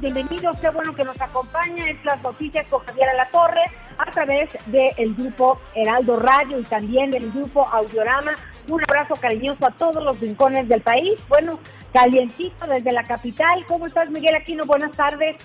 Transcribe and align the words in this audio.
bienvenidos, 0.00 0.56
qué 0.58 0.68
bueno 0.70 0.94
que 0.94 1.04
nos 1.04 1.20
acompaña, 1.20 1.88
es 1.88 2.04
las 2.04 2.22
noticias 2.22 2.66
con 2.66 2.80
Javier 2.84 3.08
Alatorre 3.10 3.62
a 3.98 4.10
través 4.10 4.48
del 4.66 5.14
grupo 5.14 5.60
Heraldo 5.74 6.16
Radio 6.16 6.58
y 6.58 6.64
también 6.64 7.10
del 7.10 7.30
grupo 7.30 7.66
Audiorama. 7.68 8.34
Un 8.68 8.82
abrazo 8.82 9.14
cariñoso 9.16 9.66
a 9.66 9.70
todos 9.70 10.02
los 10.02 10.18
rincones 10.20 10.68
del 10.68 10.80
país, 10.80 11.14
bueno, 11.28 11.58
calientito 11.92 12.66
desde 12.66 12.92
la 12.92 13.04
capital. 13.04 13.64
¿Cómo 13.66 13.86
estás, 13.86 14.10
Miguel 14.10 14.36
Aquino? 14.36 14.66
Buenas 14.66 14.92
tardes. 14.92 15.36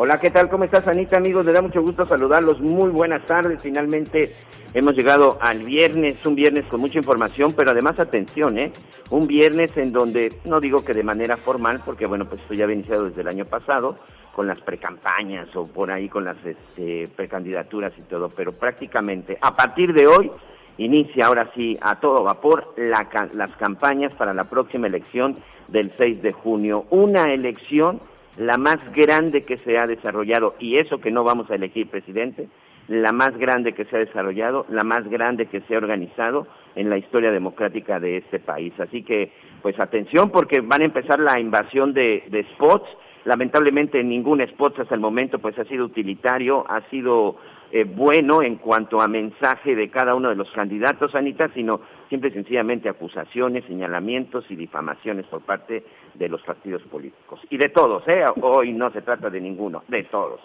Hola, 0.00 0.20
¿qué 0.20 0.30
tal? 0.30 0.48
¿Cómo 0.48 0.62
estás, 0.62 0.86
Anita? 0.86 1.16
Amigos, 1.16 1.44
me 1.44 1.50
da 1.50 1.60
mucho 1.60 1.82
gusto 1.82 2.06
saludarlos. 2.06 2.60
Muy 2.60 2.88
buenas 2.88 3.26
tardes. 3.26 3.60
Finalmente 3.60 4.32
hemos 4.72 4.94
llegado 4.94 5.38
al 5.40 5.64
viernes, 5.64 6.24
un 6.24 6.36
viernes 6.36 6.66
con 6.66 6.80
mucha 6.80 6.98
información, 6.98 7.52
pero 7.52 7.72
además 7.72 7.98
atención, 7.98 8.60
¿eh? 8.60 8.70
Un 9.10 9.26
viernes 9.26 9.76
en 9.76 9.90
donde, 9.90 10.32
no 10.44 10.60
digo 10.60 10.84
que 10.84 10.94
de 10.94 11.02
manera 11.02 11.36
formal, 11.36 11.80
porque 11.84 12.06
bueno, 12.06 12.26
pues 12.26 12.40
esto 12.42 12.54
ya 12.54 12.62
había 12.62 12.76
iniciado 12.76 13.06
desde 13.06 13.22
el 13.22 13.26
año 13.26 13.44
pasado, 13.46 13.98
con 14.36 14.46
las 14.46 14.60
precampañas 14.60 15.48
o 15.56 15.66
por 15.66 15.90
ahí 15.90 16.08
con 16.08 16.24
las 16.24 16.36
este, 16.46 17.08
precandidaturas 17.16 17.92
y 17.98 18.02
todo, 18.02 18.28
pero 18.28 18.52
prácticamente 18.52 19.36
a 19.40 19.56
partir 19.56 19.92
de 19.94 20.06
hoy 20.06 20.30
inicia 20.76 21.26
ahora 21.26 21.50
sí 21.56 21.76
a 21.80 21.98
todo 21.98 22.22
vapor 22.22 22.72
la 22.76 23.08
las 23.32 23.50
campañas 23.56 24.14
para 24.14 24.32
la 24.32 24.44
próxima 24.44 24.86
elección 24.86 25.34
del 25.66 25.92
6 25.98 26.22
de 26.22 26.30
junio. 26.30 26.84
Una 26.90 27.34
elección 27.34 28.00
la 28.38 28.56
más 28.56 28.78
grande 28.94 29.44
que 29.44 29.58
se 29.58 29.76
ha 29.78 29.86
desarrollado, 29.86 30.54
y 30.58 30.76
eso 30.76 30.98
que 30.98 31.10
no 31.10 31.24
vamos 31.24 31.50
a 31.50 31.56
elegir 31.56 31.88
presidente, 31.88 32.48
la 32.86 33.12
más 33.12 33.36
grande 33.36 33.74
que 33.74 33.84
se 33.84 33.96
ha 33.96 33.98
desarrollado, 33.98 34.64
la 34.70 34.82
más 34.82 35.06
grande 35.08 35.46
que 35.46 35.60
se 35.62 35.74
ha 35.74 35.78
organizado 35.78 36.46
en 36.74 36.88
la 36.88 36.96
historia 36.96 37.30
democrática 37.30 38.00
de 38.00 38.18
este 38.18 38.38
país. 38.38 38.72
Así 38.78 39.02
que, 39.02 39.32
pues 39.60 39.78
atención, 39.78 40.30
porque 40.30 40.60
van 40.60 40.82
a 40.82 40.86
empezar 40.86 41.18
la 41.20 41.38
invasión 41.38 41.92
de, 41.92 42.24
de 42.30 42.44
spots. 42.54 42.88
Lamentablemente 43.24 44.02
ningún 44.02 44.40
spot 44.40 44.78
hasta 44.78 44.94
el 44.94 45.00
momento 45.02 45.38
pues 45.38 45.58
ha 45.58 45.64
sido 45.64 45.84
utilitario, 45.84 46.64
ha 46.70 46.80
sido 46.88 47.36
eh, 47.70 47.84
bueno 47.84 48.42
en 48.42 48.56
cuanto 48.56 49.00
a 49.00 49.08
mensaje 49.08 49.74
de 49.74 49.90
cada 49.90 50.14
uno 50.14 50.30
de 50.30 50.36
los 50.36 50.50
candidatos, 50.52 51.14
Anita, 51.14 51.48
sino 51.54 51.80
simple 52.08 52.30
y 52.30 52.32
sencillamente 52.32 52.88
acusaciones, 52.88 53.64
señalamientos 53.64 54.44
y 54.50 54.56
difamaciones 54.56 55.26
por 55.26 55.42
parte 55.42 55.84
de 56.14 56.28
los 56.28 56.42
partidos 56.42 56.82
políticos. 56.84 57.40
Y 57.50 57.58
de 57.58 57.68
todos, 57.68 58.06
¿eh? 58.08 58.24
Hoy 58.40 58.72
no 58.72 58.90
se 58.90 59.02
trata 59.02 59.30
de 59.30 59.40
ninguno, 59.40 59.84
de 59.88 60.04
todos. 60.04 60.40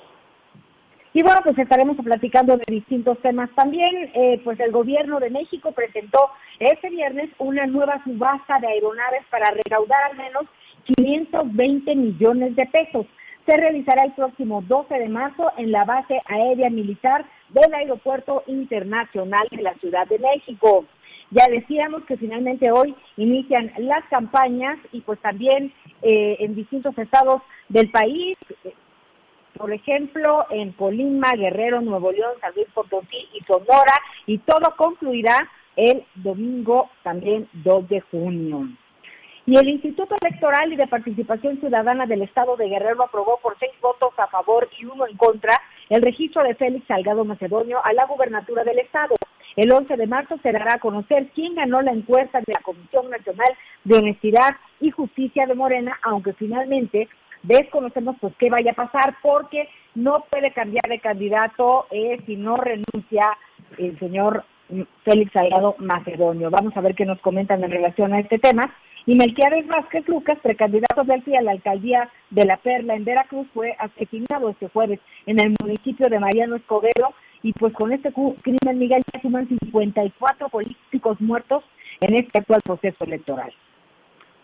Y 1.16 1.22
bueno, 1.22 1.42
pues 1.44 1.58
estaremos 1.60 1.96
platicando 2.04 2.58
de 2.58 2.64
distintos 2.68 3.20
temas 3.20 3.50
también. 3.56 4.12
Eh, 4.16 4.42
pues 4.44 4.60
el 4.60 4.72
gobierno 4.72 5.20
de 5.20 5.30
México 5.30 5.72
presentó 5.72 6.32
este 6.60 6.90
viernes 6.90 7.30
una 7.38 7.68
nueva 7.68 8.04
subasta 8.04 8.60
de 8.60 8.68
aeronaves 8.68 9.22
para 9.30 9.52
recaudar 9.52 10.12
al 10.12 10.18
menos 10.18 10.46
520 10.98 11.96
millones 11.96 12.56
de 12.56 12.66
pesos. 12.66 13.06
Se 13.46 13.58
realizará 13.58 14.06
el 14.06 14.14
próximo 14.14 14.62
12 14.62 14.94
de 14.94 15.10
marzo 15.10 15.52
en 15.58 15.72
la 15.72 15.84
base 15.84 16.22
aérea 16.26 16.70
militar 16.70 17.26
del 17.50 17.74
Aeropuerto 17.74 18.44
Internacional 18.48 19.48
de 19.52 19.62
la 19.62 19.74
Ciudad 19.76 20.08
de 20.08 20.18
México. 20.20 20.86
Ya 21.32 21.48
decíamos 21.48 22.04
que 22.06 22.16
finalmente 22.16 22.72
hoy 22.72 22.96
inician 23.18 23.72
las 23.80 24.06
campañas 24.10 24.78
y 24.92 25.02
pues 25.02 25.20
también 25.20 25.74
eh, 26.02 26.38
en 26.40 26.56
distintos 26.56 26.98
estados 26.98 27.42
del 27.70 27.90
país, 27.92 28.38
por 29.58 29.74
ejemplo, 29.74 30.46
en 30.50 30.72
Colima, 30.74 31.32
Guerrero, 31.34 31.82
Nuevo 31.82 32.12
León, 32.12 32.34
San 32.40 32.54
Luis 32.56 32.68
Potosí 32.74 33.28
y 33.34 33.44
Sonora, 33.46 33.94
y 34.26 34.38
todo 34.40 34.76
concluirá 34.78 35.50
el 35.76 36.06
domingo 36.16 36.90
también 37.04 37.48
2 37.54 37.90
de 37.90 38.02
junio. 38.02 38.68
Y 39.46 39.58
el 39.58 39.68
Instituto 39.68 40.16
Electoral 40.22 40.72
y 40.72 40.78
de 40.78 40.88
Participación 40.88 41.60
Ciudadana 41.60 42.06
del 42.06 42.22
Estado 42.22 42.56
de 42.56 42.70
Guerrero 42.70 43.04
aprobó 43.04 43.40
por 43.42 43.58
seis 43.60 43.74
votos 43.82 44.14
a 44.18 44.28
favor 44.28 44.70
y 44.80 44.86
uno 44.86 45.06
en 45.06 45.18
contra 45.18 45.60
el 45.90 46.02
registro 46.02 46.44
de 46.44 46.56
Félix 46.56 46.88
Salgado 46.88 47.26
Macedonio 47.26 47.84
a 47.84 47.92
la 47.92 48.06
gubernatura 48.06 48.64
del 48.64 48.80
Estado. 48.80 49.16
El 49.58 49.72
11 49.72 49.98
de 49.98 50.08
marzo 50.08 50.38
se 50.42 50.52
dará 50.54 50.76
a 50.76 50.80
conocer 50.80 51.28
quién 51.36 51.56
ganó 51.56 51.82
la 51.82 51.92
encuesta 51.92 52.40
de 52.40 52.54
la 52.54 52.62
Comisión 52.62 53.10
Nacional 53.10 53.50
de 53.84 53.98
Honestidad 53.98 54.56
y 54.80 54.92
Justicia 54.92 55.46
de 55.46 55.56
Morena, 55.56 56.00
aunque 56.04 56.32
finalmente 56.34 57.10
desconocemos 57.44 58.16
pues 58.22 58.34
qué 58.40 58.50
vaya 58.50 58.72
a 58.72 58.76
pasar 58.76 59.18
porque 59.22 59.68
no 59.94 60.24
puede 60.30 60.54
cambiar 60.54 60.86
de 60.88 61.00
candidato 61.00 61.88
eh, 61.92 62.18
si 62.26 62.38
no 62.38 62.56
renuncia 62.56 63.38
el 63.78 64.00
señor 64.00 64.46
Félix 65.04 65.34
Salgado 65.34 65.76
Macedonio. 65.80 66.50
Vamos 66.50 66.76
a 66.78 66.82
ver 66.82 66.96
qué 66.96 67.06
nos 67.06 67.20
comentan 67.20 67.62
en 67.62 67.72
relación 67.72 68.14
a 68.14 68.20
este 68.20 68.40
tema. 68.40 68.74
Y 69.06 69.16
Melquiades 69.16 69.68
Vázquez 69.68 70.08
Lucas, 70.08 70.40
precandidato 70.42 71.04
del 71.04 71.22
PRI 71.24 71.36
a 71.36 71.42
la 71.42 71.52
alcaldía 71.52 72.10
de 72.30 72.46
La 72.46 72.56
Perla 72.56 72.96
en 72.96 73.04
Veracruz, 73.04 73.48
fue 73.54 73.76
asesinado 73.78 74.50
este 74.50 74.70
jueves 74.70 75.00
en 75.26 75.42
el 75.42 75.54
municipio 75.62 76.08
de 76.08 76.20
Mariano 76.20 76.56
Escobedo. 76.56 77.14
Y 77.42 77.52
pues 77.52 77.74
con 77.74 77.92
este 77.92 78.14
crimen, 78.14 78.80
Miguel, 78.80 79.04
ya 79.14 79.22
suman 79.22 79.50
54 79.50 80.48
políticos 80.48 81.20
muertos 81.20 81.66
en 82.00 82.16
este 82.16 82.40
actual 82.40 82.62
proceso 82.64 83.04
electoral. 83.04 83.52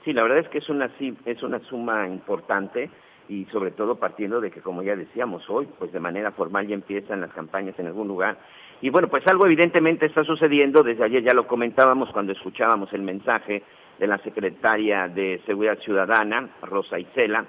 Sí, 0.04 0.12
la 0.12 0.24
verdad 0.24 0.40
es 0.40 0.50
que 0.50 0.58
es 0.58 0.68
una, 0.68 0.92
es 1.26 1.42
una 1.42 1.60
suma 1.60 2.08
importante 2.08 2.90
y 3.30 3.46
sobre 3.46 3.72
todo 3.72 3.96
partiendo 3.96 4.42
de 4.42 4.52
que, 4.52 4.60
como 4.60 4.84
ya 4.84 4.98
decíamos 4.98 5.50
hoy, 5.50 5.70
pues 5.78 5.94
de 5.94 6.00
manera 6.02 6.32
formal 6.32 6.68
ya 6.68 6.74
empiezan 6.74 7.22
las 7.22 7.32
campañas 7.32 7.80
en 7.80 7.88
algún 7.88 8.10
lugar. 8.10 8.38
Y 8.82 8.90
bueno, 8.90 9.08
pues 9.08 9.26
algo 9.28 9.46
evidentemente 9.46 10.06
está 10.06 10.24
sucediendo, 10.26 10.84
desde 10.84 11.06
ayer 11.06 11.24
ya 11.24 11.34
lo 11.34 11.48
comentábamos 11.48 12.10
cuando 12.12 12.34
escuchábamos 12.34 12.92
el 12.92 13.04
mensaje 13.04 13.64
de 14.00 14.08
la 14.08 14.18
secretaria 14.20 15.08
de 15.08 15.42
Seguridad 15.46 15.78
Ciudadana, 15.80 16.50
Rosa 16.62 16.98
Isela, 16.98 17.46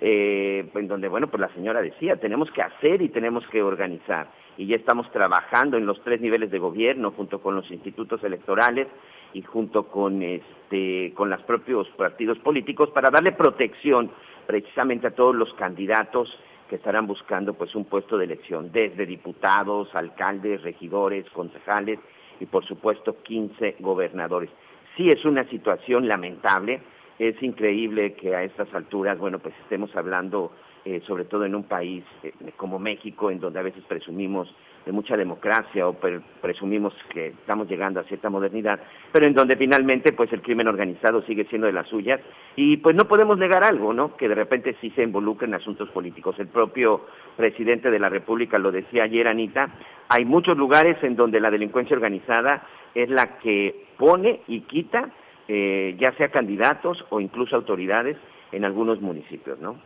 eh, 0.00 0.68
en 0.74 0.88
donde, 0.88 1.08
bueno, 1.08 1.28
pues 1.28 1.40
la 1.40 1.48
señora 1.54 1.80
decía, 1.80 2.16
tenemos 2.16 2.50
que 2.50 2.62
hacer 2.62 3.00
y 3.00 3.08
tenemos 3.08 3.46
que 3.48 3.62
organizar. 3.62 4.28
Y 4.56 4.66
ya 4.66 4.76
estamos 4.76 5.10
trabajando 5.10 5.76
en 5.76 5.86
los 5.86 6.02
tres 6.02 6.20
niveles 6.20 6.50
de 6.50 6.58
gobierno, 6.58 7.12
junto 7.12 7.40
con 7.40 7.54
los 7.56 7.70
institutos 7.70 8.22
electorales 8.22 8.86
y 9.32 9.42
junto 9.42 9.84
con, 9.88 10.22
este, 10.22 11.12
con 11.14 11.30
los 11.30 11.42
propios 11.42 11.88
partidos 11.90 12.38
políticos, 12.38 12.90
para 12.90 13.10
darle 13.10 13.32
protección 13.32 14.10
precisamente 14.46 15.06
a 15.06 15.14
todos 15.14 15.34
los 15.34 15.52
candidatos 15.54 16.28
que 16.68 16.76
estarán 16.76 17.06
buscando 17.06 17.54
pues 17.54 17.74
un 17.74 17.84
puesto 17.84 18.16
de 18.18 18.24
elección, 18.24 18.70
desde 18.72 19.06
diputados, 19.06 19.94
alcaldes, 19.94 20.62
regidores, 20.62 21.28
concejales 21.30 21.98
y 22.40 22.46
por 22.46 22.64
supuesto 22.64 23.22
15 23.22 23.76
gobernadores. 23.80 24.50
Sí 24.96 25.08
es 25.08 25.24
una 25.24 25.44
situación 25.48 26.06
lamentable, 26.06 26.80
es 27.18 27.40
increíble 27.42 28.14
que 28.14 28.34
a 28.34 28.42
estas 28.44 28.72
alturas, 28.74 29.18
bueno, 29.18 29.38
pues 29.38 29.54
estemos 29.62 29.94
hablando, 29.96 30.52
eh, 30.84 31.00
sobre 31.06 31.24
todo 31.24 31.44
en 31.44 31.54
un 31.54 31.64
país 31.64 32.04
eh, 32.22 32.32
como 32.56 32.78
México, 32.78 33.30
en 33.30 33.40
donde 33.40 33.58
a 33.58 33.62
veces 33.62 33.82
presumimos 33.88 34.52
de 34.84 34.92
mucha 34.92 35.16
democracia 35.16 35.88
o 35.88 35.94
pre- 35.94 36.20
presumimos 36.42 36.92
que 37.08 37.28
estamos 37.28 37.66
llegando 37.68 38.00
a 38.00 38.04
cierta 38.04 38.28
modernidad, 38.28 38.78
pero 39.12 39.26
en 39.26 39.32
donde 39.34 39.56
finalmente 39.56 40.12
pues 40.12 40.30
el 40.32 40.42
crimen 40.42 40.68
organizado 40.68 41.22
sigue 41.22 41.46
siendo 41.46 41.66
de 41.66 41.72
las 41.72 41.88
suyas 41.88 42.20
y 42.54 42.76
pues 42.76 42.94
no 42.94 43.08
podemos 43.08 43.38
negar 43.38 43.64
algo, 43.64 43.94
¿no? 43.94 44.14
Que 44.16 44.28
de 44.28 44.34
repente 44.34 44.76
sí 44.82 44.90
se 44.90 45.02
involucra 45.02 45.48
en 45.48 45.54
asuntos 45.54 45.88
políticos. 45.88 46.38
El 46.38 46.48
propio 46.48 47.06
presidente 47.36 47.90
de 47.90 47.98
la 47.98 48.10
República 48.10 48.58
lo 48.58 48.70
decía 48.70 49.04
ayer, 49.04 49.26
Anita, 49.26 49.70
hay 50.10 50.26
muchos 50.26 50.56
lugares 50.58 51.02
en 51.02 51.16
donde 51.16 51.40
la 51.40 51.50
delincuencia 51.50 51.96
organizada 51.96 52.66
es 52.94 53.08
la 53.10 53.38
que 53.38 53.86
pone 53.98 54.40
y 54.46 54.60
quita 54.62 55.10
eh, 55.46 55.94
ya 55.98 56.12
sea 56.16 56.28
candidatos 56.30 57.04
o 57.10 57.20
incluso 57.20 57.54
autoridades 57.54 58.16
en 58.52 58.64
algunos 58.64 59.00
municipios, 59.00 59.58
¿no? 59.58 59.76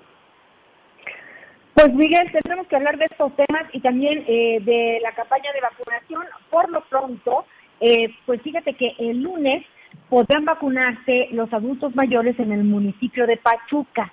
Pues 1.75 1.93
Miguel, 1.94 2.31
tendremos 2.32 2.66
que 2.69 2.76
hablar 2.76 2.96
de 2.99 3.06
estos 3.06 3.32
temas 3.34 3.64
y 3.72 3.81
también 3.81 4.25
eh, 4.26 4.58
de 4.60 4.99
la 5.02 5.12
campaña 5.12 5.52
de 5.52 5.60
vacunación. 5.60 6.22
Por 6.50 6.70
lo 6.70 6.81
pronto, 6.82 7.44
eh, 7.81 8.14
pues 8.26 8.43
fíjate 8.43 8.75
que 8.75 8.94
el 8.99 9.22
lunes 9.22 9.64
podrán 10.08 10.44
vacunarse 10.44 11.28
los 11.32 11.52
adultos 11.52 11.94
mayores 11.94 12.38
en 12.38 12.52
el 12.52 12.64
municipio 12.64 13.26
de 13.26 13.37
Pachuca 13.37 14.12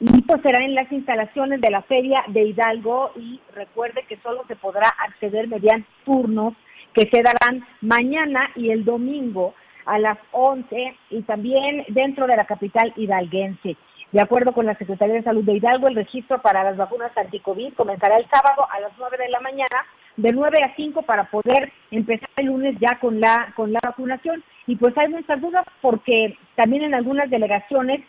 y 0.00 0.22
pues 0.22 0.42
será 0.42 0.64
en 0.64 0.74
las 0.74 0.90
instalaciones 0.90 1.60
de 1.60 1.70
la 1.70 1.82
feria 1.82 2.24
de 2.28 2.42
Hidalgo 2.42 3.12
y 3.16 3.40
recuerde 3.54 4.04
que 4.08 4.16
solo 4.18 4.44
se 4.48 4.56
podrá 4.56 4.88
acceder 4.88 5.48
mediante 5.48 5.88
turnos 6.04 6.54
que 6.94 7.08
se 7.10 7.22
darán 7.22 7.66
mañana 7.80 8.50
y 8.54 8.70
el 8.70 8.84
domingo 8.84 9.54
a 9.86 9.98
las 9.98 10.18
11 10.32 10.96
y 11.10 11.22
también 11.22 11.84
dentro 11.88 12.26
de 12.26 12.36
la 12.36 12.46
capital 12.46 12.92
hidalguense. 12.96 13.76
De 14.12 14.20
acuerdo 14.20 14.52
con 14.52 14.64
la 14.64 14.76
Secretaría 14.76 15.16
de 15.16 15.24
Salud 15.24 15.44
de 15.44 15.54
Hidalgo, 15.54 15.88
el 15.88 15.96
registro 15.96 16.40
para 16.40 16.62
las 16.62 16.76
vacunas 16.76 17.10
anti-COVID 17.16 17.74
comenzará 17.74 18.16
el 18.16 18.28
sábado 18.28 18.66
a 18.70 18.78
las 18.78 18.92
9 18.96 19.16
de 19.18 19.28
la 19.28 19.40
mañana, 19.40 19.84
de 20.16 20.32
9 20.32 20.62
a 20.62 20.76
5 20.76 21.02
para 21.02 21.24
poder 21.24 21.72
empezar 21.90 22.30
el 22.36 22.46
lunes 22.46 22.76
ya 22.78 23.00
con 23.00 23.20
la 23.20 23.52
con 23.56 23.72
la 23.72 23.80
vacunación. 23.84 24.44
Y 24.68 24.76
pues 24.76 24.96
hay 24.96 25.08
muchas 25.08 25.40
dudas 25.40 25.66
porque 25.80 26.38
también 26.54 26.84
en 26.84 26.94
algunas 26.94 27.28
delegaciones, 27.28 28.02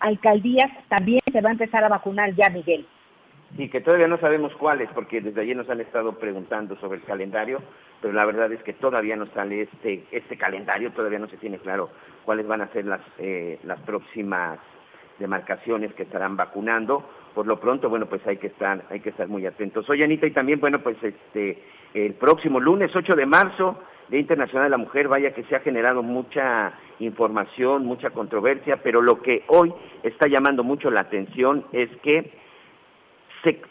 alcaldías, 0.00 0.70
también 0.88 1.20
se 1.32 1.40
va 1.40 1.50
a 1.50 1.52
empezar 1.52 1.84
a 1.84 1.88
vacunar 1.88 2.34
ya, 2.34 2.50
Miguel. 2.50 2.84
Y 3.58 3.68
que 3.68 3.80
todavía 3.80 4.08
no 4.08 4.18
sabemos 4.18 4.54
cuáles, 4.56 4.90
porque 4.92 5.20
desde 5.20 5.40
ayer 5.40 5.56
nos 5.56 5.70
han 5.70 5.80
estado 5.80 6.18
preguntando 6.18 6.76
sobre 6.76 6.98
el 6.98 7.04
calendario, 7.04 7.60
pero 8.00 8.12
la 8.12 8.24
verdad 8.24 8.52
es 8.52 8.62
que 8.62 8.72
todavía 8.72 9.16
no 9.16 9.26
sale 9.26 9.62
este 9.62 10.04
este 10.10 10.36
calendario, 10.36 10.92
todavía 10.92 11.18
no 11.18 11.28
se 11.28 11.36
tiene 11.36 11.58
claro 11.58 11.88
cuáles 12.24 12.46
van 12.46 12.60
a 12.60 12.68
ser 12.72 12.84
las 12.84 13.00
eh, 13.18 13.58
las 13.64 13.80
próximas 13.80 14.58
demarcaciones 15.18 15.94
que 15.94 16.02
estarán 16.02 16.36
vacunando. 16.36 17.08
Por 17.34 17.46
lo 17.46 17.60
pronto, 17.60 17.88
bueno, 17.88 18.06
pues 18.06 18.26
hay 18.26 18.38
que 18.38 18.48
estar, 18.48 18.84
hay 18.90 19.00
que 19.00 19.10
estar 19.10 19.28
muy 19.28 19.46
atentos. 19.46 19.88
Oye, 19.90 20.04
Anita, 20.04 20.26
y 20.26 20.30
también, 20.30 20.60
bueno, 20.60 20.78
pues 20.78 20.96
este, 21.02 21.62
el 21.94 22.14
próximo 22.14 22.60
lunes 22.60 22.94
8 22.94 23.14
de 23.14 23.26
marzo, 23.26 23.78
Día 24.08 24.20
Internacional 24.20 24.66
de 24.66 24.70
la 24.70 24.78
Mujer, 24.78 25.08
vaya 25.08 25.34
que 25.34 25.44
se 25.44 25.56
ha 25.56 25.60
generado 25.60 26.02
mucha 26.02 26.72
información, 26.98 27.84
mucha 27.84 28.10
controversia, 28.10 28.78
pero 28.82 29.02
lo 29.02 29.20
que 29.20 29.44
hoy 29.48 29.72
está 30.02 30.28
llamando 30.28 30.64
mucho 30.64 30.90
la 30.90 31.02
atención 31.02 31.64
es 31.72 31.90
que 32.02 32.32
se, 33.46 33.62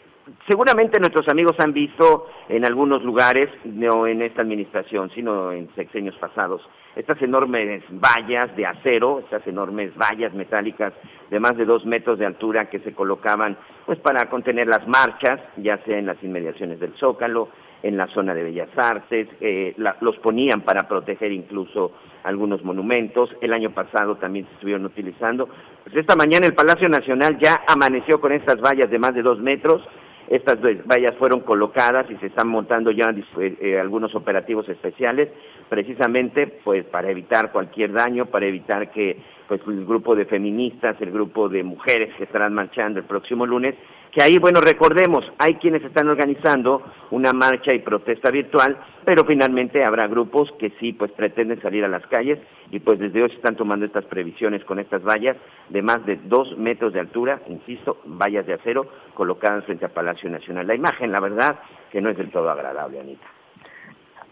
seguramente 0.48 0.98
nuestros 0.98 1.28
amigos 1.28 1.54
han 1.58 1.72
visto 1.72 2.28
en 2.48 2.64
algunos 2.64 3.02
lugares, 3.02 3.48
no 3.64 4.06
en 4.06 4.22
esta 4.22 4.42
administración, 4.42 5.10
sino 5.14 5.52
en 5.52 5.68
sexenios 5.74 6.16
pasados, 6.16 6.62
estas 6.96 7.20
enormes 7.20 7.84
vallas 7.90 8.54
de 8.56 8.66
acero, 8.66 9.20
estas 9.20 9.46
enormes 9.46 9.92
vallas 9.96 10.32
metálicas 10.32 10.94
de 11.30 11.40
más 11.40 11.56
de 11.56 11.66
dos 11.66 11.84
metros 11.84 12.18
de 12.18 12.26
altura 12.26 12.70
que 12.70 12.80
se 12.80 12.94
colocaban 12.94 13.58
pues 13.84 13.98
para 13.98 14.30
contener 14.30 14.66
las 14.66 14.86
marchas, 14.88 15.40
ya 15.58 15.78
sea 15.84 15.98
en 15.98 16.06
las 16.06 16.22
inmediaciones 16.22 16.80
del 16.80 16.94
Zócalo, 16.94 17.48
en 17.82 17.96
la 17.96 18.06
zona 18.08 18.34
de 18.34 18.42
Bellas 18.42 18.70
Artes, 18.76 19.28
eh, 19.40 19.74
la, 19.76 19.96
los 20.00 20.16
ponían 20.18 20.62
para 20.62 20.88
proteger 20.88 21.32
incluso 21.32 21.92
algunos 22.24 22.64
monumentos, 22.64 23.30
el 23.40 23.52
año 23.52 23.70
pasado 23.70 24.16
también 24.16 24.46
se 24.46 24.54
estuvieron 24.54 24.84
utilizando. 24.84 25.48
Pues 25.84 25.96
esta 25.96 26.16
mañana 26.16 26.46
el 26.46 26.54
Palacio 26.54 26.88
Nacional 26.88 27.38
ya 27.38 27.62
amaneció 27.68 28.20
con 28.20 28.32
estas 28.32 28.60
vallas 28.60 28.90
de 28.90 28.98
más 28.98 29.14
de 29.14 29.22
dos 29.22 29.38
metros, 29.38 29.82
estas 30.28 30.58
vallas 30.60 31.14
fueron 31.18 31.40
colocadas 31.40 32.10
y 32.10 32.16
se 32.16 32.26
están 32.26 32.48
montando 32.48 32.90
ya 32.90 33.10
eh, 33.10 33.56
eh, 33.60 33.78
algunos 33.78 34.12
operativos 34.16 34.68
especiales, 34.68 35.28
precisamente 35.68 36.48
pues 36.64 36.84
para 36.84 37.10
evitar 37.10 37.52
cualquier 37.52 37.92
daño, 37.92 38.26
para 38.26 38.46
evitar 38.46 38.90
que 38.90 39.16
pues 39.46 39.60
el 39.68 39.86
grupo 39.86 40.16
de 40.16 40.24
feministas, 40.24 40.96
el 41.00 41.12
grupo 41.12 41.48
de 41.48 41.62
mujeres 41.62 42.12
que 42.16 42.24
estarán 42.24 42.54
marchando 42.54 42.98
el 42.98 43.06
próximo 43.06 43.46
lunes, 43.46 43.76
que 44.16 44.22
ahí, 44.22 44.38
bueno, 44.38 44.62
recordemos, 44.62 45.30
hay 45.36 45.56
quienes 45.56 45.84
están 45.84 46.08
organizando 46.08 46.82
una 47.10 47.34
marcha 47.34 47.74
y 47.74 47.80
protesta 47.80 48.30
virtual, 48.30 48.78
pero 49.04 49.26
finalmente 49.26 49.84
habrá 49.84 50.06
grupos 50.06 50.50
que 50.52 50.72
sí, 50.80 50.94
pues 50.94 51.12
pretenden 51.12 51.60
salir 51.60 51.84
a 51.84 51.88
las 51.88 52.06
calles 52.06 52.38
y 52.70 52.78
pues 52.78 52.98
desde 52.98 53.22
hoy 53.22 53.28
se 53.28 53.36
están 53.36 53.56
tomando 53.56 53.84
estas 53.84 54.06
previsiones 54.06 54.64
con 54.64 54.78
estas 54.78 55.02
vallas 55.02 55.36
de 55.68 55.82
más 55.82 56.06
de 56.06 56.16
dos 56.16 56.56
metros 56.56 56.94
de 56.94 57.00
altura, 57.00 57.42
insisto, 57.46 58.00
vallas 58.06 58.46
de 58.46 58.54
acero 58.54 58.86
colocadas 59.12 59.66
frente 59.66 59.84
al 59.84 59.90
Palacio 59.90 60.30
Nacional. 60.30 60.66
La 60.66 60.74
imagen, 60.74 61.12
la 61.12 61.20
verdad, 61.20 61.58
que 61.92 62.00
no 62.00 62.08
es 62.08 62.16
del 62.16 62.30
todo 62.30 62.48
agradable, 62.48 62.98
Anita. 62.98 63.26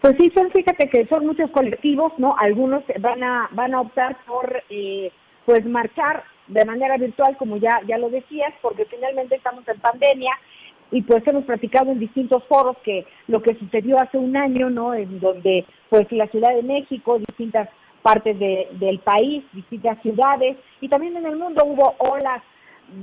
Pues 0.01 0.15
sí, 0.17 0.31
son, 0.33 0.49
fíjate 0.49 0.89
que 0.89 1.05
son 1.05 1.27
muchos 1.27 1.51
colectivos, 1.51 2.11
¿no? 2.17 2.35
Algunos 2.39 2.81
van 3.01 3.23
a, 3.23 3.49
van 3.51 3.75
a 3.75 3.81
optar 3.81 4.17
por, 4.25 4.63
eh, 4.67 5.11
pues, 5.45 5.63
marchar 5.63 6.23
de 6.47 6.65
manera 6.65 6.97
virtual, 6.97 7.37
como 7.37 7.57
ya, 7.57 7.81
ya 7.87 7.97
lo 7.97 8.09
decías, 8.09 8.53
porque 8.61 8.85
finalmente 8.85 9.35
estamos 9.35 9.67
en 9.67 9.79
pandemia 9.79 10.31
y 10.91 11.01
pues 11.01 11.25
hemos 11.27 11.45
platicado 11.45 11.91
en 11.91 11.99
distintos 11.99 12.43
foros 12.45 12.77
que 12.83 13.05
lo 13.27 13.41
que 13.41 13.55
sucedió 13.55 13.99
hace 13.99 14.17
un 14.17 14.37
año, 14.37 14.69
¿no? 14.69 14.93
En 14.93 15.19
donde 15.19 15.65
pues 15.89 16.11
la 16.11 16.27
Ciudad 16.27 16.53
de 16.55 16.63
México, 16.63 17.19
distintas 17.19 17.69
partes 18.01 18.37
de, 18.37 18.67
del 18.73 18.99
país, 18.99 19.43
distintas 19.53 19.99
ciudades 20.01 20.57
y 20.79 20.89
también 20.89 21.17
en 21.17 21.25
el 21.25 21.37
mundo 21.37 21.65
hubo 21.65 21.95
olas 21.97 22.43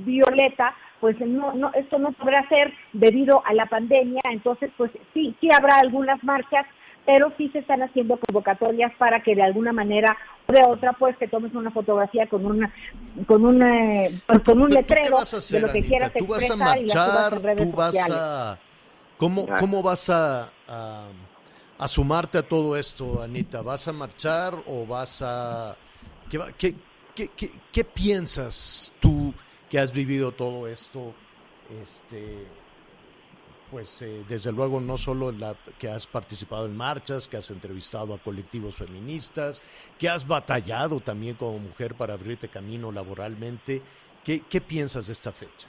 violeta, 0.05 0.73
pues 1.01 1.19
no, 1.19 1.53
no, 1.53 1.71
esto 1.73 1.99
no 1.99 2.13
podrá 2.13 2.47
ser 2.47 2.73
debido 2.93 3.45
a 3.45 3.53
la 3.53 3.65
pandemia, 3.65 4.21
entonces 4.31 4.71
pues 4.77 4.91
sí, 5.13 5.35
sí 5.41 5.49
habrá 5.53 5.79
algunas 5.79 6.23
marchas, 6.23 6.65
pero 7.05 7.31
sí 7.37 7.49
se 7.49 7.59
están 7.59 7.81
haciendo 7.83 8.17
convocatorias 8.17 8.91
para 8.97 9.21
que 9.21 9.35
de 9.35 9.43
alguna 9.43 9.73
manera 9.73 10.17
o 10.47 10.53
de 10.53 10.63
otra 10.63 10.93
pues 10.93 11.17
que 11.17 11.27
tomes 11.27 11.53
una 11.53 11.71
fotografía 11.71 12.27
con 12.27 12.45
una 12.45 12.73
con 13.27 13.45
un 13.45 13.59
pues, 14.25 14.39
con 14.43 14.61
un 14.61 14.69
letrero 14.69 15.17
de 15.17 15.59
lo 15.59 15.71
que 15.71 15.83
quieras 15.83 16.11
tú 16.17 16.27
vas 16.27 16.49
a 16.49 16.55
marchar 16.55 17.55
tú 17.57 17.71
vas 17.71 18.09
a 18.09 18.59
cómo 19.17 19.45
cómo 19.59 19.83
vas 19.83 20.09
a, 20.09 20.49
a, 20.67 21.87
sumarte 21.87 22.37
a 22.37 22.47
todo 22.47 22.77
esto 22.77 23.21
Anita 23.21 23.61
vas 23.61 23.87
a 23.87 23.93
marchar 23.93 24.53
o 24.67 24.85
vas 24.85 25.21
a 25.21 25.75
qué, 26.29 26.39
qué, 27.15 27.27
qué, 27.35 27.49
qué 27.71 27.83
piensas 27.83 28.95
tú 28.99 29.33
que 29.69 29.79
has 29.79 29.91
vivido 29.91 30.31
todo 30.31 30.67
esto 30.67 31.13
este 31.81 32.62
pues 33.73 34.03
eh, 34.03 34.23
desde 34.29 34.51
luego 34.51 34.79
no 34.79 34.99
solo 34.99 35.31
la, 35.31 35.55
que 35.79 35.89
has 35.89 36.05
participado 36.05 36.67
en 36.67 36.77
marchas, 36.77 37.27
que 37.27 37.37
has 37.37 37.49
entrevistado 37.49 38.13
a 38.13 38.19
colectivos 38.19 38.77
feministas, 38.77 39.63
que 39.97 40.07
has 40.07 40.27
batallado 40.27 40.99
también 40.99 41.33
como 41.33 41.57
mujer 41.57 41.95
para 41.95 42.13
abrirte 42.13 42.49
camino 42.49 42.91
laboralmente. 42.91 43.81
¿Qué, 44.23 44.61
piensas 44.61 45.07
de 45.07 45.13
esta 45.13 45.31
fecha? 45.31 45.67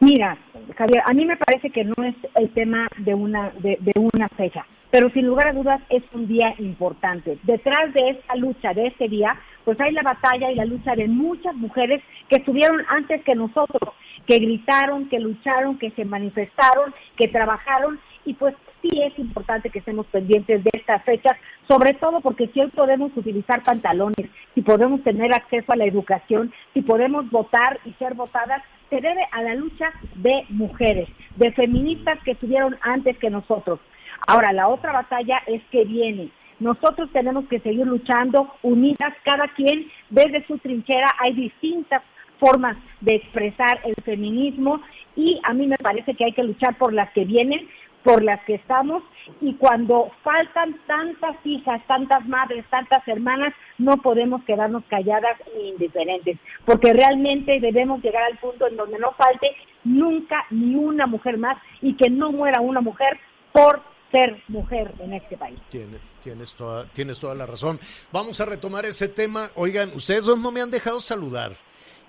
Mira, 0.00 0.38
Javier, 0.78 1.02
a 1.04 1.12
mí 1.12 1.26
me 1.26 1.36
parece 1.36 1.68
que 1.68 1.84
no 1.84 1.94
es 2.02 2.14
el 2.34 2.48
tema 2.54 2.88
de 2.96 3.14
una, 3.14 3.50
de, 3.50 3.76
de 3.80 3.92
una 4.00 4.30
fecha, 4.30 4.64
pero 4.90 5.10
sin 5.10 5.26
lugar 5.26 5.48
a 5.48 5.52
dudas 5.52 5.82
es 5.90 6.02
un 6.14 6.26
día 6.26 6.54
importante. 6.58 7.38
Detrás 7.42 7.92
de 7.92 8.10
esta 8.12 8.34
lucha, 8.34 8.72
de 8.72 8.86
este 8.86 9.08
día, 9.08 9.38
pues 9.66 9.78
hay 9.78 9.92
la 9.92 10.02
batalla 10.02 10.50
y 10.50 10.54
la 10.54 10.64
lucha 10.64 10.94
de 10.94 11.06
muchas 11.06 11.54
mujeres 11.54 12.02
que 12.30 12.36
estuvieron 12.36 12.80
antes 12.88 13.22
que 13.24 13.34
nosotros 13.34 13.92
que 14.28 14.38
gritaron, 14.38 15.08
que 15.08 15.18
lucharon, 15.18 15.78
que 15.78 15.90
se 15.92 16.04
manifestaron, 16.04 16.94
que 17.16 17.28
trabajaron 17.28 17.98
y 18.26 18.34
pues 18.34 18.54
sí 18.82 18.90
es 19.02 19.18
importante 19.18 19.70
que 19.70 19.78
estemos 19.78 20.04
pendientes 20.06 20.62
de 20.62 20.70
estas 20.74 21.02
fechas, 21.04 21.32
sobre 21.66 21.94
todo 21.94 22.20
porque 22.20 22.46
si 22.48 22.60
hoy 22.60 22.68
podemos 22.68 23.10
utilizar 23.16 23.62
pantalones, 23.62 24.28
si 24.54 24.60
podemos 24.60 25.02
tener 25.02 25.32
acceso 25.32 25.72
a 25.72 25.76
la 25.76 25.86
educación, 25.86 26.52
si 26.74 26.82
podemos 26.82 27.30
votar 27.30 27.80
y 27.86 27.92
ser 27.94 28.12
votadas, 28.14 28.62
se 28.90 28.96
debe 28.96 29.26
a 29.32 29.42
la 29.42 29.54
lucha 29.54 29.90
de 30.16 30.44
mujeres, 30.50 31.08
de 31.36 31.50
feministas 31.52 32.18
que 32.22 32.32
estuvieron 32.32 32.76
antes 32.82 33.16
que 33.16 33.30
nosotros. 33.30 33.80
Ahora, 34.26 34.52
la 34.52 34.68
otra 34.68 34.92
batalla 34.92 35.38
es 35.46 35.62
que 35.70 35.86
viene. 35.86 36.28
Nosotros 36.60 37.08
tenemos 37.12 37.46
que 37.46 37.60
seguir 37.60 37.86
luchando 37.86 38.52
unidas, 38.62 39.14
cada 39.24 39.48
quien 39.54 39.90
desde 40.10 40.46
su 40.46 40.58
trinchera, 40.58 41.06
hay 41.18 41.32
distintas 41.32 42.02
formas 42.38 42.76
de 43.00 43.16
expresar 43.16 43.80
el 43.84 43.94
feminismo 44.04 44.80
y 45.16 45.40
a 45.44 45.52
mí 45.54 45.66
me 45.66 45.78
parece 45.78 46.14
que 46.14 46.24
hay 46.24 46.32
que 46.32 46.42
luchar 46.42 46.76
por 46.78 46.92
las 46.92 47.12
que 47.12 47.24
vienen, 47.24 47.68
por 48.04 48.22
las 48.22 48.42
que 48.44 48.54
estamos 48.54 49.02
y 49.40 49.54
cuando 49.54 50.10
faltan 50.22 50.78
tantas 50.86 51.36
hijas, 51.44 51.80
tantas 51.86 52.26
madres, 52.26 52.64
tantas 52.70 53.06
hermanas, 53.06 53.52
no 53.76 53.96
podemos 53.98 54.42
quedarnos 54.44 54.84
calladas 54.88 55.36
ni 55.56 55.70
indiferentes, 55.70 56.38
porque 56.64 56.92
realmente 56.92 57.60
debemos 57.60 58.02
llegar 58.02 58.22
al 58.24 58.38
punto 58.38 58.66
en 58.66 58.76
donde 58.76 58.98
no 58.98 59.12
falte 59.12 59.48
nunca 59.84 60.44
ni 60.50 60.74
una 60.74 61.06
mujer 61.06 61.38
más 61.38 61.56
y 61.82 61.94
que 61.96 62.10
no 62.10 62.32
muera 62.32 62.60
una 62.60 62.80
mujer 62.80 63.18
por 63.52 63.82
ser 64.10 64.42
mujer 64.48 64.92
en 65.00 65.14
este 65.14 65.36
país. 65.36 65.58
Tienes, 65.68 66.00
tienes, 66.22 66.54
toda, 66.54 66.86
tienes 66.86 67.20
toda 67.20 67.34
la 67.34 67.46
razón. 67.46 67.78
Vamos 68.12 68.40
a 68.40 68.46
retomar 68.46 68.84
ese 68.86 69.08
tema. 69.08 69.48
Oigan, 69.54 69.90
ustedes 69.94 70.24
dos 70.24 70.38
no 70.38 70.50
me 70.50 70.60
han 70.60 70.70
dejado 70.70 71.00
saludar. 71.00 71.52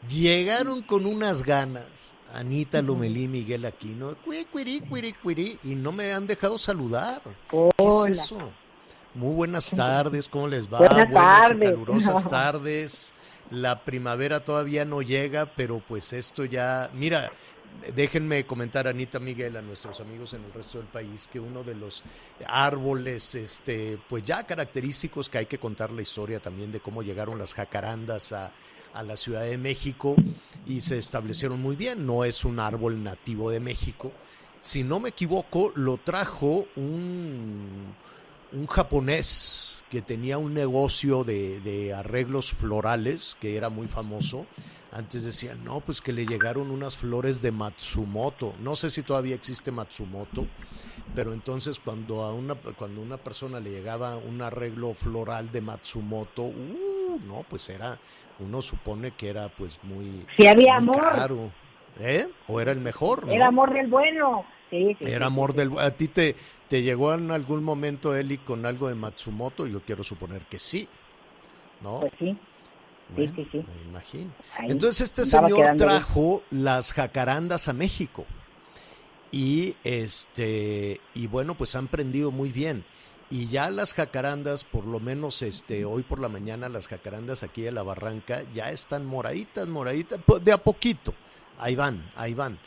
Llegaron 0.07 0.81
con 0.81 1.05
unas 1.05 1.43
ganas. 1.43 2.15
Anita 2.33 2.81
Lomelí, 2.81 3.27
Miguel 3.27 3.65
Aquino, 3.65 4.15
y 5.63 5.75
no 5.75 5.91
me 5.91 6.13
han 6.13 6.27
dejado 6.27 6.57
saludar. 6.57 7.21
¿Qué 7.49 7.69
es 7.79 8.19
eso? 8.19 8.51
Muy 9.15 9.33
buenas 9.33 9.71
tardes, 9.71 10.29
¿cómo 10.29 10.47
les 10.47 10.71
va? 10.71 10.77
Buenas, 10.77 11.11
tardes. 11.11 11.71
calurosas 11.71 12.23
tardes. 12.29 13.13
La 13.49 13.83
primavera 13.83 14.43
todavía 14.43 14.85
no 14.85 15.01
llega, 15.01 15.47
pero 15.47 15.79
pues 15.79 16.13
esto 16.13 16.45
ya, 16.45 16.91
mira, 16.93 17.31
déjenme 17.95 18.45
comentar 18.45 18.87
Anita 18.87 19.19
Miguel 19.19 19.57
a 19.57 19.63
nuestros 19.63 19.99
amigos 19.99 20.33
en 20.33 20.43
el 20.43 20.53
resto 20.53 20.77
del 20.77 20.87
país 20.87 21.27
que 21.31 21.39
uno 21.39 21.63
de 21.63 21.73
los 21.73 22.03
árboles 22.47 23.35
este 23.35 23.97
pues 24.07 24.23
ya 24.23 24.43
característicos 24.45 25.29
que 25.29 25.39
hay 25.39 25.45
que 25.45 25.59
contar 25.59 25.91
la 25.91 26.01
historia 26.01 26.39
también 26.39 26.71
de 26.71 26.79
cómo 26.79 27.01
llegaron 27.03 27.37
las 27.37 27.53
jacarandas 27.53 28.33
a, 28.33 28.51
a 28.93 29.03
la 29.03 29.17
Ciudad 29.17 29.41
de 29.41 29.57
México 29.57 30.15
y 30.65 30.81
se 30.81 30.97
establecieron 30.97 31.61
muy 31.61 31.75
bien, 31.75 32.05
no 32.05 32.23
es 32.23 32.45
un 32.45 32.59
árbol 32.59 33.03
nativo 33.03 33.49
de 33.49 33.59
México. 33.59 34.11
Si 34.59 34.83
no 34.83 34.99
me 34.99 35.09
equivoco, 35.09 35.71
lo 35.75 35.97
trajo 35.97 36.65
un 36.75 37.95
un 38.51 38.67
japonés 38.67 39.83
que 39.89 40.01
tenía 40.01 40.37
un 40.37 40.53
negocio 40.53 41.23
de, 41.23 41.93
arreglos 41.95 42.51
florales 42.51 43.37
que 43.39 43.55
era 43.57 43.69
muy 43.69 43.87
famoso. 43.87 44.45
Antes 44.91 45.23
decían, 45.23 45.63
no, 45.63 45.81
pues 45.81 46.01
que 46.01 46.13
le 46.13 46.25
llegaron 46.25 46.71
unas 46.71 46.97
flores 46.97 47.43
de 47.43 47.51
Matsumoto. 47.51 48.55
No 48.59 48.75
sé 48.75 48.89
si 48.89 49.03
todavía 49.03 49.35
existe 49.35 49.71
Matsumoto, 49.71 50.47
pero 51.13 51.33
entonces 51.33 51.79
cuando 51.79 52.23
a 52.23 52.33
una, 52.33 52.55
cuando 52.55 53.01
una 53.01 53.17
persona 53.17 53.59
le 53.59 53.69
llegaba 53.69 54.17
un 54.17 54.41
arreglo 54.41 54.95
floral 54.95 55.51
de 55.51 55.61
Matsumoto, 55.61 56.43
uh, 56.43 57.19
no, 57.23 57.45
pues 57.47 57.69
era, 57.69 57.99
uno 58.39 58.61
supone 58.61 59.11
que 59.11 59.29
era 59.29 59.49
pues 59.49 59.79
muy, 59.83 60.25
sí, 60.37 60.47
había 60.47 60.77
amor. 60.77 61.41
¿Eh? 61.99 62.27
O 62.47 62.61
era 62.61 62.71
el 62.71 62.79
mejor, 62.79 63.23
Era 63.29 63.47
amor 63.47 63.73
del 63.73 63.87
bueno. 63.87 64.45
Era 64.71 65.25
amor 65.25 65.53
del... 65.53 65.77
¿A 65.79 65.91
ti 65.91 66.07
te, 66.07 66.35
te 66.67 66.81
llegó 66.81 67.13
en 67.13 67.31
algún 67.31 67.63
momento, 67.63 68.15
Eli, 68.15 68.37
con 68.37 68.65
algo 68.65 68.87
de 68.87 68.95
Matsumoto? 68.95 69.65
Yo 69.65 69.81
quiero 69.81 70.03
suponer 70.03 70.43
que 70.43 70.59
sí, 70.59 70.87
¿no? 71.81 72.01
Pues 72.01 72.13
sí. 72.19 72.37
sí, 73.15 73.27
sí, 73.35 73.47
sí. 73.51 73.57
Me 73.57 73.89
imagino. 73.89 74.31
Entonces 74.59 75.01
este 75.01 75.25
señor 75.25 75.75
trajo 75.77 76.43
las 76.51 76.93
jacarandas 76.93 77.67
a 77.67 77.73
México. 77.73 78.25
Y 79.31 79.75
este 79.83 81.01
y 81.13 81.27
bueno, 81.27 81.55
pues 81.55 81.75
han 81.75 81.87
prendido 81.87 82.31
muy 82.31 82.51
bien. 82.51 82.83
Y 83.31 83.47
ya 83.47 83.69
las 83.69 83.93
jacarandas, 83.93 84.63
por 84.63 84.85
lo 84.85 84.99
menos 84.99 85.41
este 85.43 85.85
hoy 85.85 86.01
por 86.03 86.19
la 86.19 86.29
mañana 86.29 86.67
las 86.67 86.87
jacarandas 86.87 87.43
aquí 87.43 87.61
de 87.61 87.71
la 87.71 87.83
Barranca 87.83 88.41
ya 88.53 88.71
están 88.71 89.05
moraditas, 89.05 89.67
moraditas, 89.67 90.19
de 90.41 90.51
a 90.51 90.57
poquito. 90.57 91.13
Ahí 91.59 91.75
van, 91.75 92.11
ahí 92.15 92.33
van 92.33 92.59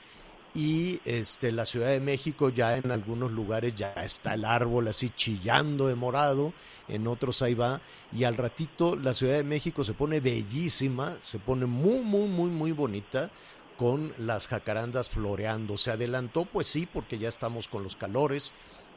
y 0.54 1.00
este 1.04 1.50
la 1.50 1.64
Ciudad 1.64 1.88
de 1.88 2.00
México 2.00 2.50
ya 2.50 2.76
en 2.76 2.90
algunos 2.90 3.30
lugares 3.30 3.74
ya 3.74 3.92
está 3.92 4.34
el 4.34 4.44
árbol 4.44 4.88
así 4.88 5.10
chillando 5.10 5.88
de 5.88 5.94
morado, 5.94 6.52
en 6.88 7.06
otros 7.06 7.40
ahí 7.42 7.54
va 7.54 7.80
y 8.12 8.24
al 8.24 8.36
ratito 8.36 8.96
la 8.96 9.14
Ciudad 9.14 9.36
de 9.36 9.44
México 9.44 9.82
se 9.82 9.94
pone 9.94 10.20
bellísima, 10.20 11.16
se 11.20 11.38
pone 11.38 11.66
muy 11.66 12.00
muy 12.00 12.28
muy 12.28 12.50
muy 12.50 12.72
bonita 12.72 13.30
con 13.78 14.12
las 14.18 14.46
jacarandas 14.46 15.10
floreando. 15.10 15.78
Se 15.78 15.90
adelantó 15.90 16.44
pues 16.44 16.68
sí 16.68 16.86
porque 16.86 17.18
ya 17.18 17.28
estamos 17.28 17.68
con 17.68 17.82
los 17.82 17.96
calores, 17.96 18.52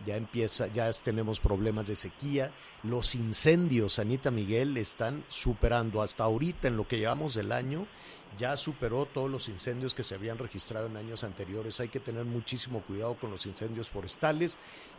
ya 0.05 0.17
empieza, 0.17 0.67
ya 0.67 0.91
tenemos 0.91 1.39
problemas 1.39 1.87
de 1.87 1.95
sequía, 1.95 2.51
los 2.83 3.15
incendios, 3.15 3.99
Anita 3.99 4.31
Miguel, 4.31 4.77
están 4.77 5.23
superando 5.27 6.01
hasta 6.01 6.23
ahorita 6.23 6.67
en 6.67 6.77
lo 6.77 6.87
que 6.87 6.97
llevamos 6.97 7.35
del 7.35 7.51
año 7.51 7.87
ya 8.37 8.57
superó 8.57 9.05
todos 9.05 9.29
los 9.29 9.47
incendios 9.47 9.93
que 9.93 10.03
se 10.03 10.15
habían 10.15 10.37
registrado 10.37 10.87
en 10.87 10.97
años 10.97 11.23
anteriores. 11.23 11.79
Hay 11.79 11.87
que 11.87 11.99
tener 11.99 12.25
muchísimo 12.25 12.81
cuidado 12.81 13.15
con 13.15 13.31
los 13.31 13.45
incendios 13.45 13.89
forestales 13.89 14.57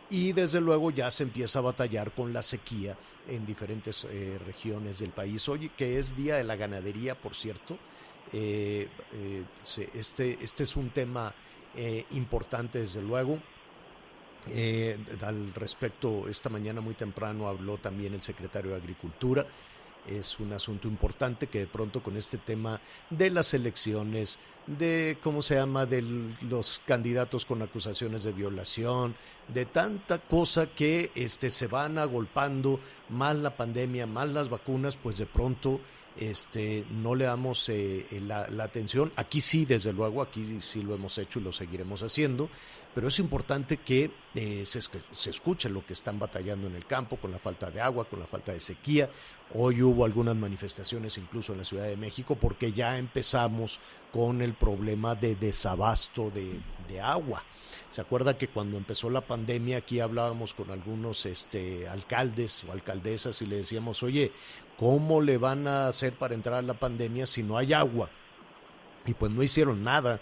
y 0.09 0.31
desde 0.31 0.61
luego 0.61 0.91
ya 0.91 1.11
se 1.11 1.23
empieza 1.23 1.59
a 1.59 1.63
batallar 1.63 2.11
con 2.11 2.33
la 2.33 2.41
sequía 2.41 2.97
en 3.27 3.45
diferentes 3.45 4.07
eh, 4.09 4.39
regiones 4.45 4.99
del 4.99 5.11
país. 5.11 5.47
Hoy 5.49 5.69
que 5.69 5.99
es 5.99 6.15
Día 6.15 6.35
de 6.35 6.43
la 6.43 6.55
Ganadería, 6.55 7.15
por 7.15 7.35
cierto, 7.35 7.77
eh, 8.33 8.87
eh, 9.13 9.43
este, 9.93 10.37
este 10.41 10.63
es 10.63 10.75
un 10.75 10.89
tema 10.89 11.33
importante 12.09 12.79
desde 12.79 13.03
luego. 13.03 13.39
Al 15.21 15.53
respecto, 15.53 16.27
esta 16.27 16.49
mañana 16.49 16.81
muy 16.81 16.93
temprano 16.93 17.47
habló 17.47 17.77
también 17.77 18.13
el 18.13 18.21
secretario 18.21 18.71
de 18.71 18.77
Agricultura. 18.77 19.45
Es 20.07 20.39
un 20.39 20.53
asunto 20.53 20.87
importante 20.87 21.47
que 21.47 21.59
de 21.59 21.67
pronto 21.67 22.01
con 22.01 22.15
este 22.15 22.37
tema 22.37 22.79
de 23.09 23.29
las 23.29 23.53
elecciones, 23.53 24.39
de 24.65 25.17
cómo 25.21 25.41
se 25.41 25.55
llama, 25.55 25.85
de 25.85 26.01
los 26.01 26.81
candidatos 26.85 27.45
con 27.45 27.61
acusaciones 27.61 28.23
de 28.23 28.31
violación, 28.31 29.15
de 29.53 29.65
tanta 29.65 30.19
cosa 30.19 30.67
que 30.67 31.11
este, 31.13 31.49
se 31.49 31.67
van 31.67 31.97
agolpando, 31.97 32.79
más 33.09 33.35
la 33.35 33.57
pandemia, 33.57 34.07
más 34.07 34.29
las 34.29 34.49
vacunas, 34.49 34.95
pues 34.95 35.17
de 35.17 35.25
pronto 35.25 35.81
este, 36.19 36.85
no 36.89 37.15
le 37.15 37.25
damos 37.25 37.69
eh, 37.69 38.05
la, 38.25 38.47
la, 38.49 38.63
atención. 38.63 39.11
Aquí 39.15 39.41
sí, 39.41 39.65
desde 39.65 39.93
luego, 39.93 40.21
aquí 40.21 40.59
sí 40.59 40.81
lo 40.81 40.95
hemos 40.95 41.17
hecho 41.17 41.39
y 41.39 41.43
lo 41.43 41.51
seguiremos 41.51 42.01
haciendo, 42.03 42.49
pero 42.97 43.09
es 43.09 43.19
importante 43.19 43.77
que 43.77 44.09
eh, 44.33 44.63
se, 44.65 44.79
escuche 45.29 45.69
lo 45.69 45.85
que 45.85 45.93
están 45.93 46.17
batallando 46.17 46.65
en 46.65 46.75
el 46.75 46.87
campo 46.87 47.17
con 47.17 47.31
la 47.31 47.37
falta 47.37 47.69
de 47.69 47.79
agua, 47.79 48.05
con 48.05 48.19
la 48.19 48.25
falta 48.25 48.53
de 48.53 48.59
sequía. 48.59 49.09
Hoy 49.53 49.83
hubo 49.83 50.03
algunas 50.03 50.35
manifestaciones 50.35 51.17
incluso 51.19 51.51
en 51.51 51.59
la 51.59 51.63
Ciudad 51.63 51.85
de 51.85 51.95
México 51.95 52.35
porque 52.35 52.73
ya 52.73 52.97
empezamos 52.97 53.79
con 54.11 54.41
el 54.41 54.55
problema 54.55 55.13
de 55.13 55.35
desabasto 55.35 56.31
de, 56.31 56.59
de 56.87 56.99
agua. 56.99 57.43
¿Se 57.89 58.01
acuerda 58.01 58.37
que 58.37 58.47
cuando 58.47 58.77
empezó 58.77 59.09
la 59.09 59.21
pandemia 59.21 59.77
aquí 59.77 59.99
hablábamos 59.99 60.53
con 60.53 60.71
algunos 60.71 61.25
este, 61.25 61.87
alcaldes 61.87 62.63
o 62.63 62.71
alcaldesas 62.71 63.41
y 63.41 63.45
le 63.45 63.57
decíamos, 63.57 64.03
oye, 64.03 64.31
¿cómo 64.77 65.21
le 65.21 65.37
van 65.37 65.67
a 65.67 65.87
hacer 65.87 66.13
para 66.13 66.35
entrar 66.35 66.55
a 66.55 66.61
la 66.61 66.73
pandemia 66.73 67.25
si 67.25 67.43
no 67.43 67.57
hay 67.57 67.73
agua? 67.73 68.09
Y 69.05 69.13
pues 69.13 69.31
no 69.31 69.43
hicieron 69.43 69.83
nada 69.83 70.19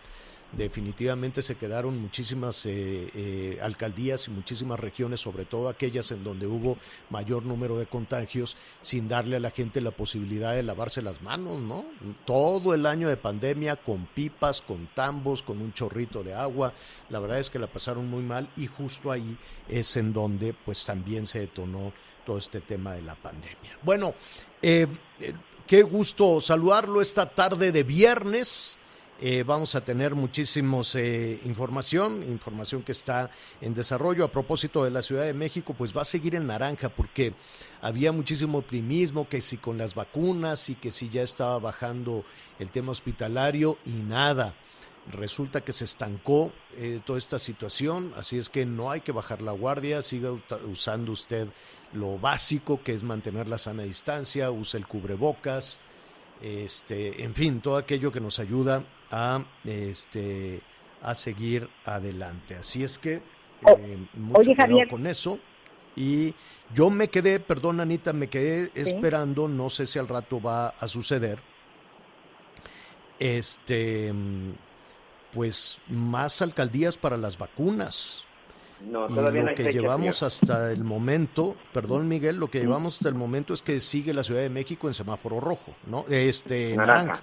definitivamente 0.57 1.41
se 1.41 1.55
quedaron 1.55 2.00
muchísimas 2.01 2.65
eh, 2.65 3.09
eh, 3.13 3.59
alcaldías 3.62 4.27
y 4.27 4.31
muchísimas 4.31 4.79
regiones, 4.79 5.21
sobre 5.21 5.45
todo 5.45 5.69
aquellas 5.69 6.12
en 6.12 6.24
donde 6.24 6.47
hubo 6.47 6.77
mayor 7.09 7.43
número 7.43 7.77
de 7.77 7.85
contagios, 7.85 8.57
sin 8.81 9.07
darle 9.07 9.38
a 9.38 9.39
la 9.39 9.51
gente 9.51 9.81
la 9.81 9.91
posibilidad 9.91 10.53
de 10.53 10.63
lavarse 10.63 11.01
las 11.01 11.21
manos, 11.21 11.59
¿no? 11.59 11.85
Todo 12.25 12.74
el 12.74 12.85
año 12.85 13.09
de 13.09 13.17
pandemia 13.17 13.75
con 13.75 14.05
pipas, 14.05 14.62
con 14.62 14.88
tambos, 14.93 15.43
con 15.43 15.62
un 15.62 15.74
chorrito 15.74 16.24
de 16.24 16.33
agua, 16.33 16.74
la 17.09 17.19
verdad 17.19 17.39
es 17.39 17.50
que 17.50 17.59
la 17.59 17.67
pasaron 17.67 18.09
muy 18.09 18.24
mal 18.24 18.50
y 18.55 18.67
justo 18.67 19.12
ahí 19.12 19.38
es 19.67 19.97
en 19.97 20.13
donde 20.13 20.53
pues 20.53 20.85
también 20.85 21.25
se 21.25 21.39
detonó 21.39 21.93
todo 22.25 22.38
este 22.38 22.62
tema 22.62 22.94
de 22.94 23.01
la 23.01 23.15
pandemia. 23.15 23.77
Bueno, 23.84 24.13
eh, 24.62 24.88
qué 25.67 25.84
gusto 25.84 26.41
saludarlo 26.41 27.01
esta 27.01 27.29
tarde 27.29 27.72
de 27.72 27.84
viernes. 27.84 28.77
Eh, 29.22 29.44
vamos 29.48 29.75
a 29.75 29.82
tener 29.82 30.13
muchísimos 30.13 30.94
eh, 30.96 31.39
información, 31.46 32.22
información 32.24 32.84
que 32.84 32.91
está 32.91 33.32
en 33.62 33.74
desarrollo. 33.74 34.25
A 34.25 34.32
propósito 34.32 34.84
de 34.84 34.91
la 34.91 35.01
Ciudad 35.01 35.24
de 35.24 35.34
México, 35.34 35.74
pues 35.74 35.96
va 35.96 36.01
a 36.01 36.05
seguir 36.05 36.36
en 36.36 36.48
naranja 36.48 36.89
porque 36.89 37.34
había 37.82 38.12
muchísimo 38.12 38.58
optimismo 38.58 39.29
que 39.29 39.39
si 39.39 39.55
con 39.55 39.77
las 39.77 39.96
vacunas 39.96 40.70
y 40.70 40.75
que 40.75 40.91
si 40.91 41.10
ya 41.10 41.22
estaba 41.22 41.58
bajando 41.60 42.25
el 42.60 42.72
tema 42.72 42.91
hospitalario 42.91 43.77
y 43.86 43.94
nada. 43.94 44.53
Resulta 45.12 45.62
que 45.62 45.72
se 45.72 45.86
estancó 45.86 46.51
eh, 46.75 47.00
toda 47.05 47.20
esta 47.20 47.38
situación, 47.38 48.12
así 48.17 48.39
es 48.39 48.50
que 48.50 48.65
no 48.65 48.89
hay 48.89 49.01
que 49.01 49.12
bajar 49.12 49.41
la 49.41 49.51
guardia, 49.51 50.01
siga 50.01 50.32
usando 50.67 51.12
usted 51.12 51.48
lo 51.95 52.19
básico 52.19 52.81
que 52.83 52.93
es 52.93 53.03
mantener 53.03 53.47
la 53.47 53.57
sana 53.57 53.83
distancia, 53.83 54.51
use 54.51 54.77
el 54.77 54.87
cubrebocas, 54.87 55.79
este, 56.41 57.23
en 57.23 57.33
fin, 57.33 57.61
todo 57.61 57.77
aquello 57.77 58.11
que 58.11 58.19
nos 58.19 58.39
ayuda 58.39 58.83
a, 59.09 59.43
este, 59.63 60.61
a 61.01 61.15
seguir 61.15 61.69
adelante. 61.85 62.55
Así 62.55 62.83
es 62.83 62.97
que 62.97 63.21
eh, 63.67 64.07
mucho 64.13 64.53
cuidado 64.53 64.89
con 64.89 65.07
eso. 65.07 65.39
Y 65.95 66.35
yo 66.73 66.89
me 66.89 67.07
quedé, 67.07 67.39
perdón 67.39 67.79
Anita, 67.79 68.11
me 68.11 68.27
quedé 68.27 68.69
esperando, 68.75 69.47
no 69.47 69.69
sé 69.69 69.85
si 69.85 69.97
al 69.97 70.09
rato 70.09 70.41
va 70.41 70.67
a 70.67 70.87
suceder, 70.87 71.39
este, 73.17 74.13
pues 75.31 75.77
más 75.87 76.41
alcaldías 76.41 76.97
para 76.97 77.15
las 77.15 77.37
vacunas. 77.37 78.25
No, 78.82 79.08
y 79.08 79.41
lo 79.41 79.55
que 79.55 79.72
llevamos 79.72 80.22
hasta 80.22 80.72
el 80.72 80.84
momento, 80.84 81.55
perdón 81.74 82.08
Miguel, 82.08 82.38
lo 82.38 82.50
que 82.50 82.60
llevamos 82.60 82.98
hasta 82.98 83.10
el 83.10 83.15
momento 83.15 83.53
es 83.53 83.62
que 83.62 83.79
sigue 83.79 84.13
la 84.13 84.22
Ciudad 84.22 84.41
de 84.41 84.50
México 84.50 84.88
en 84.88 84.94
semáforo 84.94 85.39
rojo, 85.39 85.74
¿no? 85.88 86.05
Este 86.10 86.75
naranja. 86.75 87.20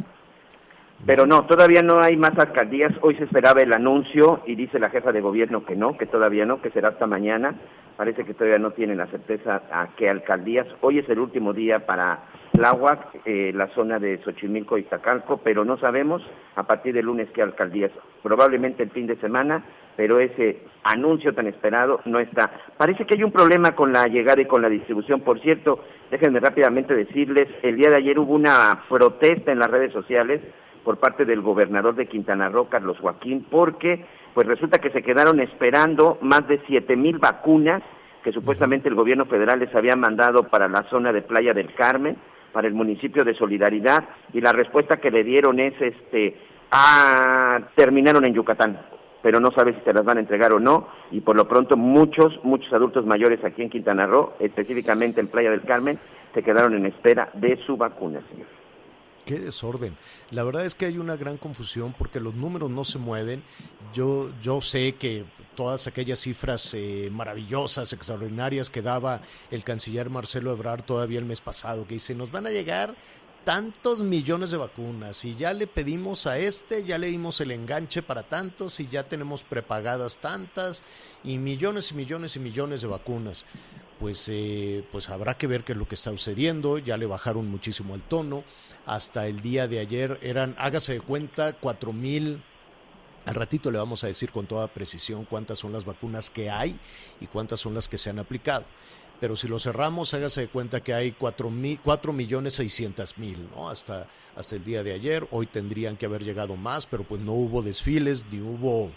Pero 1.04 1.26
no, 1.26 1.46
todavía 1.46 1.82
no 1.82 2.00
hay 2.00 2.16
más 2.16 2.38
alcaldías. 2.38 2.92
Hoy 3.00 3.16
se 3.16 3.24
esperaba 3.24 3.60
el 3.60 3.72
anuncio 3.72 4.42
y 4.46 4.54
dice 4.54 4.78
la 4.78 4.88
jefa 4.88 5.10
de 5.10 5.20
gobierno 5.20 5.64
que 5.64 5.74
no, 5.74 5.98
que 5.98 6.06
todavía 6.06 6.46
no, 6.46 6.62
que 6.62 6.70
será 6.70 6.90
hasta 6.90 7.08
mañana. 7.08 7.56
Parece 7.96 8.24
que 8.24 8.34
todavía 8.34 8.58
no 8.58 8.70
tienen 8.70 8.98
la 8.98 9.08
certeza 9.08 9.62
a 9.72 9.88
qué 9.96 10.08
alcaldías. 10.08 10.66
Hoy 10.80 11.00
es 11.00 11.08
el 11.08 11.18
último 11.18 11.52
día 11.52 11.86
para 11.86 12.20
Tláhuac, 12.52 13.20
eh, 13.24 13.50
la 13.52 13.66
zona 13.74 13.98
de 13.98 14.18
Xochimilco 14.22 14.78
y 14.78 14.84
Tacalco, 14.84 15.38
pero 15.38 15.64
no 15.64 15.76
sabemos 15.76 16.22
a 16.54 16.62
partir 16.62 16.94
del 16.94 17.06
lunes 17.06 17.28
qué 17.34 17.42
alcaldías. 17.42 17.90
Probablemente 18.22 18.84
el 18.84 18.90
fin 18.90 19.08
de 19.08 19.16
semana, 19.16 19.64
pero 19.96 20.20
ese 20.20 20.62
anuncio 20.84 21.34
tan 21.34 21.48
esperado 21.48 22.00
no 22.04 22.20
está. 22.20 22.48
Parece 22.76 23.06
que 23.06 23.14
hay 23.16 23.24
un 23.24 23.32
problema 23.32 23.74
con 23.74 23.92
la 23.92 24.06
llegada 24.06 24.40
y 24.40 24.46
con 24.46 24.62
la 24.62 24.68
distribución. 24.68 25.20
Por 25.22 25.40
cierto, 25.40 25.84
déjenme 26.12 26.38
rápidamente 26.38 26.94
decirles, 26.94 27.48
el 27.62 27.76
día 27.76 27.90
de 27.90 27.96
ayer 27.96 28.18
hubo 28.20 28.34
una 28.34 28.84
protesta 28.88 29.50
en 29.50 29.58
las 29.58 29.70
redes 29.70 29.92
sociales 29.92 30.40
por 30.84 30.98
parte 30.98 31.24
del 31.24 31.40
gobernador 31.40 31.94
de 31.94 32.06
Quintana 32.06 32.48
Roo, 32.48 32.68
Carlos 32.68 32.98
Joaquín, 33.00 33.46
porque 33.50 34.04
pues 34.34 34.46
resulta 34.46 34.78
que 34.78 34.90
se 34.90 35.02
quedaron 35.02 35.40
esperando 35.40 36.18
más 36.22 36.46
de 36.48 36.60
siete 36.66 36.96
mil 36.96 37.18
vacunas 37.18 37.82
que 38.22 38.32
supuestamente 38.32 38.88
el 38.88 38.94
gobierno 38.94 39.26
federal 39.26 39.58
les 39.58 39.74
había 39.74 39.96
mandado 39.96 40.44
para 40.44 40.68
la 40.68 40.84
zona 40.84 41.12
de 41.12 41.22
Playa 41.22 41.52
del 41.52 41.74
Carmen, 41.74 42.16
para 42.52 42.68
el 42.68 42.74
municipio 42.74 43.24
de 43.24 43.34
Solidaridad, 43.34 44.04
y 44.32 44.40
la 44.40 44.52
respuesta 44.52 44.98
que 44.98 45.10
le 45.10 45.24
dieron 45.24 45.58
es, 45.58 45.74
este, 45.80 46.36
ah, 46.70 47.58
terminaron 47.74 48.24
en 48.24 48.34
Yucatán, 48.34 48.78
pero 49.22 49.40
no 49.40 49.50
sabe 49.50 49.74
si 49.74 49.80
se 49.80 49.92
las 49.92 50.04
van 50.04 50.18
a 50.18 50.20
entregar 50.20 50.52
o 50.52 50.60
no, 50.60 50.88
y 51.10 51.20
por 51.20 51.36
lo 51.36 51.48
pronto 51.48 51.76
muchos, 51.76 52.38
muchos 52.44 52.72
adultos 52.72 53.06
mayores 53.06 53.44
aquí 53.44 53.62
en 53.62 53.70
Quintana 53.70 54.06
Roo, 54.06 54.34
específicamente 54.38 55.20
en 55.20 55.28
Playa 55.28 55.50
del 55.50 55.62
Carmen, 55.62 55.98
se 56.34 56.42
quedaron 56.42 56.74
en 56.74 56.86
espera 56.86 57.28
de 57.34 57.56
su 57.66 57.76
vacuna, 57.76 58.20
señor. 58.30 58.61
Qué 59.24 59.38
desorden. 59.38 59.96
La 60.30 60.42
verdad 60.42 60.66
es 60.66 60.74
que 60.74 60.86
hay 60.86 60.98
una 60.98 61.16
gran 61.16 61.36
confusión 61.36 61.94
porque 61.96 62.18
los 62.18 62.34
números 62.34 62.70
no 62.70 62.84
se 62.84 62.98
mueven. 62.98 63.44
Yo, 63.94 64.32
yo 64.42 64.60
sé 64.60 64.96
que 64.96 65.24
todas 65.54 65.86
aquellas 65.86 66.18
cifras 66.18 66.74
eh, 66.74 67.08
maravillosas, 67.12 67.92
extraordinarias 67.92 68.68
que 68.68 68.82
daba 68.82 69.20
el 69.50 69.62
canciller 69.62 70.10
Marcelo 70.10 70.52
Ebrard 70.52 70.82
todavía 70.82 71.20
el 71.20 71.24
mes 71.24 71.40
pasado, 71.40 71.86
que 71.86 71.94
dice, 71.94 72.14
nos 72.14 72.32
van 72.32 72.46
a 72.46 72.50
llegar 72.50 72.94
tantos 73.44 74.02
millones 74.02 74.50
de 74.50 74.56
vacunas 74.56 75.24
y 75.24 75.34
ya 75.34 75.52
le 75.52 75.66
pedimos 75.66 76.26
a 76.26 76.38
este, 76.38 76.84
ya 76.84 76.98
le 76.98 77.08
dimos 77.08 77.40
el 77.40 77.50
enganche 77.50 78.02
para 78.02 78.22
tantos 78.22 78.78
y 78.80 78.88
ya 78.88 79.08
tenemos 79.08 79.42
prepagadas 79.44 80.18
tantas 80.18 80.84
y 81.24 81.38
millones 81.38 81.90
y 81.90 81.94
millones 81.94 82.36
y 82.36 82.40
millones 82.40 82.82
de 82.82 82.88
vacunas. 82.88 83.44
Pues, 84.02 84.28
eh, 84.28 84.82
pues 84.90 85.10
habrá 85.10 85.38
que 85.38 85.46
ver 85.46 85.62
qué 85.62 85.72
es 85.74 85.78
lo 85.78 85.86
que 85.86 85.94
está 85.94 86.10
sucediendo, 86.10 86.78
ya 86.78 86.96
le 86.96 87.06
bajaron 87.06 87.48
muchísimo 87.48 87.94
el 87.94 88.02
tono 88.02 88.42
hasta 88.84 89.28
el 89.28 89.40
día 89.42 89.68
de 89.68 89.78
ayer 89.78 90.18
eran, 90.22 90.56
hágase 90.58 90.94
de 90.94 91.00
cuenta, 91.00 91.52
cuatro 91.52 91.92
mil. 91.92 92.42
Al 93.26 93.36
ratito 93.36 93.70
le 93.70 93.78
vamos 93.78 94.02
a 94.02 94.08
decir 94.08 94.32
con 94.32 94.48
toda 94.48 94.66
precisión 94.66 95.24
cuántas 95.24 95.60
son 95.60 95.72
las 95.72 95.84
vacunas 95.84 96.30
que 96.30 96.50
hay 96.50 96.76
y 97.20 97.28
cuántas 97.28 97.60
son 97.60 97.74
las 97.74 97.88
que 97.88 97.96
se 97.96 98.10
han 98.10 98.18
aplicado. 98.18 98.64
Pero 99.20 99.36
si 99.36 99.46
lo 99.46 99.60
cerramos, 99.60 100.12
hágase 100.14 100.40
de 100.40 100.48
cuenta 100.48 100.82
que 100.82 100.94
hay 100.94 101.12
cuatro 101.12 101.48
millones 102.12 102.54
seiscientas 102.54 103.18
mil, 103.18 103.48
¿no? 103.54 103.68
Hasta, 103.70 104.08
hasta 104.34 104.56
el 104.56 104.64
día 104.64 104.82
de 104.82 104.94
ayer. 104.94 105.28
Hoy 105.30 105.46
tendrían 105.46 105.96
que 105.96 106.06
haber 106.06 106.24
llegado 106.24 106.56
más, 106.56 106.86
pero 106.86 107.04
pues 107.04 107.20
no 107.20 107.34
hubo 107.34 107.62
desfiles, 107.62 108.24
ni 108.32 108.40
hubo 108.40 108.90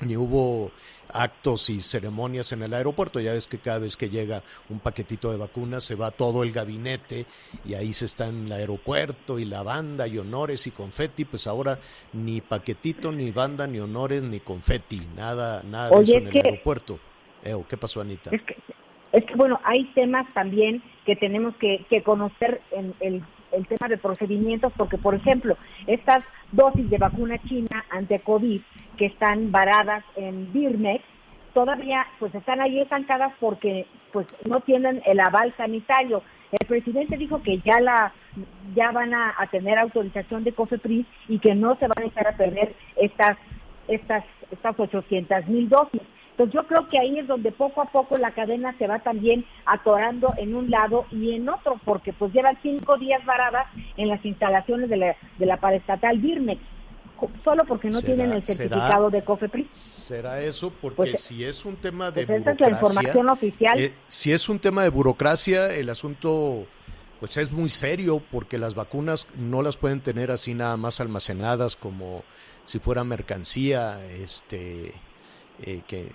ni 0.00 0.16
hubo 0.16 0.70
actos 1.12 1.70
y 1.70 1.80
ceremonias 1.80 2.52
en 2.52 2.62
el 2.62 2.74
aeropuerto. 2.74 3.20
Ya 3.20 3.32
ves 3.32 3.46
que 3.46 3.58
cada 3.58 3.78
vez 3.78 3.96
que 3.96 4.10
llega 4.10 4.42
un 4.68 4.80
paquetito 4.80 5.30
de 5.30 5.38
vacunas 5.38 5.84
se 5.84 5.94
va 5.94 6.10
todo 6.10 6.42
el 6.42 6.52
gabinete 6.52 7.26
y 7.64 7.74
ahí 7.74 7.92
se 7.92 8.06
está 8.06 8.28
en 8.28 8.46
el 8.46 8.52
aeropuerto 8.52 9.38
y 9.38 9.44
la 9.44 9.62
banda 9.62 10.06
y 10.06 10.18
honores 10.18 10.66
y 10.66 10.70
confeti. 10.70 11.24
Pues 11.24 11.46
ahora 11.46 11.78
ni 12.12 12.40
paquetito, 12.40 13.12
ni 13.12 13.30
banda, 13.30 13.66
ni 13.66 13.78
honores, 13.78 14.22
ni 14.22 14.40
confeti. 14.40 15.02
Nada, 15.16 15.62
nada 15.62 15.90
de 15.90 16.02
eso 16.02 16.16
en 16.16 16.28
el 16.28 16.36
aeropuerto. 16.36 16.98
¿Qué 17.68 17.76
pasó, 17.76 18.00
Anita? 18.00 18.30
Es 18.32 18.42
que, 18.42 18.56
es 19.12 19.24
que, 19.26 19.34
bueno, 19.34 19.60
hay 19.64 19.84
temas 19.94 20.26
también 20.32 20.82
que 21.04 21.14
tenemos 21.14 21.54
que, 21.56 21.84
que 21.90 22.02
conocer 22.02 22.62
en 22.70 22.94
el 23.00 23.22
el 23.56 23.66
tema 23.66 23.88
de 23.88 23.98
procedimientos, 23.98 24.72
porque, 24.76 24.98
por 24.98 25.14
ejemplo, 25.14 25.56
estas 25.86 26.24
dosis 26.52 26.88
de 26.90 26.98
vacuna 26.98 27.38
china 27.48 27.84
ante 27.90 28.20
COVID 28.20 28.60
que 28.96 29.06
están 29.06 29.50
varadas 29.50 30.04
en 30.16 30.52
Birmex, 30.52 31.04
todavía 31.54 32.06
pues 32.18 32.34
están 32.34 32.60
ahí 32.60 32.80
estancadas 32.80 33.32
porque 33.40 33.86
pues 34.12 34.26
no 34.44 34.60
tienen 34.60 35.02
el 35.06 35.20
aval 35.20 35.54
sanitario. 35.56 36.22
El 36.52 36.66
presidente 36.66 37.16
dijo 37.16 37.42
que 37.42 37.58
ya 37.58 37.80
la 37.80 38.12
ya 38.74 38.90
van 38.90 39.14
a, 39.14 39.34
tener 39.50 39.78
autorización 39.78 40.44
de 40.44 40.52
COFEPRIS 40.52 41.06
y 41.28 41.38
que 41.38 41.54
no 41.54 41.76
se 41.76 41.86
van 41.86 42.04
a 42.04 42.06
echar 42.06 42.26
a 42.28 42.36
perder 42.36 42.74
estas 42.96 43.38
estas 43.88 44.24
estas 44.50 44.78
800 44.78 45.46
mil 45.48 45.68
dosis. 45.68 46.02
Entonces 46.34 46.52
yo 46.54 46.66
creo 46.66 46.88
que 46.88 46.98
ahí 46.98 47.16
es 47.16 47.28
donde 47.28 47.52
poco 47.52 47.80
a 47.80 47.86
poco 47.86 48.18
la 48.18 48.32
cadena 48.32 48.76
se 48.76 48.88
va 48.88 48.98
también 48.98 49.44
atorando 49.66 50.34
en 50.36 50.56
un 50.56 50.68
lado 50.68 51.06
y 51.12 51.32
en 51.32 51.48
otro, 51.48 51.80
porque 51.84 52.12
pues 52.12 52.32
llevan 52.32 52.58
cinco 52.60 52.96
días 52.96 53.24
varadas 53.24 53.68
en 53.96 54.08
las 54.08 54.24
instalaciones 54.24 54.90
de 54.90 54.96
la, 54.96 55.16
de 55.38 55.46
la 55.46 55.58
paraestatal 55.58 56.18
Birmex 56.18 56.60
solo 57.44 57.64
porque 57.64 57.88
no 57.88 58.02
tienen 58.02 58.32
el 58.32 58.44
certificado 58.44 59.08
de 59.08 59.22
COFEPRIS. 59.22 59.68
¿Será 59.72 60.42
eso? 60.42 60.72
Porque 60.82 60.96
pues, 60.96 61.20
si 61.20 61.44
es 61.44 61.64
un 61.64 61.76
tema 61.76 62.10
de 62.10 62.26
burocracia... 62.26 62.26
Pues, 62.26 62.40
esa 62.42 62.50
es 62.52 62.60
la 62.60 62.70
información 62.70 63.28
oficial. 63.30 63.80
Eh, 63.80 63.94
si 64.08 64.32
es 64.32 64.48
un 64.48 64.58
tema 64.58 64.82
de 64.82 64.88
burocracia, 64.88 65.72
el 65.72 65.88
asunto 65.88 66.66
pues 67.20 67.36
es 67.36 67.52
muy 67.52 67.70
serio 67.70 68.20
porque 68.30 68.58
las 68.58 68.74
vacunas 68.74 69.28
no 69.38 69.62
las 69.62 69.76
pueden 69.76 70.00
tener 70.00 70.30
así 70.30 70.52
nada 70.52 70.76
más 70.76 71.00
almacenadas 71.00 71.76
como 71.76 72.24
si 72.64 72.80
fuera 72.80 73.04
mercancía, 73.04 74.04
este 74.06 74.92
eh, 75.62 75.82
que 75.86 76.10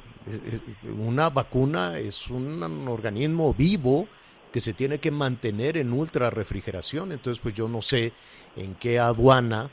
una 0.98 1.30
vacuna 1.30 1.98
es 1.98 2.30
un 2.30 2.88
organismo 2.88 3.54
vivo 3.54 4.08
que 4.52 4.60
se 4.60 4.74
tiene 4.74 5.00
que 5.00 5.12
mantener 5.12 5.78
en 5.78 5.94
ultra 5.94 6.30
refrigeración. 6.30 7.12
Entonces, 7.12 7.40
pues 7.42 7.54
yo 7.56 7.68
no 7.68 7.82
sé 7.82 8.14
en 8.56 8.76
qué 8.76 9.00
aduana 9.00 9.70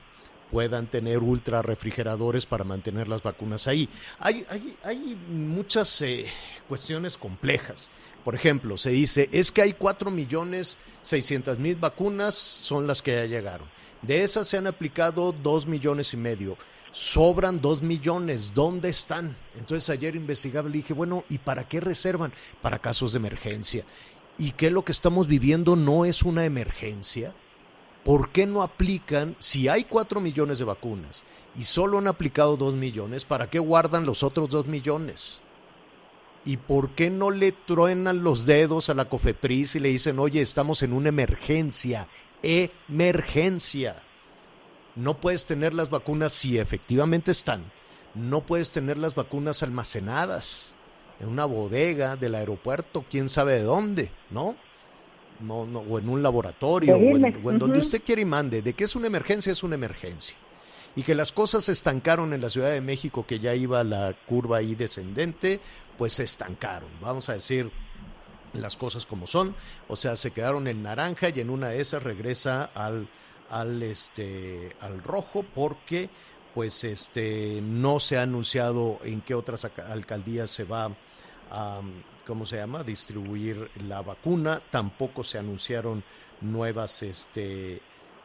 puedan 0.50 0.86
tener 0.86 1.18
ultra 1.18 1.62
refrigeradores 1.62 2.46
para 2.46 2.64
mantener 2.64 3.08
las 3.08 3.22
vacunas 3.22 3.66
ahí. 3.66 3.88
Hay, 4.18 4.46
hay, 4.48 4.76
hay 4.84 5.18
muchas 5.28 6.00
eh, 6.02 6.26
cuestiones 6.68 7.16
complejas. 7.16 7.90
Por 8.24 8.34
ejemplo, 8.34 8.76
se 8.76 8.90
dice, 8.90 9.28
es 9.32 9.52
que 9.52 9.62
hay 9.62 9.72
4 9.72 10.10
millones 10.10 10.78
600 11.02 11.58
mil 11.58 11.76
vacunas, 11.76 12.34
son 12.34 12.86
las 12.86 13.02
que 13.02 13.12
ya 13.12 13.26
llegaron. 13.26 13.68
De 14.02 14.22
esas 14.22 14.46
se 14.48 14.56
han 14.56 14.66
aplicado 14.66 15.32
2 15.32 15.66
millones 15.66 16.12
y 16.12 16.16
medio 16.16 16.56
sobran 16.96 17.60
dos 17.60 17.82
millones, 17.82 18.52
¿dónde 18.54 18.88
están? 18.88 19.36
Entonces 19.54 19.90
ayer 19.90 20.16
investigaba 20.16 20.70
y 20.70 20.72
dije, 20.72 20.94
bueno, 20.94 21.24
¿y 21.28 21.36
para 21.36 21.68
qué 21.68 21.78
reservan? 21.78 22.32
Para 22.62 22.78
casos 22.78 23.12
de 23.12 23.18
emergencia. 23.18 23.84
¿Y 24.38 24.52
qué 24.52 24.70
lo 24.70 24.82
que 24.82 24.92
estamos 24.92 25.26
viviendo 25.26 25.76
no 25.76 26.06
es 26.06 26.22
una 26.22 26.46
emergencia? 26.46 27.34
¿Por 28.02 28.30
qué 28.30 28.46
no 28.46 28.62
aplican, 28.62 29.36
si 29.38 29.68
hay 29.68 29.84
cuatro 29.84 30.22
millones 30.22 30.58
de 30.58 30.64
vacunas 30.64 31.24
y 31.58 31.64
solo 31.64 31.98
han 31.98 32.06
aplicado 32.06 32.56
dos 32.56 32.72
millones, 32.72 33.26
¿para 33.26 33.50
qué 33.50 33.58
guardan 33.58 34.06
los 34.06 34.22
otros 34.22 34.48
dos 34.48 34.66
millones? 34.66 35.42
¿Y 36.46 36.56
por 36.56 36.94
qué 36.94 37.10
no 37.10 37.30
le 37.30 37.52
truenan 37.52 38.22
los 38.22 38.46
dedos 38.46 38.88
a 38.88 38.94
la 38.94 39.04
COFEPRIS 39.04 39.74
y 39.76 39.80
le 39.80 39.90
dicen, 39.90 40.18
oye, 40.18 40.40
estamos 40.40 40.82
en 40.82 40.94
una 40.94 41.10
emergencia, 41.10 42.08
emergencia? 42.42 44.02
No 44.96 45.20
puedes 45.20 45.46
tener 45.46 45.74
las 45.74 45.90
vacunas 45.90 46.32
si 46.32 46.58
efectivamente 46.58 47.30
están. 47.30 47.70
No 48.14 48.40
puedes 48.40 48.72
tener 48.72 48.96
las 48.96 49.14
vacunas 49.14 49.62
almacenadas 49.62 50.74
en 51.20 51.28
una 51.28 51.44
bodega 51.44 52.16
del 52.16 52.34
aeropuerto, 52.34 53.04
quién 53.10 53.28
sabe 53.28 53.54
de 53.54 53.62
dónde, 53.62 54.10
¿no? 54.30 54.56
No, 55.38 55.66
no, 55.66 55.80
o 55.80 55.98
en 55.98 56.08
un 56.08 56.22
laboratorio, 56.22 56.96
o 56.96 57.50
en, 57.50 57.58
donde 57.58 57.78
usted 57.78 58.02
quiere 58.02 58.22
y 58.22 58.24
mande. 58.24 58.62
De 58.62 58.72
que 58.72 58.84
es 58.84 58.96
una 58.96 59.06
emergencia, 59.06 59.52
es 59.52 59.62
una 59.62 59.74
emergencia. 59.74 60.36
Y 60.94 61.02
que 61.02 61.14
las 61.14 61.30
cosas 61.30 61.64
se 61.64 61.72
estancaron 61.72 62.32
en 62.32 62.40
la 62.40 62.48
Ciudad 62.48 62.70
de 62.70 62.80
México, 62.80 63.26
que 63.26 63.38
ya 63.38 63.54
iba 63.54 63.84
la 63.84 64.14
curva 64.26 64.58
ahí 64.58 64.74
descendente, 64.74 65.60
pues 65.98 66.14
se 66.14 66.24
estancaron. 66.24 66.88
Vamos 67.02 67.28
a 67.28 67.34
decir 67.34 67.70
las 68.54 68.78
cosas 68.78 69.04
como 69.04 69.26
son. 69.26 69.54
O 69.88 69.96
sea, 69.96 70.16
se 70.16 70.30
quedaron 70.30 70.68
en 70.68 70.82
naranja 70.82 71.28
y 71.28 71.40
en 71.40 71.50
una 71.50 71.68
de 71.68 71.82
esas 71.82 72.02
regresa 72.02 72.70
al 72.74 73.10
al 73.50 73.82
este 73.82 74.76
al 74.80 75.02
rojo 75.02 75.44
porque 75.54 76.10
pues 76.54 76.84
este 76.84 77.60
no 77.62 78.00
se 78.00 78.16
ha 78.16 78.22
anunciado 78.22 78.98
en 79.04 79.20
qué 79.20 79.34
otras 79.34 79.64
alcaldías 79.64 80.50
se 80.50 80.64
va 80.64 80.90
a 81.50 81.80
¿cómo 82.26 82.44
se 82.44 82.56
llama? 82.56 82.82
distribuir 82.82 83.70
la 83.86 84.02
vacuna, 84.02 84.60
tampoco 84.70 85.22
se 85.22 85.38
anunciaron 85.38 86.02
nuevas 86.40 87.02
este 87.02 87.80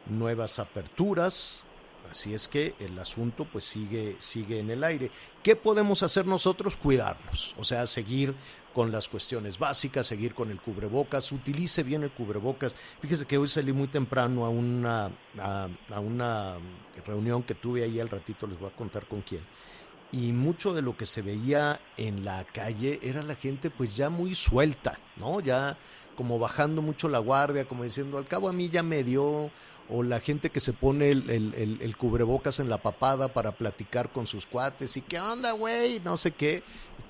nuevas 0.06 0.58
aperturas, 0.58 1.62
así 2.10 2.34
es 2.34 2.48
que 2.48 2.74
el 2.80 2.98
asunto 2.98 3.44
pues 3.44 3.64
sigue 3.64 4.16
sigue 4.18 4.58
en 4.58 4.70
el 4.70 4.82
aire. 4.82 5.10
¿Qué 5.42 5.54
podemos 5.54 6.02
hacer 6.02 6.26
nosotros? 6.26 6.76
Cuidarnos, 6.76 7.54
o 7.58 7.64
sea, 7.64 7.86
seguir 7.86 8.34
con 8.72 8.90
las 8.90 9.08
cuestiones 9.08 9.58
básicas, 9.58 10.06
seguir 10.06 10.34
con 10.34 10.50
el 10.50 10.60
cubrebocas, 10.60 11.32
utilice 11.32 11.82
bien 11.82 12.02
el 12.02 12.10
cubrebocas. 12.10 12.74
Fíjese 13.00 13.26
que 13.26 13.38
hoy 13.38 13.46
salí 13.46 13.72
muy 13.72 13.88
temprano 13.88 14.44
a 14.44 14.48
una, 14.48 15.10
a, 15.38 16.00
una 16.00 16.56
reunión 17.06 17.42
que 17.42 17.54
tuve 17.54 17.84
ahí 17.84 18.00
al 18.00 18.08
ratito, 18.08 18.46
les 18.46 18.58
voy 18.58 18.70
a 18.70 18.76
contar 18.76 19.06
con 19.06 19.22
quién. 19.22 19.42
Y 20.12 20.32
mucho 20.32 20.74
de 20.74 20.82
lo 20.82 20.96
que 20.96 21.06
se 21.06 21.22
veía 21.22 21.80
en 21.96 22.24
la 22.24 22.44
calle 22.44 23.00
era 23.02 23.22
la 23.22 23.34
gente 23.34 23.70
pues 23.70 23.96
ya 23.96 24.10
muy 24.10 24.34
suelta, 24.34 24.98
¿no? 25.16 25.40
Ya 25.40 25.78
como 26.16 26.38
bajando 26.38 26.82
mucho 26.82 27.08
la 27.08 27.18
guardia, 27.18 27.64
como 27.64 27.84
diciendo, 27.84 28.18
al 28.18 28.26
cabo 28.26 28.48
a 28.48 28.52
mí 28.52 28.68
ya 28.68 28.82
me 28.82 29.02
dio, 29.04 29.50
o 29.88 30.02
la 30.02 30.20
gente 30.20 30.50
que 30.50 30.60
se 30.60 30.72
pone 30.72 31.10
el, 31.10 31.30
el, 31.30 31.96
cubrebocas 31.96 32.60
en 32.60 32.68
la 32.68 32.78
papada 32.78 33.28
para 33.28 33.52
platicar 33.52 34.10
con 34.10 34.26
sus 34.26 34.46
cuates, 34.46 34.96
y 34.96 35.02
qué 35.02 35.20
onda, 35.20 35.52
güey, 35.52 36.00
no 36.00 36.16
sé 36.16 36.32
qué. 36.32 36.62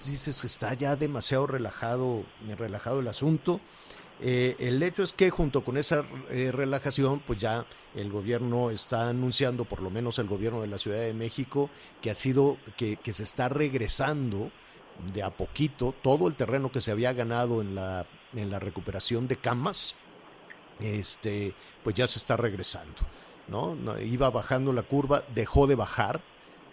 dices, 0.04 0.44
está 0.44 0.74
ya 0.74 0.96
demasiado 0.96 1.46
relajado, 1.46 2.24
relajado 2.58 3.00
el 3.00 3.08
asunto. 3.08 3.60
Eh, 4.20 4.54
el 4.60 4.82
hecho 4.82 5.02
es 5.02 5.12
que 5.12 5.30
junto 5.30 5.64
con 5.64 5.76
esa 5.76 6.04
eh, 6.30 6.52
relajación, 6.52 7.20
pues 7.20 7.40
ya 7.40 7.66
el 7.94 8.10
gobierno 8.10 8.70
está 8.70 9.08
anunciando, 9.08 9.64
por 9.64 9.82
lo 9.82 9.90
menos 9.90 10.18
el 10.18 10.28
gobierno 10.28 10.60
de 10.60 10.68
la 10.68 10.78
Ciudad 10.78 10.98
de 10.98 11.12
México, 11.12 11.70
que 12.00 12.10
ha 12.10 12.14
sido, 12.14 12.56
que, 12.76 12.96
que 12.96 13.12
se 13.12 13.24
está 13.24 13.48
regresando 13.48 14.50
de 15.12 15.22
a 15.22 15.30
poquito 15.30 15.94
todo 16.02 16.28
el 16.28 16.34
terreno 16.34 16.70
que 16.70 16.80
se 16.80 16.90
había 16.90 17.12
ganado 17.12 17.60
en 17.60 17.74
la, 17.74 18.06
en 18.34 18.50
la 18.50 18.58
recuperación 18.58 19.28
de 19.28 19.36
camas, 19.36 19.94
este, 20.80 21.54
pues 21.82 21.96
ya 21.96 22.06
se 22.06 22.18
está 22.18 22.36
regresando. 22.36 22.94
¿no? 23.48 23.76
Iba 24.00 24.30
bajando 24.30 24.72
la 24.72 24.82
curva, 24.82 25.24
dejó 25.34 25.66
de 25.66 25.74
bajar, 25.74 26.20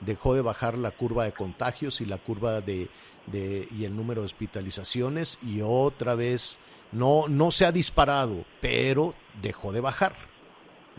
dejó 0.02 0.34
de 0.34 0.42
bajar 0.42 0.78
la 0.78 0.92
curva 0.92 1.26
de 1.26 1.34
contagios 1.34 2.02
y 2.02 2.06
la 2.06 2.18
curva 2.18 2.62
de, 2.62 2.90
de 3.28 3.68
y 3.78 3.86
el 3.86 3.96
número 3.96 4.22
de 4.22 4.26
hospitalizaciones 4.26 5.40
y 5.44 5.62
otra 5.62 6.16
vez 6.16 6.60
no, 6.92 7.28
no 7.28 7.52
se 7.52 7.66
ha 7.66 7.72
disparado, 7.72 8.46
pero 8.62 9.14
dejó 9.42 9.72
de 9.72 9.82
bajar. 9.82 10.16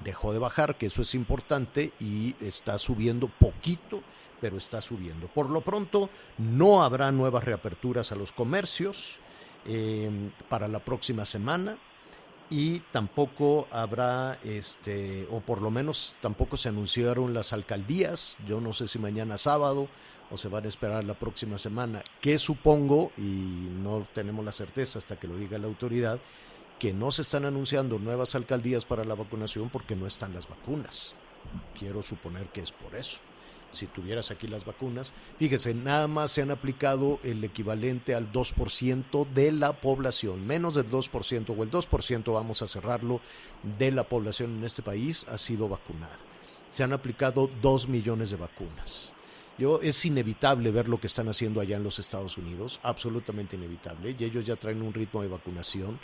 Dejó 0.04 0.32
de 0.32 0.38
bajar, 0.38 0.78
que 0.78 0.86
eso 0.86 1.02
es 1.02 1.14
importante, 1.14 1.92
y 2.00 2.34
está 2.40 2.78
subiendo 2.78 3.28
poquito, 3.28 4.02
pero 4.40 4.56
está 4.56 4.80
subiendo. 4.80 5.26
Por 5.28 5.50
lo 5.50 5.60
pronto, 5.60 6.08
no 6.38 6.82
habrá 6.82 7.12
nuevas 7.12 7.44
reaperturas 7.44 8.10
a 8.10 8.14
los 8.14 8.32
comercios 8.32 9.20
eh, 9.66 10.30
para 10.48 10.68
la 10.68 10.78
próxima 10.78 11.26
semana 11.26 11.76
y 12.50 12.80
tampoco 12.90 13.68
habrá, 13.70 14.38
este, 14.42 15.26
o 15.30 15.40
por 15.40 15.62
lo 15.62 15.70
menos 15.70 16.16
tampoco 16.20 16.56
se 16.56 16.68
anunciaron 16.68 17.32
las 17.32 17.52
alcaldías. 17.52 18.36
Yo 18.46 18.60
no 18.60 18.72
sé 18.72 18.88
si 18.88 18.98
mañana 18.98 19.38
sábado 19.38 19.88
o 20.32 20.36
se 20.36 20.48
van 20.48 20.64
a 20.64 20.68
esperar 20.68 21.04
la 21.04 21.14
próxima 21.14 21.58
semana, 21.58 22.02
que 22.20 22.38
supongo, 22.38 23.12
y 23.16 23.20
no 23.22 24.06
tenemos 24.14 24.44
la 24.44 24.52
certeza 24.52 24.98
hasta 24.98 25.18
que 25.18 25.28
lo 25.28 25.36
diga 25.36 25.58
la 25.58 25.66
autoridad, 25.66 26.20
que 26.78 26.92
no 26.92 27.12
se 27.12 27.22
están 27.22 27.44
anunciando 27.44 27.98
nuevas 27.98 28.34
alcaldías 28.34 28.84
para 28.84 29.04
la 29.04 29.14
vacunación 29.14 29.70
porque 29.70 29.96
no 29.96 30.06
están 30.06 30.34
las 30.34 30.48
vacunas. 30.48 31.14
Quiero 31.78 32.02
suponer 32.02 32.48
que 32.48 32.60
es 32.60 32.72
por 32.72 32.94
eso. 32.94 33.18
Si 33.70 33.86
tuvieras 33.86 34.30
aquí 34.30 34.46
las 34.46 34.64
vacunas, 34.64 35.12
fíjese, 35.38 35.74
nada 35.74 36.08
más 36.08 36.32
se 36.32 36.42
han 36.42 36.50
aplicado 36.50 37.20
el 37.22 37.42
equivalente 37.44 38.14
al 38.14 38.32
2% 38.32 39.26
de 39.32 39.52
la 39.52 39.80
población, 39.80 40.46
menos 40.46 40.74
del 40.74 40.90
2% 40.90 41.56
o 41.56 41.62
el 41.62 41.70
2% 41.70 42.34
vamos 42.34 42.62
a 42.62 42.66
cerrarlo 42.66 43.20
de 43.78 43.92
la 43.92 44.04
población 44.04 44.56
en 44.58 44.64
este 44.64 44.82
país 44.82 45.26
ha 45.28 45.38
sido 45.38 45.68
vacunada. 45.68 46.18
Se 46.68 46.82
han 46.82 46.92
aplicado 46.92 47.50
2 47.62 47.88
millones 47.88 48.30
de 48.30 48.36
vacunas 48.36 49.14
es 49.82 50.04
inevitable 50.06 50.70
ver 50.70 50.88
lo 50.88 50.98
que 50.98 51.06
están 51.06 51.28
haciendo 51.28 51.60
allá 51.60 51.76
en 51.76 51.82
los 51.82 51.98
Estados 51.98 52.38
Unidos, 52.38 52.80
absolutamente 52.82 53.56
inevitable. 53.56 54.16
Y 54.18 54.24
ellos 54.24 54.44
ya 54.44 54.56
traen 54.56 54.80
un 54.80 54.94
ritmo 54.94 55.20
de 55.20 55.28
vacunación 55.28 56.00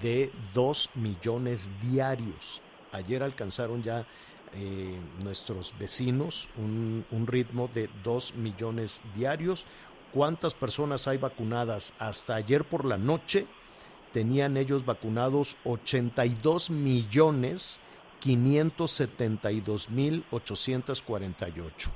de 0.00 0.32
2 0.54 0.90
millones 0.94 1.70
diarios. 1.82 2.62
Ayer 2.92 3.22
alcanzaron 3.22 3.82
ya 3.82 4.06
eh, 4.54 4.98
nuestros 5.22 5.74
vecinos 5.78 6.48
un, 6.56 7.04
ritmo 7.26 7.68
de 7.72 7.88
2 8.02 8.34
millones 8.36 9.02
diarios. 9.14 9.66
¿Cuántas 10.12 10.54
personas 10.54 11.08
hay 11.08 11.18
vacunadas? 11.18 11.94
Hasta 11.98 12.36
ayer 12.36 12.64
por 12.64 12.84
la 12.84 12.98
noche 12.98 13.46
tenían 14.12 14.56
ellos 14.56 14.84
vacunados 14.84 15.56
82 15.64 16.70
millones 16.70 17.80
572 18.20 19.90
mil 19.90 20.24
848 20.30 21.90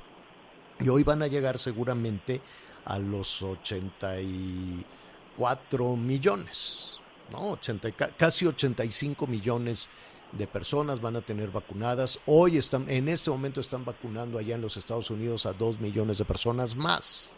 y 0.79 0.89
hoy 0.89 1.03
van 1.03 1.21
a 1.21 1.27
llegar 1.27 1.57
seguramente 1.57 2.41
a 2.85 2.97
los 2.99 3.41
84 3.41 5.95
millones, 5.97 6.99
¿no? 7.31 7.51
80, 7.51 7.91
casi 7.91 8.45
85 8.45 9.27
millones 9.27 9.89
de 10.31 10.47
personas 10.47 11.01
van 11.01 11.15
a 11.15 11.21
tener 11.21 11.49
vacunadas. 11.49 12.19
Hoy 12.25 12.57
están, 12.57 12.89
en 12.89 13.07
este 13.07 13.31
momento 13.31 13.61
están 13.61 13.83
vacunando 13.83 14.37
allá 14.37 14.55
en 14.55 14.61
los 14.61 14.77
Estados 14.77 15.09
Unidos 15.09 15.45
a 15.45 15.53
2 15.53 15.79
millones 15.79 16.17
de 16.19 16.25
personas 16.25 16.75
más. 16.75 17.33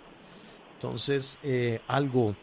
Entonces, 0.74 1.38
eh, 1.44 1.80
algo, 1.88 2.36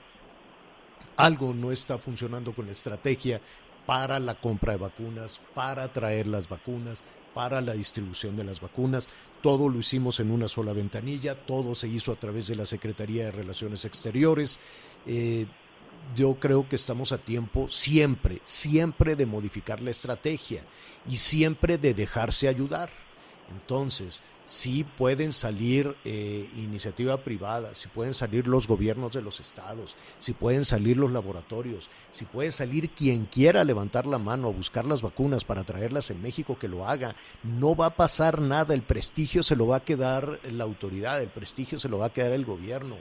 algo 1.17 1.53
no 1.53 1.73
está 1.73 1.99
funcionando 1.99 2.55
con 2.55 2.67
la 2.67 2.73
estrategia 2.73 3.41
para 3.85 4.21
la 4.21 4.35
compra 4.35 4.73
de 4.73 4.79
vacunas, 4.79 5.41
para 5.55 5.89
traer 5.89 6.27
las 6.27 6.49
vacunas, 6.49 7.03
para 7.35 7.61
la 7.61 7.73
distribución 7.73 8.37
de 8.37 8.45
las 8.45 8.61
vacunas. 8.61 9.09
Todo 9.43 9.69
lo 9.69 9.79
hicimos 9.79 10.21
en 10.21 10.31
una 10.31 10.49
sola 10.49 10.73
ventanilla, 10.73 11.35
todo 11.35 11.75
se 11.75 11.89
hizo 11.89 12.13
a 12.13 12.17
través 12.17 12.49
de 12.49 12.57
la 12.57 12.67
Secretaría 12.67 13.27
de 13.27 13.33
Relaciones 13.33 13.85
Exteriores. 13.85 14.61
Eh, 15.07 15.47
yo 16.15 16.35
creo 16.41 16.69
que 16.69 16.77
estamos 16.77 17.13
a 17.13 17.19
tiempo 17.19 17.69
siempre, 17.69 18.41
siempre 18.45 19.17
de 19.17 19.27
modificar 19.27 19.81
la 19.81 19.91
estrategia 19.91 20.63
y 21.09 21.17
siempre 21.17 21.79
de 21.79 21.95
dejarse 21.95 22.49
ayudar. 22.49 22.91
Entonces, 23.51 24.23
si 24.45 24.85
pueden 24.85 25.33
salir 25.33 25.97
eh, 26.05 26.49
iniciativa 26.57 27.19
privada, 27.19 27.75
si 27.75 27.89
pueden 27.89 28.15
salir 28.15 28.47
los 28.47 28.67
gobiernos 28.67 29.13
de 29.13 29.23
los 29.23 29.41
estados, 29.41 29.97
si 30.19 30.33
pueden 30.33 30.65
salir 30.65 30.97
los 30.97 31.11
laboratorios, 31.11 31.91
si 32.11 32.25
puede 32.25 32.53
salir 32.53 32.91
quien 32.91 33.27
quiera 33.27 33.65
levantar 33.65 34.07
la 34.07 34.19
mano 34.19 34.49
a 34.49 34.53
buscar 34.53 34.85
las 34.85 35.03
vacunas 35.03 35.45
para 35.45 35.65
traerlas 35.65 36.11
en 36.11 36.23
México, 36.23 36.59
que 36.59 36.69
lo 36.69 36.87
haga. 36.87 37.15
No 37.43 37.77
va 37.77 37.87
a 37.87 37.97
pasar 37.97 38.41
nada, 38.41 38.75
el 38.75 38.83
prestigio 38.83 39.43
se 39.43 39.57
lo 39.57 39.67
va 39.67 39.77
a 39.77 39.85
quedar 39.85 40.41
la 40.51 40.65
autoridad, 40.65 41.23
el 41.23 41.29
prestigio 41.29 41.79
se 41.79 41.89
lo 41.89 41.99
va 41.99 42.07
a 42.07 42.13
quedar 42.13 42.33
el 42.33 42.45
gobierno. 42.45 42.97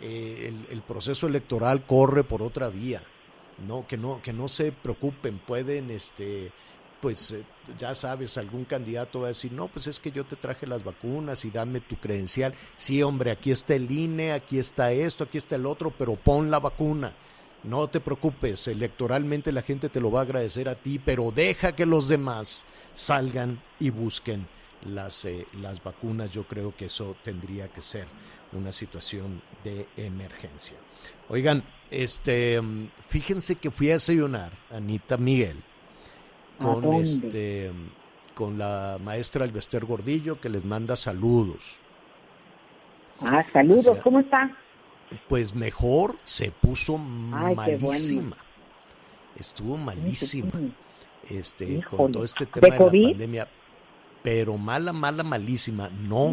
Eh, 0.00 0.52
el, 0.70 0.82
proceso 0.82 1.26
electoral 1.26 1.84
corre 1.84 2.24
por 2.24 2.42
otra 2.42 2.68
vía. 2.68 3.02
No, 3.66 3.86
que 3.86 3.96
no, 3.96 4.22
que 4.22 4.32
no 4.32 4.46
se 4.46 4.70
preocupen, 4.70 5.38
pueden 5.38 5.90
este 5.90 6.52
pues 7.00 7.32
eh, 7.32 7.44
ya 7.78 7.94
sabes, 7.94 8.38
algún 8.38 8.64
candidato 8.64 9.20
va 9.20 9.26
a 9.26 9.28
decir, 9.28 9.52
no, 9.52 9.68
pues 9.68 9.86
es 9.86 10.00
que 10.00 10.10
yo 10.10 10.24
te 10.24 10.36
traje 10.36 10.66
las 10.66 10.82
vacunas 10.84 11.44
y 11.44 11.50
dame 11.50 11.80
tu 11.80 11.96
credencial. 11.96 12.54
Sí, 12.76 13.02
hombre, 13.02 13.30
aquí 13.30 13.50
está 13.50 13.74
el 13.74 13.90
INE, 13.90 14.32
aquí 14.32 14.58
está 14.58 14.92
esto, 14.92 15.24
aquí 15.24 15.38
está 15.38 15.56
el 15.56 15.66
otro, 15.66 15.92
pero 15.96 16.16
pon 16.16 16.50
la 16.50 16.60
vacuna. 16.60 17.14
No 17.64 17.88
te 17.88 18.00
preocupes, 18.00 18.68
electoralmente 18.68 19.52
la 19.52 19.62
gente 19.62 19.88
te 19.88 20.00
lo 20.00 20.10
va 20.10 20.20
a 20.20 20.22
agradecer 20.22 20.68
a 20.68 20.76
ti, 20.76 20.98
pero 20.98 21.32
deja 21.32 21.72
que 21.72 21.86
los 21.86 22.08
demás 22.08 22.64
salgan 22.94 23.60
y 23.80 23.90
busquen 23.90 24.46
las, 24.84 25.24
eh, 25.24 25.46
las 25.60 25.82
vacunas. 25.82 26.30
Yo 26.30 26.46
creo 26.46 26.74
que 26.76 26.84
eso 26.86 27.16
tendría 27.22 27.68
que 27.68 27.82
ser 27.82 28.06
una 28.52 28.72
situación 28.72 29.42
de 29.64 29.86
emergencia. 29.96 30.76
Oigan, 31.28 31.64
este, 31.90 32.60
mm, 32.60 32.90
fíjense 33.06 33.56
que 33.56 33.70
fui 33.70 33.90
a 33.90 33.94
desayunar, 33.94 34.52
Anita 34.70 35.16
Miguel, 35.16 35.62
con 36.58 36.94
este 36.94 37.70
con 38.34 38.56
la 38.56 38.98
maestra 39.02 39.44
Alvester 39.44 39.84
Gordillo 39.84 40.40
que 40.40 40.48
les 40.48 40.64
manda 40.64 40.94
saludos. 40.94 41.80
Ah, 43.20 43.44
saludos, 43.52 43.98
¿cómo 44.02 44.20
está? 44.20 44.56
Pues 45.28 45.54
mejor, 45.54 46.16
se 46.22 46.52
puso 46.52 46.98
malísima. 46.98 48.36
Estuvo 49.34 49.76
malísima. 49.76 50.52
Este, 51.28 51.82
con 51.82 52.12
todo 52.12 52.24
este 52.24 52.46
tema 52.46 52.68
de, 52.68 52.98
la 53.00 53.08
pandemia, 53.08 53.48
pero 54.22 54.56
mala, 54.56 54.92
mala, 54.92 55.24
malísima. 55.24 55.90
No, 55.90 56.32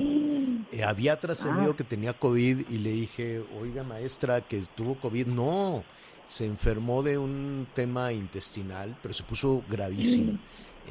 eh, 0.72 0.84
había 0.84 1.20
trascendido 1.20 1.72
ah. 1.72 1.76
que 1.76 1.84
tenía 1.84 2.14
COVID 2.14 2.70
y 2.70 2.78
le 2.78 2.92
dije, 2.92 3.44
oiga 3.60 3.84
maestra, 3.84 4.42
que 4.42 4.64
tuvo 4.76 4.96
COVID. 4.96 5.28
No, 5.28 5.84
se 6.28 6.46
enfermó 6.46 7.04
de 7.04 7.18
un 7.18 7.68
tema 7.74 8.12
intestinal, 8.12 8.98
pero 9.02 9.14
se 9.14 9.24
puso 9.24 9.64
gravísimo. 9.70 10.34
Mm. 10.34 10.40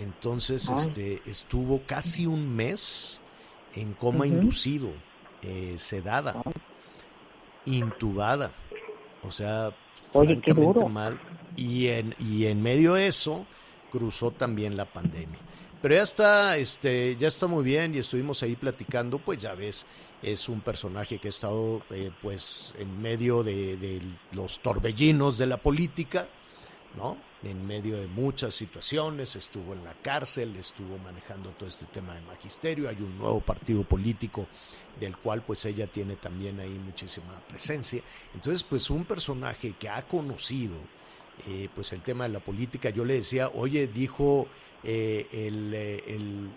Entonces, 0.00 0.68
este, 0.70 1.22
estuvo 1.26 1.82
casi 1.86 2.26
un 2.26 2.54
mes 2.54 3.20
en 3.74 3.92
coma 3.94 4.26
inducido, 4.26 4.90
eh, 5.42 5.76
sedada, 5.78 6.42
intubada. 7.64 8.52
O 9.22 9.30
sea, 9.30 9.70
francamente 10.12 10.88
mal. 10.88 11.20
Y 11.56 11.86
en, 11.88 12.14
y 12.18 12.46
en 12.46 12.62
medio 12.62 12.94
de 12.94 13.06
eso, 13.06 13.46
cruzó 13.92 14.32
también 14.32 14.76
la 14.76 14.86
pandemia. 14.86 15.38
Pero 15.84 15.96
ya 15.96 16.02
está, 16.02 16.56
este, 16.56 17.14
ya 17.18 17.28
está 17.28 17.46
muy 17.46 17.62
bien 17.62 17.94
y 17.94 17.98
estuvimos 17.98 18.42
ahí 18.42 18.56
platicando, 18.56 19.18
pues 19.18 19.36
ya 19.36 19.54
ves, 19.54 19.84
es 20.22 20.48
un 20.48 20.62
personaje 20.62 21.18
que 21.18 21.28
ha 21.28 21.30
estado 21.30 21.82
eh, 21.90 22.10
pues 22.22 22.74
en 22.78 23.02
medio 23.02 23.42
de, 23.42 24.00
los 24.32 24.60
torbellinos 24.60 25.36
de 25.36 25.46
la 25.46 25.58
política, 25.58 26.26
¿no? 26.96 27.18
En 27.42 27.66
medio 27.66 27.98
de 27.98 28.06
muchas 28.06 28.54
situaciones, 28.54 29.36
estuvo 29.36 29.74
en 29.74 29.84
la 29.84 29.92
cárcel, 29.92 30.56
estuvo 30.56 30.96
manejando 30.96 31.50
todo 31.50 31.68
este 31.68 31.84
tema 31.84 32.14
de 32.14 32.22
magisterio, 32.22 32.88
hay 32.88 32.96
un 33.02 33.18
nuevo 33.18 33.42
partido 33.42 33.84
político 33.84 34.48
del 34.98 35.18
cual 35.18 35.42
pues 35.42 35.66
ella 35.66 35.86
tiene 35.86 36.16
también 36.16 36.60
ahí 36.60 36.80
muchísima 36.82 37.38
presencia. 37.46 38.02
Entonces 38.34 38.64
pues 38.64 38.88
un 38.88 39.04
personaje 39.04 39.74
que 39.78 39.90
ha 39.90 40.00
conocido 40.08 40.76
eh, 41.46 41.68
pues 41.74 41.92
el 41.92 42.00
tema 42.00 42.24
de 42.24 42.30
la 42.30 42.40
política. 42.40 42.88
Yo 42.88 43.04
le 43.04 43.14
decía, 43.14 43.50
oye, 43.54 43.86
dijo 43.86 44.46
eh, 44.84 45.26
el, 45.32 45.74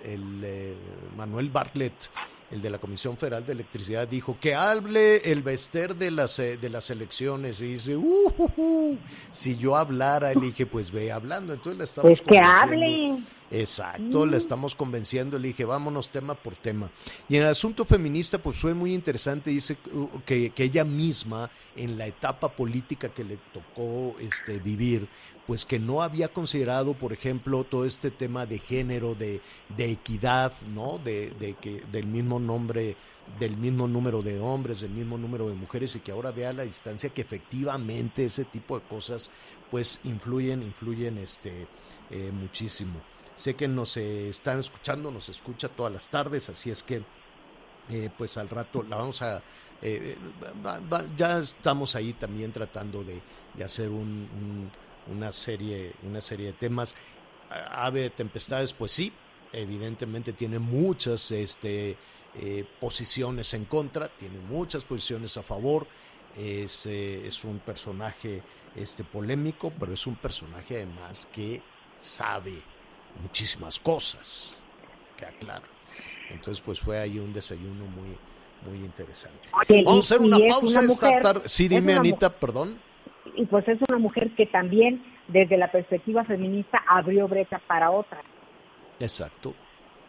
el 0.03 0.75
Manuel 1.15 1.49
Bartlett, 1.49 2.09
el 2.51 2.61
de 2.61 2.69
la 2.69 2.77
Comisión 2.77 3.17
Federal 3.17 3.45
de 3.45 3.53
Electricidad, 3.53 4.07
dijo 4.07 4.37
que 4.39 4.55
hable 4.55 5.17
el 5.31 5.41
Bester 5.41 5.95
de 5.95 6.11
las, 6.11 6.37
de 6.37 6.69
las 6.69 6.89
elecciones. 6.89 7.61
Y 7.61 7.73
dice, 7.73 7.97
uh, 7.97 8.97
si 9.31 9.57
yo 9.57 9.75
hablara, 9.75 10.33
le 10.33 10.47
dije, 10.47 10.65
pues 10.65 10.91
ve 10.91 11.11
hablando. 11.11 11.53
Entonces 11.53 11.77
le 11.77 11.83
estamos 11.83 12.09
Pues 12.09 12.21
que 12.21 12.39
hable. 12.39 13.17
Exacto, 13.49 14.25
le 14.25 14.35
estamos 14.35 14.75
convenciendo, 14.75 15.39
le 15.39 15.49
dije, 15.49 15.63
vámonos 15.63 16.09
tema 16.09 16.35
por 16.35 16.55
tema. 16.55 16.91
Y 17.29 17.37
en 17.37 17.43
el 17.43 17.49
asunto 17.49 17.85
feminista, 17.85 18.39
pues 18.39 18.57
fue 18.57 18.73
muy 18.73 18.93
interesante, 18.93 19.49
dice 19.49 19.77
que, 20.25 20.49
que 20.49 20.63
ella 20.65 20.83
misma, 20.83 21.49
en 21.75 21.97
la 21.97 22.07
etapa 22.07 22.49
política 22.49 23.09
que 23.09 23.23
le 23.23 23.37
tocó 23.53 24.15
este, 24.19 24.59
vivir, 24.59 25.07
pues 25.45 25.65
que 25.65 25.79
no 25.79 26.01
había 26.01 26.27
considerado, 26.27 26.93
por 26.93 27.13
ejemplo, 27.13 27.63
todo 27.63 27.85
este 27.85 28.11
tema 28.11 28.45
de 28.45 28.59
género, 28.59 29.15
de, 29.15 29.39
de 29.77 29.91
equidad, 29.91 30.51
¿no? 30.75 30.97
De, 30.97 31.29
de, 31.39 31.53
que, 31.53 31.83
del 31.89 32.05
mismo 32.05 32.41
nombre, 32.41 32.97
del 33.39 33.55
mismo 33.55 33.87
número 33.87 34.21
de 34.21 34.41
hombres, 34.41 34.81
del 34.81 34.91
mismo 34.91 35.17
número 35.17 35.47
de 35.47 35.55
mujeres, 35.55 35.95
y 35.95 36.01
que 36.01 36.11
ahora 36.11 36.31
vea 36.31 36.51
la 36.51 36.63
distancia 36.63 37.11
que 37.11 37.21
efectivamente 37.21 38.25
ese 38.25 38.43
tipo 38.43 38.77
de 38.77 38.85
cosas, 38.87 39.31
pues 39.71 40.01
influyen, 40.03 40.63
influyen 40.63 41.17
este, 41.17 41.65
eh, 42.11 42.31
muchísimo. 42.33 43.01
Sé 43.37 43.55
que 43.55 43.67
nos 43.67 43.95
eh, 43.97 44.29
están 44.29 44.57
escuchando, 44.57 45.11
nos 45.11 45.29
escucha 45.29 45.69
todas 45.69 45.93
las 45.93 46.09
tardes, 46.09 46.49
así 46.49 46.71
es 46.71 46.81
que 46.81 47.03
eh, 47.91 48.09
pues 48.17 48.35
al 48.35 48.49
rato 48.49 48.81
la 48.81 48.95
vamos 48.95 49.21
a... 49.21 49.43
Eh, 49.79 50.17
ya 51.15 51.37
estamos 51.37 51.95
ahí 51.95 52.13
también 52.13 52.51
tratando 52.51 53.03
de, 53.03 53.21
hacer 53.63 53.91
una, 53.91 55.31
serie, 55.31 55.93
una 56.01 56.19
serie 56.19 56.47
de 56.47 56.53
temas. 56.53 56.95
Ave 57.49 58.01
de 58.01 58.09
Tempestades, 58.09 58.73
pues 58.73 58.91
sí, 58.91 59.13
evidentemente 59.53 60.33
tiene 60.33 60.57
muchas 60.57 61.29
este, 61.29 61.95
posiciones 62.79 63.53
en 63.53 63.65
contra, 63.65 64.07
tiene 64.07 64.39
muchas 64.39 64.83
posiciones 64.83 65.37
a 65.37 65.43
favor. 65.43 65.87
Es, 66.35 66.87
es 66.87 67.43
un 67.43 67.59
personaje 67.59 68.41
este, 68.75 69.03
polémico, 69.03 69.71
pero 69.79 69.93
es 69.93 70.07
un 70.07 70.15
personaje 70.15 70.77
además 70.77 71.29
que 71.31 71.61
sabe 71.99 72.63
muchísimas 73.21 73.79
cosas, 73.79 74.61
queda 75.17 75.31
claro. 75.39 75.65
Entonces, 76.29 76.61
pues 76.61 76.79
fue 76.79 76.99
ahí 76.99 77.19
un 77.19 77.33
desayuno 77.33 77.85
muy, 77.85 78.17
muy 78.69 78.85
interesante. 78.85 79.49
Vamos 79.85 80.11
a 80.11 80.15
hacer 80.15 80.25
una 80.25 80.37
pausa 80.47 80.81
esta 80.81 81.19
tarde. 81.21 81.41
Sí, 81.45 81.67
dime, 81.67 81.93
Anita, 81.93 82.29
perdón. 82.29 82.77
Y 83.35 83.45
pues 83.45 83.67
es 83.67 83.79
una 83.87 83.99
mujer 83.99 84.35
que 84.35 84.45
también, 84.45 85.03
desde 85.27 85.57
la 85.57 85.71
perspectiva 85.71 86.23
feminista, 86.25 86.83
abrió 86.87 87.27
brecha 87.27 87.61
para 87.67 87.91
otras. 87.91 88.23
Exacto, 88.99 89.53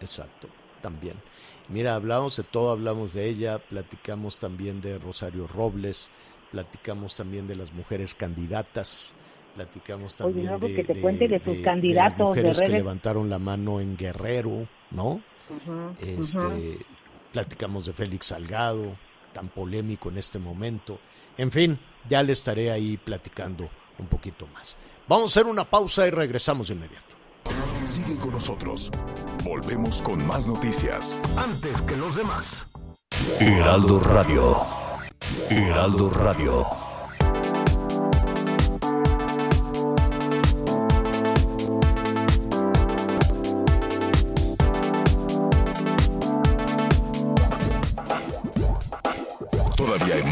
exacto, 0.00 0.48
también. 0.80 1.16
Mira, 1.68 1.94
hablamos 1.94 2.36
de 2.36 2.44
todo, 2.44 2.72
hablamos 2.72 3.12
de 3.12 3.28
ella, 3.28 3.58
platicamos 3.58 4.38
también 4.38 4.80
de 4.80 4.98
Rosario 4.98 5.46
Robles, 5.46 6.10
platicamos 6.50 7.14
también 7.14 7.46
de 7.46 7.56
las 7.56 7.74
mujeres 7.74 8.14
candidatas, 8.14 9.14
Platicamos 9.58 10.14
también 10.14 10.60
de, 10.60 10.84
que 10.84 11.00
cuente 11.00 11.26
de, 11.26 11.42
sus 11.42 11.58
candidatos. 11.58 12.28
mujeres 12.28 12.60
que 12.60 12.68
levantaron 12.68 13.28
la 13.28 13.40
mano 13.40 13.80
en 13.80 13.96
Guerrero, 13.96 14.68
¿no? 14.92 15.20
este, 16.00 16.78
Platicamos 17.32 17.86
de 17.86 17.92
Félix 17.92 18.26
Salgado, 18.26 18.96
tan 19.32 19.48
polémico 19.48 20.10
en 20.10 20.18
este 20.18 20.38
momento. 20.38 21.00
En 21.36 21.50
fin, 21.50 21.76
ya 22.08 22.22
le 22.22 22.34
estaré 22.34 22.70
ahí 22.70 22.96
platicando 22.98 23.68
un 23.98 24.06
poquito 24.06 24.46
más. 24.54 24.76
Vamos 25.08 25.36
a 25.36 25.40
hacer 25.40 25.50
una 25.50 25.68
pausa 25.68 26.06
y 26.06 26.10
regresamos 26.10 26.68
de 26.68 26.74
inmediato. 26.74 27.16
Sigue 27.88 28.16
con 28.16 28.30
nosotros. 28.30 28.92
Volvemos 29.42 30.00
con 30.02 30.24
más 30.24 30.46
noticias. 30.46 31.20
Antes 31.36 31.82
que 31.82 31.96
los 31.96 32.14
demás. 32.14 32.68
Heraldo 33.40 33.98
Radio. 33.98 34.56
Heraldo 35.50 36.10
Radio. 36.10 36.87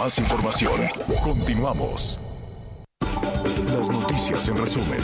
Más 0.07 0.19
información. 0.21 0.81
Continuamos. 1.25 2.21
Las 3.73 3.91
noticias 3.91 4.49
en 4.49 4.57
resumen. 4.57 5.01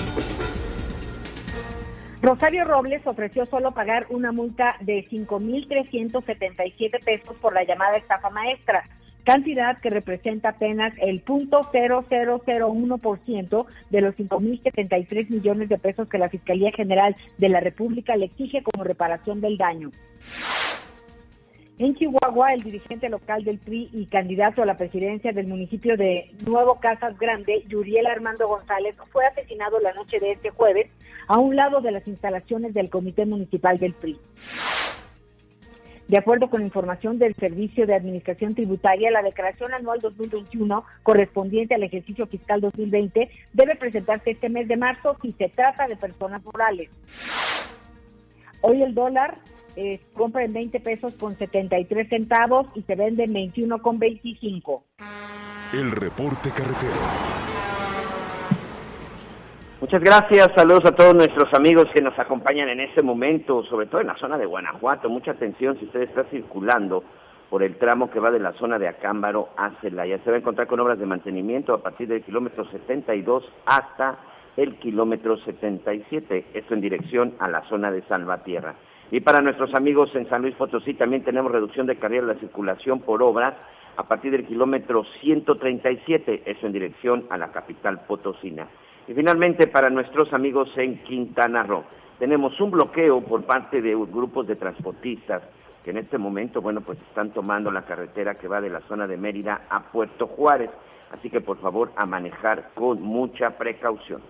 Rosario 2.22 2.62
Robles 2.62 3.04
ofreció 3.04 3.44
solo 3.46 3.72
pagar 3.72 4.06
una 4.10 4.30
multa 4.30 4.76
de 4.78 5.04
5.377 5.04 7.04
pesos 7.04 7.34
por 7.40 7.52
la 7.52 7.64
llamada 7.64 7.96
estafa 7.96 8.30
maestra, 8.30 8.84
cantidad 9.24 9.76
que 9.80 9.90
representa 9.90 10.50
apenas 10.50 10.94
el 10.98 11.24
0.0001% 11.24 13.66
de 13.90 14.00
los 14.02 14.14
5.073 14.14 15.30
millones 15.30 15.68
de 15.68 15.78
pesos 15.78 16.08
que 16.08 16.18
la 16.18 16.28
Fiscalía 16.28 16.70
General 16.70 17.16
de 17.38 17.48
la 17.48 17.58
República 17.58 18.14
le 18.14 18.26
exige 18.26 18.62
como 18.62 18.84
reparación 18.84 19.40
del 19.40 19.58
daño. 19.58 19.90
En 21.78 21.94
Chihuahua, 21.94 22.52
el 22.52 22.62
dirigente 22.62 23.08
local 23.08 23.44
del 23.44 23.58
PRI 23.58 23.88
y 23.92 24.06
candidato 24.06 24.62
a 24.62 24.66
la 24.66 24.76
presidencia 24.76 25.32
del 25.32 25.46
municipio 25.46 25.96
de 25.96 26.30
Nuevo 26.44 26.78
Casas 26.80 27.18
Grande, 27.18 27.64
Yuriel 27.66 28.06
Armando 28.06 28.46
González, 28.46 28.94
fue 29.10 29.24
asesinado 29.24 29.80
la 29.80 29.94
noche 29.94 30.20
de 30.20 30.32
este 30.32 30.50
jueves 30.50 30.90
a 31.28 31.38
un 31.38 31.56
lado 31.56 31.80
de 31.80 31.90
las 31.90 32.06
instalaciones 32.06 32.74
del 32.74 32.90
Comité 32.90 33.24
Municipal 33.24 33.78
del 33.78 33.94
PRI. 33.94 34.18
De 36.08 36.18
acuerdo 36.18 36.50
con 36.50 36.60
información 36.60 37.18
del 37.18 37.34
Servicio 37.34 37.86
de 37.86 37.94
Administración 37.94 38.54
Tributaria, 38.54 39.10
la 39.10 39.22
declaración 39.22 39.72
anual 39.72 39.98
2021 40.00 40.84
correspondiente 41.02 41.74
al 41.74 41.84
ejercicio 41.84 42.26
fiscal 42.26 42.60
2020 42.60 43.30
debe 43.54 43.76
presentarse 43.76 44.32
este 44.32 44.50
mes 44.50 44.68
de 44.68 44.76
marzo 44.76 45.16
si 45.22 45.32
se 45.32 45.48
trata 45.48 45.88
de 45.88 45.96
personas 45.96 46.44
morales. 46.44 46.90
Hoy 48.60 48.82
el 48.82 48.94
dólar 48.94 49.38
eh, 49.76 50.00
compra 50.14 50.44
en 50.44 50.52
20 50.52 50.80
pesos 50.80 51.12
con 51.14 51.36
73 51.36 52.08
centavos 52.08 52.66
y 52.74 52.82
se 52.82 52.94
vende 52.94 53.24
en 53.24 53.32
21 53.32 53.78
con 53.80 53.98
25. 53.98 54.84
El 55.72 55.90
reporte 55.90 56.50
carretero. 56.50 56.92
Muchas 59.80 60.00
gracias, 60.00 60.48
saludos 60.54 60.84
a 60.84 60.92
todos 60.92 61.14
nuestros 61.14 61.52
amigos 61.54 61.88
que 61.92 62.00
nos 62.00 62.16
acompañan 62.16 62.68
en 62.68 62.78
este 62.78 63.02
momento, 63.02 63.64
sobre 63.64 63.86
todo 63.86 64.00
en 64.00 64.06
la 64.06 64.16
zona 64.16 64.38
de 64.38 64.46
Guanajuato. 64.46 65.08
Mucha 65.08 65.32
atención 65.32 65.76
si 65.78 65.86
usted 65.86 66.02
está 66.02 66.22
circulando 66.30 67.02
por 67.50 67.62
el 67.62 67.76
tramo 67.76 68.08
que 68.08 68.20
va 68.20 68.30
de 68.30 68.38
la 68.38 68.52
zona 68.52 68.78
de 68.78 68.86
Acámbaro 68.86 69.48
a 69.56 69.72
Celaya. 69.80 70.18
Se 70.24 70.30
va 70.30 70.36
a 70.36 70.40
encontrar 70.40 70.68
con 70.68 70.78
obras 70.78 70.98
de 70.98 71.06
mantenimiento 71.06 71.74
a 71.74 71.82
partir 71.82 72.06
del 72.06 72.22
kilómetro 72.22 72.64
72 72.70 73.44
hasta 73.66 74.18
el 74.56 74.76
kilómetro 74.76 75.36
77, 75.36 76.46
esto 76.54 76.74
en 76.74 76.80
dirección 76.80 77.34
a 77.40 77.50
la 77.50 77.62
zona 77.68 77.90
de 77.90 78.02
Salvatierra. 78.02 78.74
Y 79.12 79.20
para 79.20 79.42
nuestros 79.42 79.74
amigos 79.74 80.10
en 80.14 80.26
San 80.30 80.40
Luis 80.40 80.54
Potosí 80.54 80.94
también 80.94 81.22
tenemos 81.22 81.52
reducción 81.52 81.86
de 81.86 81.96
carrera 81.96 82.26
de 82.26 82.32
la 82.32 82.40
circulación 82.40 83.00
por 83.00 83.22
obras 83.22 83.52
a 83.98 84.04
partir 84.04 84.32
del 84.32 84.46
kilómetro 84.46 85.04
137, 85.20 86.44
eso 86.46 86.66
en 86.66 86.72
dirección 86.72 87.26
a 87.28 87.36
la 87.36 87.52
capital 87.52 88.06
potosina. 88.06 88.66
Y 89.06 89.12
finalmente 89.12 89.66
para 89.66 89.90
nuestros 89.90 90.32
amigos 90.32 90.70
en 90.78 91.02
Quintana 91.04 91.62
Roo, 91.62 91.84
tenemos 92.18 92.58
un 92.58 92.70
bloqueo 92.70 93.20
por 93.20 93.44
parte 93.44 93.82
de 93.82 93.94
grupos 93.94 94.46
de 94.46 94.56
transportistas 94.56 95.42
que 95.84 95.90
en 95.90 95.98
este 95.98 96.16
momento, 96.16 96.62
bueno, 96.62 96.80
pues 96.80 96.98
están 97.02 97.32
tomando 97.32 97.70
la 97.70 97.82
carretera 97.82 98.36
que 98.36 98.48
va 98.48 98.62
de 98.62 98.70
la 98.70 98.80
zona 98.88 99.06
de 99.06 99.18
Mérida 99.18 99.66
a 99.68 99.92
Puerto 99.92 100.26
Juárez. 100.26 100.70
Así 101.10 101.28
que 101.28 101.42
por 101.42 101.58
favor 101.58 101.92
a 101.96 102.06
manejar 102.06 102.70
con 102.74 103.02
mucha 103.02 103.50
precaución. 103.58 104.22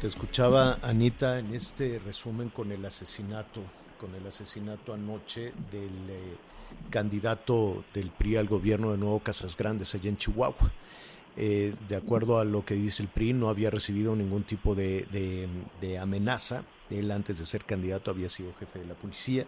Te 0.00 0.06
escuchaba, 0.06 0.78
Anita, 0.82 1.40
en 1.40 1.52
este 1.54 1.98
resumen 1.98 2.50
con 2.50 2.70
el 2.70 2.86
asesinato, 2.86 3.60
con 3.98 4.14
el 4.14 4.24
asesinato 4.28 4.94
anoche 4.94 5.52
del 5.72 5.90
eh, 6.08 6.36
candidato 6.88 7.82
del 7.92 8.12
PRI 8.12 8.36
al 8.36 8.46
gobierno 8.46 8.92
de 8.92 8.98
Nuevo 8.98 9.18
Casas 9.18 9.56
Grandes 9.56 9.96
allá 9.96 10.08
en 10.08 10.16
Chihuahua. 10.16 10.70
Eh, 11.36 11.74
de 11.88 11.96
acuerdo 11.96 12.38
a 12.38 12.44
lo 12.44 12.64
que 12.64 12.74
dice 12.74 13.02
el 13.02 13.08
PRI, 13.08 13.32
no 13.32 13.48
había 13.48 13.70
recibido 13.70 14.14
ningún 14.14 14.44
tipo 14.44 14.76
de, 14.76 15.48
amenaza. 16.00 16.62
Él 16.90 17.10
antes 17.10 17.40
de 17.40 17.44
ser 17.44 17.64
candidato 17.64 18.12
había 18.12 18.28
sido 18.28 18.54
jefe 18.54 18.78
de 18.78 18.86
la 18.86 18.94
policía. 18.94 19.46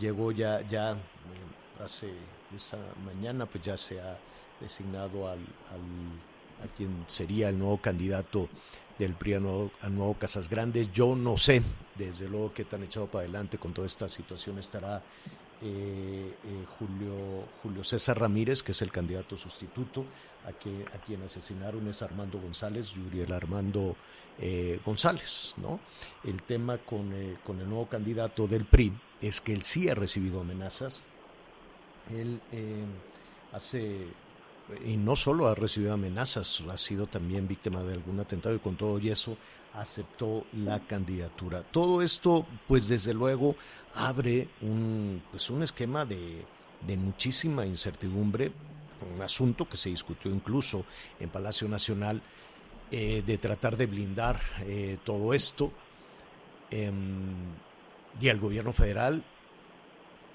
Llegó 0.00 0.32
ya, 0.32 0.66
ya 0.66 0.92
eh, 0.92 1.84
hace 1.84 2.14
esa 2.56 2.78
mañana, 3.04 3.44
pues 3.44 3.62
ya 3.62 3.76
se 3.76 4.00
ha 4.00 4.18
designado 4.58 5.28
al, 5.28 5.40
a 6.62 6.76
quien 6.76 7.04
sería 7.08 7.48
el 7.48 7.58
nuevo 7.58 7.78
candidato 7.78 8.48
del 8.98 9.14
PRI 9.14 9.34
a 9.34 9.40
nuevo, 9.40 10.14
Casas 10.18 10.48
Grandes. 10.48 10.92
Yo 10.92 11.14
no 11.14 11.36
sé, 11.36 11.62
desde 11.96 12.28
luego, 12.28 12.52
qué 12.52 12.64
tan 12.64 12.82
echado 12.82 13.06
para 13.06 13.24
adelante 13.24 13.58
con 13.58 13.72
toda 13.72 13.86
esta 13.86 14.08
situación 14.08 14.58
estará 14.58 15.02
eh, 15.62 16.34
eh, 16.44 16.64
Julio, 16.78 17.48
Julio 17.62 17.84
César 17.84 18.18
Ramírez, 18.18 18.62
que 18.62 18.72
es 18.72 18.82
el 18.82 18.90
candidato 18.90 19.36
sustituto, 19.36 20.04
a, 20.46 20.52
que, 20.52 20.84
a 20.92 20.98
quien 21.04 21.22
asesinaron 21.22 21.86
es 21.88 22.02
Armando 22.02 22.40
González, 22.40 22.90
Yuriel 22.90 23.32
Armando 23.32 23.96
eh, 24.38 24.80
González. 24.84 25.54
¿no? 25.58 25.78
El 26.24 26.42
tema 26.42 26.78
con, 26.78 27.14
con, 27.44 27.60
el 27.60 27.68
nuevo 27.68 27.86
candidato 27.86 28.48
del 28.48 28.64
PRI 28.64 28.92
es 29.20 29.40
que 29.40 29.52
él 29.52 29.62
sí 29.62 29.88
ha 29.88 29.94
recibido 29.94 30.40
amenazas. 30.40 31.02
Él 32.10 32.40
hace, 33.52 34.06
y 34.84 34.96
no 34.96 35.16
solo 35.16 35.48
ha 35.48 35.54
recibido 35.54 35.92
amenazas, 35.92 36.62
ha 36.70 36.78
sido 36.78 37.06
también 37.06 37.48
víctima 37.48 37.82
de 37.82 37.94
algún 37.94 38.20
atentado 38.20 38.54
y 38.54 38.58
con 38.58 38.76
todo 38.76 38.98
y 38.98 39.10
eso 39.10 39.36
aceptó 39.74 40.44
la 40.52 40.80
candidatura. 40.80 41.62
Todo 41.62 42.02
esto, 42.02 42.46
pues 42.68 42.88
desde 42.88 43.14
luego, 43.14 43.56
abre 43.94 44.48
un, 44.60 45.22
pues, 45.30 45.50
un 45.50 45.62
esquema 45.62 46.04
de, 46.04 46.44
de 46.86 46.96
muchísima 46.96 47.66
incertidumbre, 47.66 48.52
un 49.14 49.22
asunto 49.22 49.68
que 49.68 49.76
se 49.76 49.90
discutió 49.90 50.30
incluso 50.30 50.84
en 51.18 51.28
Palacio 51.28 51.68
Nacional, 51.68 52.22
eh, 52.90 53.22
de 53.24 53.38
tratar 53.38 53.76
de 53.76 53.86
blindar 53.86 54.38
eh, 54.66 54.98
todo 55.02 55.32
esto. 55.34 55.72
Em, 56.70 57.54
y 58.20 58.28
el 58.28 58.38
gobierno 58.38 58.72
federal 58.72 59.24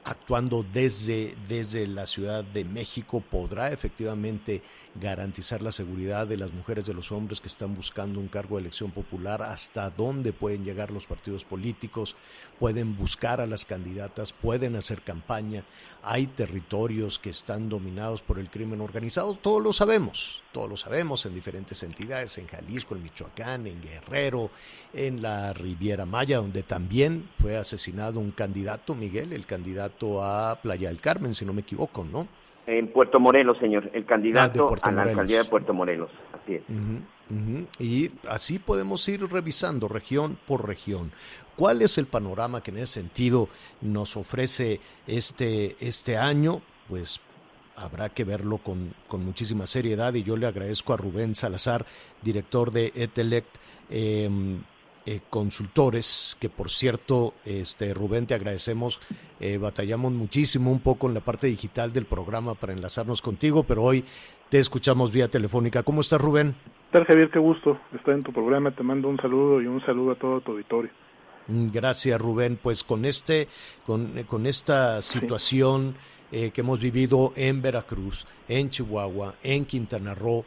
actuando 0.07 0.63
desde, 0.63 1.35
desde 1.49 1.85
la 1.85 2.05
Ciudad 2.05 2.45
de 2.45 2.63
México 2.63 3.19
podrá 3.19 3.73
efectivamente 3.73 4.61
garantizar 4.95 5.61
la 5.61 5.73
seguridad 5.73 6.25
de 6.25 6.37
las 6.37 6.53
mujeres, 6.53 6.85
de 6.85 6.93
los 6.93 7.11
hombres 7.11 7.41
que 7.41 7.49
están 7.49 7.75
buscando 7.75 8.19
un 8.19 8.29
cargo 8.29 8.55
de 8.55 8.61
elección 8.61 8.91
popular, 8.91 9.41
hasta 9.41 9.89
dónde 9.89 10.31
pueden 10.31 10.63
llegar 10.63 10.91
los 10.91 11.05
partidos 11.05 11.43
políticos, 11.43 12.15
pueden 12.57 12.95
buscar 12.95 13.41
a 13.41 13.45
las 13.45 13.65
candidatas, 13.65 14.31
pueden 14.31 14.77
hacer 14.77 15.01
campaña, 15.01 15.65
hay 16.01 16.27
territorios 16.27 17.19
que 17.19 17.29
están 17.29 17.67
dominados 17.67 18.21
por 18.21 18.39
el 18.39 18.49
crimen 18.49 18.79
organizado, 18.79 19.35
todos 19.35 19.61
lo 19.61 19.73
sabemos, 19.73 20.41
todos 20.53 20.69
lo 20.69 20.77
sabemos 20.77 21.25
en 21.25 21.35
diferentes 21.35 21.83
entidades, 21.83 22.37
en 22.37 22.47
Jalisco, 22.47 22.95
en 22.95 23.03
Michoacán, 23.03 23.67
en 23.67 23.81
Guerrero, 23.81 24.51
en 24.93 25.21
la 25.21 25.51
Riviera 25.53 26.05
Maya, 26.05 26.37
donde 26.37 26.63
también 26.63 27.29
fue 27.39 27.57
asesinado 27.57 28.19
un 28.19 28.31
candidato, 28.31 28.95
Miguel, 28.95 29.33
el 29.33 29.45
candidato 29.45 29.96
a 30.23 30.59
Playa 30.61 30.89
del 30.89 30.99
Carmen, 30.99 31.33
si 31.33 31.45
no 31.45 31.53
me 31.53 31.61
equivoco, 31.61 32.03
¿no? 32.03 32.27
En 32.65 32.89
Puerto 32.89 33.19
Morelos, 33.19 33.57
señor, 33.59 33.89
el 33.93 34.05
candidato 34.05 34.69
ah, 34.81 34.89
a 34.89 34.91
la 34.91 35.03
alcaldía 35.03 35.43
de 35.43 35.49
Puerto 35.49 35.73
Morelos, 35.73 36.09
así 36.33 36.55
es. 36.55 36.63
Y 37.79 38.11
así 38.27 38.59
podemos 38.59 39.07
ir 39.07 39.25
revisando 39.29 39.87
región 39.87 40.37
por 40.45 40.67
región. 40.67 41.11
¿Cuál 41.55 41.81
es 41.81 41.97
el 41.97 42.05
panorama 42.05 42.61
que 42.61 42.71
en 42.71 42.77
ese 42.77 43.01
sentido 43.01 43.49
nos 43.81 44.15
ofrece 44.17 44.79
este, 45.07 45.75
este 45.79 46.17
año? 46.17 46.61
Pues 46.87 47.21
habrá 47.75 48.09
que 48.09 48.23
verlo 48.23 48.57
con, 48.57 48.93
con, 49.07 49.23
muchísima 49.23 49.65
seriedad 49.65 50.13
y 50.13 50.23
yo 50.23 50.35
le 50.35 50.47
agradezco 50.47 50.93
a 50.93 50.97
Rubén 50.97 51.35
Salazar, 51.35 51.85
director 52.21 52.71
de 52.71 52.91
Etelect, 52.95 53.55
eh, 53.89 54.29
eh, 55.07 55.21
consultores, 55.29 56.35
que 56.37 56.49
por 56.49 56.69
cierto, 56.69 57.33
este 57.45 57.93
Rubén, 57.93 58.27
te 58.27 58.33
agradecemos, 58.33 58.99
eh, 59.39 59.57
batallamos 59.57 60.11
muchísimo 60.11 60.69
un 60.69 60.81
poco 60.81 61.07
en 61.07 61.13
la 61.13 61.21
parte 61.21 61.47
digital 61.47 61.93
del 61.93 62.05
programa 62.05 62.55
para 62.55 62.73
enlazarnos 62.73 63.21
contigo, 63.21 63.63
pero 63.63 63.83
hoy 63.83 64.03
te 64.49 64.59
escuchamos 64.59 65.13
vía 65.13 65.29
telefónica. 65.29 65.81
¿Cómo 65.83 66.01
estás, 66.01 66.19
Rubén? 66.19 66.55
tal, 66.91 67.05
Javier? 67.05 67.29
Qué 67.31 67.39
gusto 67.39 67.79
estar 67.95 68.15
en 68.15 68.23
tu 68.23 68.33
programa. 68.33 68.71
Te 68.71 68.83
mando 68.83 69.07
un 69.07 69.15
saludo 69.15 69.61
y 69.61 69.67
un 69.67 69.79
saludo 69.85 70.11
a 70.11 70.15
todo 70.15 70.41
tu 70.41 70.51
auditorio. 70.51 70.91
Mm, 71.47 71.67
gracias, 71.71 72.19
Rubén. 72.19 72.59
Pues 72.61 72.83
con 72.83 73.05
este, 73.05 73.47
con, 73.85 74.11
con 74.23 74.45
esta 74.45 75.01
situación 75.01 75.95
eh, 76.33 76.51
que 76.51 76.59
hemos 76.59 76.81
vivido 76.81 77.31
en 77.37 77.61
Veracruz, 77.61 78.27
en 78.49 78.69
Chihuahua, 78.69 79.35
en 79.41 79.63
Quintana 79.63 80.15
Roo, 80.15 80.43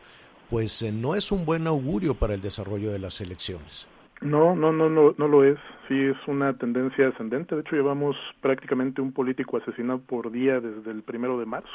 pues 0.51 0.83
no 0.92 1.14
es 1.14 1.33
un 1.33 1.46
buen 1.46 1.66
augurio 1.66 2.14
para 2.14 2.35
el 2.35 2.42
desarrollo 2.42 2.92
de 2.92 2.99
las 2.99 3.23
elecciones. 3.23 3.88
No, 4.20 4.54
no, 4.54 4.72
no, 4.72 4.90
no, 4.90 5.14
no 5.16 5.28
lo 5.28 5.44
es. 5.44 5.59
Sí, 5.88 5.98
es 5.98 6.16
una 6.26 6.52
tendencia 6.56 7.09
ascendente. 7.09 7.54
De 7.54 7.62
hecho, 7.62 7.76
llevamos 7.76 8.16
prácticamente 8.40 9.00
un 9.00 9.12
político 9.12 9.56
asesinado 9.56 10.00
por 10.00 10.30
día 10.30 10.61
desde 10.61 10.90
el 10.90 11.02
primero 11.02 11.38
de 11.38 11.46
marzo. 11.46 11.68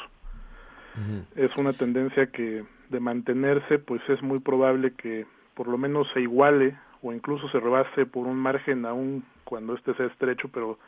Es 1.34 1.54
una 1.58 1.74
tendencia 1.74 2.28
que, 2.28 2.64
de 2.88 3.00
mantenerse, 3.00 3.78
pues 3.78 4.00
es 4.08 4.22
muy 4.22 4.38
probable 4.38 4.94
que 4.94 5.26
por 5.52 5.68
lo 5.68 5.76
menos 5.76 6.08
se 6.14 6.22
iguale 6.22 6.74
o 7.02 7.12
incluso 7.12 7.50
se 7.50 7.60
rebase 7.60 8.06
por 8.06 8.26
un 8.26 8.38
margen 8.38 8.86
aún 8.86 9.22
cuando 9.44 9.74
este 9.74 9.92
sea 9.94 10.06
estrecho, 10.06 10.48
pero 10.48 10.78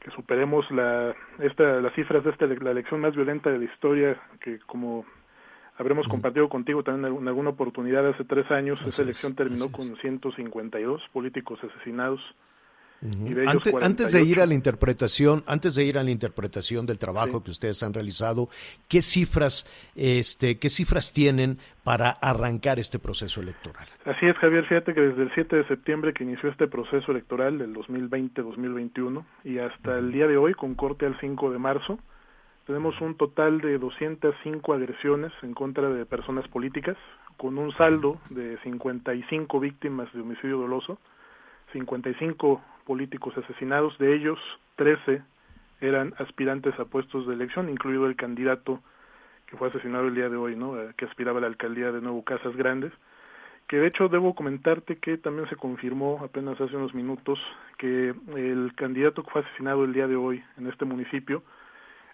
que 0.00 0.10
superemos 0.12 0.70
la, 0.70 1.14
esta, 1.40 1.82
las 1.82 1.92
cifras 1.94 2.24
de 2.24 2.30
esta, 2.30 2.46
la 2.46 2.70
elección 2.70 3.02
más 3.02 3.14
violenta 3.14 3.50
de 3.50 3.58
la 3.58 3.64
historia, 3.64 4.18
que 4.40 4.58
como 4.60 5.04
habremos 5.78 6.06
compartido 6.08 6.48
contigo 6.48 6.82
también 6.82 7.16
en 7.16 7.28
alguna 7.28 7.50
oportunidad 7.50 8.08
hace 8.08 8.24
tres 8.24 8.50
años. 8.50 8.80
Esa 8.86 9.02
elección 9.02 9.34
terminó 9.34 9.70
con 9.70 9.96
152 9.96 11.02
políticos 11.12 11.58
asesinados. 11.62 12.20
antes, 13.82 14.12
de 14.12 14.22
ir 14.22 14.40
a 14.40 14.46
la 14.46 14.54
interpretación, 14.54 15.44
antes 15.46 15.74
de 15.74 15.84
ir 15.84 15.98
a 15.98 16.02
la 16.02 16.10
interpretación 16.10 16.86
del 16.86 16.98
trabajo 16.98 17.44
que 17.44 17.50
ustedes 17.50 17.82
han 17.82 17.92
realizado, 17.92 18.48
¿qué 18.88 19.02
cifras, 19.02 19.66
este, 19.94 20.58
qué 20.58 20.70
cifras 20.70 21.12
tienen 21.12 21.58
para 21.84 22.10
arrancar 22.10 22.78
este 22.78 22.98
proceso 22.98 23.42
electoral? 23.42 23.86
Así 24.06 24.26
es, 24.26 24.36
Javier. 24.38 24.64
Fíjate 24.66 24.94
que 24.94 25.00
desde 25.00 25.24
el 25.24 25.30
7 25.34 25.56
de 25.56 25.68
septiembre 25.68 26.14
que 26.14 26.24
inició 26.24 26.48
este 26.48 26.68
proceso 26.68 27.12
electoral 27.12 27.58
del 27.58 27.74
2020-2021 27.74 29.24
y 29.44 29.58
hasta 29.58 29.98
el 29.98 30.10
día 30.10 30.26
de 30.26 30.38
hoy, 30.38 30.54
con 30.54 30.74
corte 30.74 31.04
al 31.04 31.20
5 31.20 31.50
de 31.50 31.58
marzo, 31.58 31.98
tenemos 32.66 33.00
un 33.00 33.16
total 33.16 33.60
de 33.60 33.78
205 33.78 34.74
agresiones 34.74 35.32
en 35.42 35.54
contra 35.54 35.88
de 35.88 36.04
personas 36.04 36.46
políticas, 36.48 36.96
con 37.36 37.58
un 37.58 37.72
saldo 37.72 38.18
de 38.30 38.58
55 38.58 39.60
víctimas 39.60 40.12
de 40.12 40.20
homicidio 40.20 40.58
doloso, 40.58 40.98
55 41.72 42.60
políticos 42.84 43.36
asesinados, 43.38 43.96
de 43.98 44.14
ellos 44.16 44.38
13 44.76 45.22
eran 45.80 46.14
aspirantes 46.18 46.78
a 46.80 46.86
puestos 46.86 47.26
de 47.26 47.34
elección, 47.34 47.70
incluido 47.70 48.06
el 48.06 48.16
candidato 48.16 48.80
que 49.46 49.56
fue 49.56 49.68
asesinado 49.68 50.08
el 50.08 50.16
día 50.16 50.28
de 50.28 50.36
hoy, 50.36 50.56
¿no? 50.56 50.80
Eh, 50.80 50.92
que 50.96 51.04
aspiraba 51.04 51.38
a 51.38 51.42
la 51.42 51.46
alcaldía 51.46 51.92
de 51.92 52.00
Nuevo 52.00 52.24
Casas 52.24 52.56
Grandes, 52.56 52.92
que 53.68 53.76
de 53.76 53.86
hecho 53.86 54.08
debo 54.08 54.34
comentarte 54.34 54.96
que 54.98 55.18
también 55.18 55.48
se 55.48 55.56
confirmó 55.56 56.20
apenas 56.24 56.60
hace 56.60 56.74
unos 56.74 56.94
minutos 56.94 57.38
que 57.78 58.12
el 58.34 58.72
candidato 58.74 59.22
que 59.22 59.30
fue 59.30 59.42
asesinado 59.42 59.84
el 59.84 59.92
día 59.92 60.08
de 60.08 60.16
hoy 60.16 60.42
en 60.56 60.66
este 60.66 60.84
municipio 60.84 61.44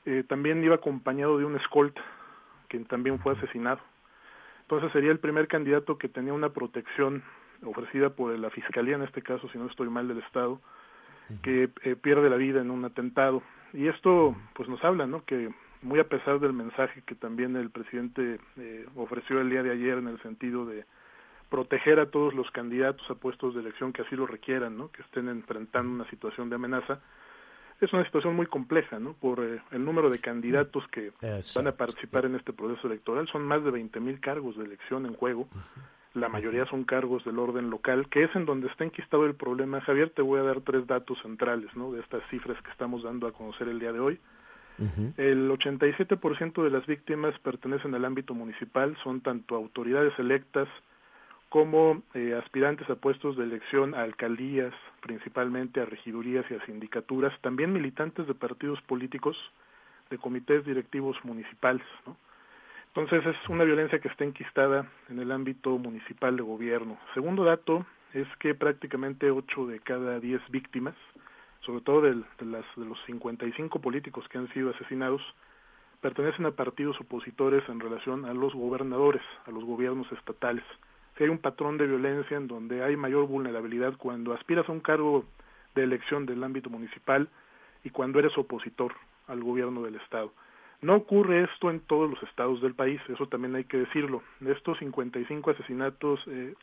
eh, 0.04 0.24
también 0.28 0.62
iba 0.64 0.74
acompañado 0.74 1.38
de 1.38 1.44
un 1.44 1.56
escolta, 1.56 2.02
que 2.68 2.78
también 2.80 3.18
fue 3.18 3.32
asesinado. 3.34 3.80
Entonces 4.62 4.92
sería 4.92 5.10
el 5.10 5.18
primer 5.18 5.48
candidato 5.48 5.98
que 5.98 6.08
tenía 6.08 6.32
una 6.32 6.50
protección 6.50 7.22
ofrecida 7.64 8.10
por 8.10 8.36
la 8.38 8.50
Fiscalía, 8.50 8.96
en 8.96 9.02
este 9.02 9.22
caso, 9.22 9.48
si 9.50 9.58
no 9.58 9.66
estoy 9.66 9.88
mal, 9.88 10.08
del 10.08 10.18
Estado, 10.18 10.60
que 11.42 11.70
eh, 11.82 11.96
pierde 11.96 12.28
la 12.28 12.36
vida 12.36 12.60
en 12.60 12.70
un 12.70 12.84
atentado. 12.84 13.42
Y 13.72 13.88
esto 13.88 14.36
pues 14.54 14.68
nos 14.68 14.82
habla, 14.84 15.06
¿no? 15.06 15.24
Que 15.24 15.50
muy 15.82 15.98
a 15.98 16.08
pesar 16.08 16.40
del 16.40 16.52
mensaje 16.52 17.02
que 17.06 17.14
también 17.14 17.56
el 17.56 17.70
presidente 17.70 18.38
eh, 18.56 18.86
ofreció 18.96 19.40
el 19.40 19.50
día 19.50 19.62
de 19.62 19.72
ayer 19.72 19.98
en 19.98 20.08
el 20.08 20.20
sentido 20.22 20.64
de 20.64 20.84
proteger 21.50 22.00
a 22.00 22.10
todos 22.10 22.34
los 22.34 22.50
candidatos 22.50 23.08
a 23.10 23.14
puestos 23.14 23.54
de 23.54 23.60
elección 23.60 23.92
que 23.92 24.02
así 24.02 24.16
lo 24.16 24.26
requieran, 24.26 24.78
¿no? 24.78 24.90
Que 24.90 25.02
estén 25.02 25.28
enfrentando 25.28 25.92
una 25.92 26.08
situación 26.08 26.48
de 26.48 26.56
amenaza, 26.56 27.00
es 27.84 27.92
una 27.92 28.04
situación 28.04 28.36
muy 28.36 28.46
compleja, 28.46 28.98
¿no? 29.00 29.14
Por 29.14 29.40
eh, 29.40 29.60
el 29.72 29.84
número 29.84 30.08
de 30.08 30.20
candidatos 30.20 30.86
que 30.88 31.12
van 31.56 31.66
a 31.66 31.72
participar 31.72 32.24
en 32.26 32.36
este 32.36 32.52
proceso 32.52 32.86
electoral. 32.86 33.26
Son 33.28 33.42
más 33.42 33.64
de 33.64 33.72
20 33.72 33.98
mil 34.00 34.20
cargos 34.20 34.56
de 34.56 34.64
elección 34.64 35.04
en 35.04 35.14
juego. 35.14 35.48
La 36.14 36.28
mayoría 36.28 36.64
son 36.66 36.84
cargos 36.84 37.24
del 37.24 37.38
orden 37.38 37.70
local, 37.70 38.08
que 38.08 38.24
es 38.24 38.36
en 38.36 38.44
donde 38.44 38.68
está 38.68 38.84
enquistado 38.84 39.26
el 39.26 39.34
problema. 39.34 39.80
Javier, 39.80 40.10
te 40.10 40.22
voy 40.22 40.38
a 40.38 40.44
dar 40.44 40.60
tres 40.60 40.86
datos 40.86 41.18
centrales, 41.22 41.74
¿no? 41.74 41.92
De 41.92 42.00
estas 42.00 42.22
cifras 42.30 42.62
que 42.62 42.70
estamos 42.70 43.02
dando 43.02 43.26
a 43.26 43.32
conocer 43.32 43.68
el 43.68 43.80
día 43.80 43.92
de 43.92 44.00
hoy. 44.00 44.20
El 45.16 45.48
87% 45.50 46.62
de 46.62 46.70
las 46.70 46.86
víctimas 46.86 47.38
pertenecen 47.40 47.94
al 47.94 48.04
ámbito 48.04 48.34
municipal, 48.34 48.96
son 49.04 49.20
tanto 49.20 49.54
autoridades 49.54 50.12
electas, 50.18 50.68
como 51.52 52.02
eh, 52.14 52.32
aspirantes 52.42 52.88
a 52.88 52.94
puestos 52.94 53.36
de 53.36 53.44
elección 53.44 53.94
a 53.94 54.00
alcaldías, 54.04 54.72
principalmente 55.02 55.82
a 55.82 55.84
regidurías 55.84 56.46
y 56.50 56.54
a 56.54 56.64
sindicaturas, 56.64 57.38
también 57.42 57.74
militantes 57.74 58.26
de 58.26 58.32
partidos 58.32 58.80
políticos, 58.80 59.36
de 60.08 60.16
comités 60.16 60.64
directivos 60.64 61.22
municipales. 61.24 61.84
Entonces 62.86 63.26
es 63.26 63.48
una 63.50 63.64
violencia 63.64 63.98
que 63.98 64.08
está 64.08 64.24
enquistada 64.24 64.90
en 65.10 65.18
el 65.18 65.30
ámbito 65.30 65.76
municipal 65.76 66.34
de 66.38 66.42
gobierno. 66.42 66.98
Segundo 67.12 67.44
dato 67.44 67.84
es 68.14 68.26
que 68.38 68.54
prácticamente 68.54 69.30
8 69.30 69.66
de 69.66 69.80
cada 69.80 70.20
10 70.20 70.40
víctimas, 70.48 70.94
sobre 71.66 71.82
todo 71.82 72.00
de, 72.00 72.14
las, 72.46 72.64
de 72.76 72.86
los 72.86 72.98
55 73.04 73.78
políticos 73.78 74.26
que 74.30 74.38
han 74.38 74.50
sido 74.54 74.70
asesinados, 74.70 75.20
pertenecen 76.00 76.46
a 76.46 76.52
partidos 76.52 76.98
opositores 76.98 77.62
en 77.68 77.78
relación 77.78 78.24
a 78.24 78.32
los 78.32 78.54
gobernadores, 78.54 79.22
a 79.46 79.50
los 79.50 79.64
gobiernos 79.64 80.10
estatales 80.12 80.64
si 81.16 81.24
hay 81.24 81.30
un 81.30 81.38
patrón 81.38 81.78
de 81.78 81.86
violencia 81.86 82.36
en 82.36 82.48
donde 82.48 82.82
hay 82.82 82.96
mayor 82.96 83.26
vulnerabilidad 83.26 83.96
cuando 83.96 84.32
aspiras 84.32 84.68
a 84.68 84.72
un 84.72 84.80
cargo 84.80 85.24
de 85.74 85.82
elección 85.82 86.26
del 86.26 86.42
ámbito 86.42 86.70
municipal 86.70 87.28
y 87.84 87.90
cuando 87.90 88.18
eres 88.18 88.36
opositor, 88.38 88.94
al 89.28 89.42
gobierno 89.42 89.82
del 89.82 89.96
estado. 89.96 90.32
No 90.80 90.96
ocurre 90.96 91.44
esto 91.44 91.70
en 91.70 91.80
todos 91.80 92.10
los 92.10 92.22
estados 92.24 92.60
del 92.60 92.74
país, 92.74 93.00
eso 93.08 93.26
también 93.28 93.54
hay 93.54 93.64
que 93.64 93.78
decirlo. 93.78 94.22
De 94.40 94.52
estos 94.52 94.78
55 94.78 95.50
asesinatos 95.50 96.20
eh, 96.26 96.54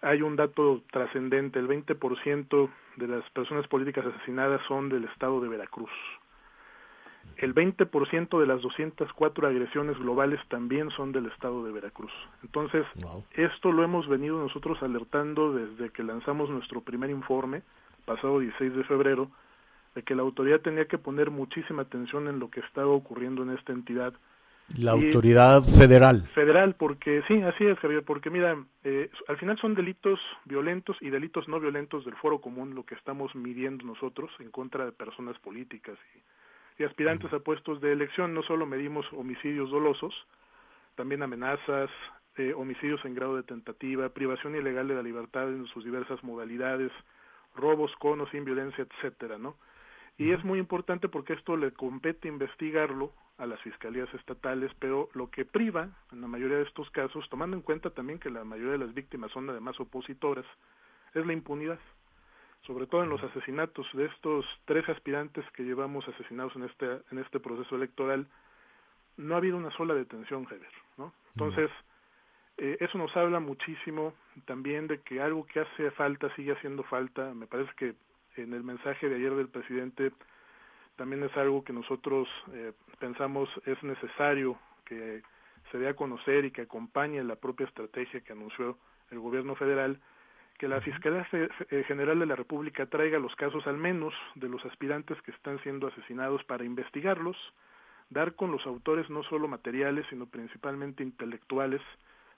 hay 0.00 0.22
un 0.22 0.36
dato 0.36 0.82
trascendente, 0.90 1.58
el 1.58 1.68
20% 1.68 2.70
de 2.96 3.08
las 3.08 3.28
personas 3.30 3.66
políticas 3.68 4.06
asesinadas 4.06 4.62
son 4.66 4.88
del 4.88 5.04
estado 5.04 5.40
de 5.40 5.48
Veracruz. 5.48 5.90
El 7.44 7.54
20% 7.54 8.40
de 8.40 8.46
las 8.46 8.62
204 8.62 9.46
agresiones 9.46 9.98
globales 9.98 10.40
también 10.48 10.88
son 10.88 11.12
del 11.12 11.26
estado 11.26 11.62
de 11.62 11.72
Veracruz. 11.72 12.10
Entonces, 12.42 12.86
esto 13.34 13.70
lo 13.70 13.84
hemos 13.84 14.08
venido 14.08 14.38
nosotros 14.38 14.82
alertando 14.82 15.52
desde 15.52 15.90
que 15.90 16.02
lanzamos 16.02 16.48
nuestro 16.48 16.80
primer 16.80 17.10
informe, 17.10 17.60
pasado 18.06 18.38
16 18.38 18.76
de 18.76 18.84
febrero, 18.84 19.30
de 19.94 20.02
que 20.02 20.14
la 20.14 20.22
autoridad 20.22 20.62
tenía 20.62 20.86
que 20.86 20.96
poner 20.96 21.30
muchísima 21.30 21.82
atención 21.82 22.28
en 22.28 22.38
lo 22.38 22.48
que 22.48 22.60
estaba 22.60 22.88
ocurriendo 22.88 23.42
en 23.42 23.50
esta 23.50 23.74
entidad. 23.74 24.14
La 24.78 24.92
autoridad 24.92 25.60
federal. 25.64 26.22
Federal, 26.34 26.76
porque 26.76 27.22
sí, 27.28 27.42
así 27.42 27.66
es, 27.66 27.78
Javier, 27.78 28.04
porque 28.06 28.30
mira, 28.30 28.56
eh, 28.84 29.10
al 29.28 29.36
final 29.36 29.58
son 29.58 29.74
delitos 29.74 30.18
violentos 30.46 30.96
y 31.02 31.10
delitos 31.10 31.46
no 31.46 31.60
violentos 31.60 32.06
del 32.06 32.16
foro 32.16 32.40
común 32.40 32.74
lo 32.74 32.86
que 32.86 32.94
estamos 32.94 33.34
midiendo 33.34 33.84
nosotros 33.84 34.30
en 34.38 34.50
contra 34.50 34.86
de 34.86 34.92
personas 34.92 35.38
políticas 35.40 35.98
y, 36.16 36.20
y 36.78 36.84
aspirantes 36.84 37.32
a 37.32 37.40
puestos 37.40 37.80
de 37.80 37.92
elección. 37.92 38.34
No 38.34 38.42
solo 38.42 38.66
medimos 38.66 39.06
homicidios 39.12 39.70
dolosos, 39.70 40.14
también 40.96 41.22
amenazas, 41.22 41.90
eh, 42.36 42.52
homicidios 42.54 43.04
en 43.04 43.14
grado 43.14 43.36
de 43.36 43.42
tentativa, 43.44 44.08
privación 44.08 44.56
ilegal 44.56 44.88
de 44.88 44.94
la 44.94 45.02
libertad 45.02 45.48
en 45.48 45.66
sus 45.66 45.84
diversas 45.84 46.22
modalidades, 46.24 46.90
robos 47.54 47.92
con 48.00 48.20
o 48.20 48.26
sin 48.28 48.44
violencia, 48.44 48.84
etcétera, 48.84 49.38
¿no? 49.38 49.56
Y 50.16 50.32
es 50.32 50.44
muy 50.44 50.58
importante 50.58 51.08
porque 51.08 51.32
esto 51.32 51.56
le 51.56 51.72
compete 51.72 52.28
investigarlo 52.28 53.12
a 53.38 53.46
las 53.46 53.60
fiscalías 53.62 54.12
estatales, 54.14 54.70
pero 54.78 55.08
lo 55.14 55.28
que 55.30 55.44
priva 55.44 55.88
en 56.12 56.20
la 56.20 56.28
mayoría 56.28 56.58
de 56.58 56.64
estos 56.64 56.88
casos, 56.90 57.28
tomando 57.30 57.56
en 57.56 57.62
cuenta 57.62 57.90
también 57.90 58.20
que 58.20 58.30
la 58.30 58.44
mayoría 58.44 58.72
de 58.72 58.78
las 58.78 58.94
víctimas 58.94 59.32
son 59.32 59.50
además 59.50 59.78
opositoras, 59.80 60.46
es 61.14 61.26
la 61.26 61.32
impunidad. 61.32 61.80
Sobre 62.66 62.86
todo 62.86 63.02
en 63.02 63.10
los 63.10 63.22
asesinatos 63.22 63.86
de 63.92 64.06
estos 64.06 64.46
tres 64.64 64.88
aspirantes 64.88 65.44
que 65.52 65.64
llevamos 65.64 66.06
asesinados 66.08 66.54
en 66.56 66.64
este, 66.64 66.86
en 67.10 67.18
este 67.18 67.40
proceso 67.40 67.76
electoral, 67.76 68.26
no 69.16 69.34
ha 69.34 69.38
habido 69.38 69.56
una 69.56 69.70
sola 69.72 69.94
detención, 69.94 70.44
Javier. 70.44 70.72
¿no? 70.96 71.12
Entonces, 71.34 71.70
eh, 72.56 72.76
eso 72.80 72.98
nos 72.98 73.14
habla 73.16 73.40
muchísimo 73.40 74.14
también 74.46 74.86
de 74.86 75.00
que 75.00 75.20
algo 75.20 75.46
que 75.46 75.60
hace 75.60 75.90
falta, 75.92 76.34
sigue 76.36 76.52
haciendo 76.52 76.84
falta, 76.84 77.34
me 77.34 77.46
parece 77.46 77.70
que 77.76 77.94
en 78.36 78.52
el 78.52 78.62
mensaje 78.62 79.08
de 79.08 79.16
ayer 79.16 79.34
del 79.34 79.48
presidente 79.48 80.12
también 80.96 81.22
es 81.24 81.36
algo 81.36 81.64
que 81.64 81.72
nosotros 81.72 82.28
eh, 82.52 82.72
pensamos 82.98 83.48
es 83.66 83.82
necesario 83.82 84.58
que 84.84 85.22
se 85.70 85.78
dé 85.78 85.88
a 85.88 85.94
conocer 85.94 86.44
y 86.44 86.50
que 86.50 86.62
acompañe 86.62 87.22
la 87.24 87.36
propia 87.36 87.66
estrategia 87.66 88.20
que 88.20 88.32
anunció 88.32 88.78
el 89.10 89.18
gobierno 89.18 89.54
federal, 89.56 90.00
que 90.64 90.68
la 90.68 90.80
Fiscalía 90.80 91.28
eh, 91.30 91.84
General 91.86 92.18
de 92.18 92.24
la 92.24 92.36
República 92.36 92.86
traiga 92.86 93.18
los 93.18 93.36
casos 93.36 93.66
al 93.66 93.76
menos 93.76 94.14
de 94.34 94.48
los 94.48 94.64
aspirantes 94.64 95.20
que 95.20 95.30
están 95.30 95.62
siendo 95.62 95.88
asesinados 95.88 96.42
para 96.44 96.64
investigarlos, 96.64 97.36
dar 98.08 98.34
con 98.34 98.50
los 98.50 98.64
autores 98.64 99.10
no 99.10 99.22
solo 99.24 99.46
materiales, 99.46 100.06
sino 100.08 100.24
principalmente 100.24 101.02
intelectuales, 101.02 101.82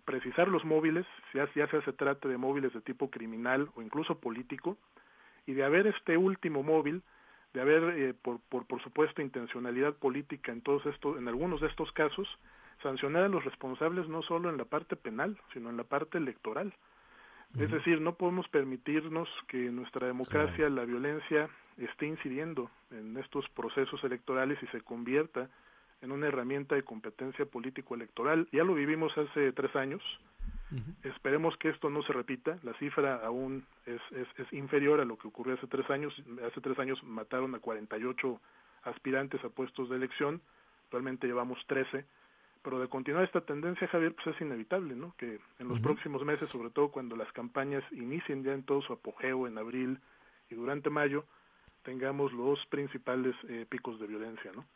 precisar 0.05 0.49
los 0.49 0.65
móviles, 0.65 1.07
ya, 1.35 1.49
ya 1.55 1.69
sea 1.69 1.83
se 1.83 1.93
trate 1.93 2.27
de 2.27 2.37
móviles 2.37 2.73
de 2.73 2.81
tipo 2.81 3.11
criminal 3.11 3.69
o 3.77 3.83
incluso 3.83 4.19
político, 4.19 4.77
y 5.47 5.53
de 5.53 5.63
haber 5.63 5.87
este 5.87 6.17
último 6.17 6.65
móvil, 6.65 7.05
de 7.55 7.61
haber, 7.61 7.97
eh, 7.97 8.13
por, 8.13 8.41
por, 8.49 8.67
por 8.67 8.83
supuesto, 8.83 9.23
intencionalidad 9.23 9.95
política 9.95 10.51
en 10.51 10.63
todos 10.63 10.85
estos, 10.87 11.17
en 11.17 11.29
algunos 11.29 11.61
de 11.61 11.69
estos 11.69 11.93
casos, 11.93 12.27
sancionar 12.83 13.23
a 13.23 13.29
los 13.29 13.45
responsables 13.45 14.09
no 14.09 14.23
solo 14.23 14.51
en 14.51 14.57
la 14.57 14.65
parte 14.65 14.97
penal, 14.97 15.39
sino 15.53 15.71
en 15.71 15.77
la 15.77 15.85
parte 15.85 16.19
electoral. 16.19 16.75
Es 17.55 17.71
decir, 17.71 18.01
no 18.01 18.15
podemos 18.17 18.49
permitirnos 18.49 19.29
que 19.49 19.71
nuestra 19.71 20.07
democracia 20.07 20.69
la 20.69 20.85
violencia 20.85 21.49
esté 21.79 22.07
incidiendo 22.07 22.71
en 22.91 23.17
estos 23.17 23.49
procesos 23.51 24.03
electorales 24.05 24.59
y 24.63 24.67
se 24.67 24.83
convierta 24.83 25.49
en 26.03 26.13
una 26.13 26.27
herramienta 26.27 26.75
de 26.75 26.83
competencia 26.83 27.47
político-electoral. 27.47 28.47
Ya 28.53 28.63
lo 28.63 28.75
vivimos 28.75 29.17
hace 29.17 29.53
tres 29.53 29.75
años, 29.75 30.03
Esperemos 31.05 31.57
que 31.59 31.69
esto 31.69 31.91
no 31.91 32.03
se 32.03 32.13
repita. 32.13 32.59
La 32.65 32.75
cifra 32.75 33.25
aún 33.25 33.65
es, 33.87 34.01
es, 34.11 34.27
es, 34.37 34.53
inferior 34.53 35.01
a 35.01 35.05
lo 35.05 35.17
que 35.17 35.29
ocurrió 35.29 35.55
hace 35.55 35.69
tres 35.69 35.89
años. 35.91 36.13
Hace 36.45 36.61
tres 36.61 36.79
años 36.79 37.03
mataron 37.05 37.55
a 37.55 37.61
48 37.61 38.41
aspirantes 38.83 39.45
a 39.45 39.49
puestos 39.49 39.89
de 39.89 39.97
elección. 39.97 40.41
Actualmente 40.85 41.29
llevamos 41.29 41.59
13. 41.69 42.05
Pero 42.67 42.81
de 42.81 42.89
continuar 42.89 43.23
esta 43.23 43.43
tendencia, 43.43 43.87
Javier, 43.87 44.13
pues 44.17 44.35
es 44.35 44.43
inevitable, 44.43 44.97
¿no? 44.97 45.15
Que 45.17 45.39
en 45.61 45.69
los 45.69 45.79
próximos 45.79 46.25
meses, 46.25 46.51
sobre 46.51 46.71
todo 46.71 46.91
cuando 46.91 47.15
las 47.15 47.31
campañas 47.31 47.85
inicien 47.93 48.43
ya 48.43 48.55
en 48.55 48.65
todo 48.65 48.83
su 48.83 48.93
apogeo 48.93 49.47
en 49.47 49.57
abril 49.57 50.01
y 50.51 50.57
durante 50.57 50.91
mayo, 50.91 51.25
tengamos 51.85 52.33
los 52.33 52.59
principales 52.69 53.37
eh, 53.49 53.67
picos 53.69 54.01
de 54.01 54.09
violencia, 54.09 54.51
¿no? 54.53 54.67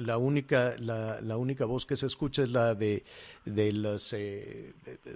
La 0.00 0.18
única, 0.18 0.76
la, 0.78 1.20
la, 1.20 1.36
única 1.36 1.64
voz 1.64 1.84
que 1.84 1.96
se 1.96 2.06
escucha 2.06 2.44
es 2.44 2.50
la 2.50 2.76
de, 2.76 3.02
de 3.44 3.72
los 3.72 4.12
eh, 4.12 4.72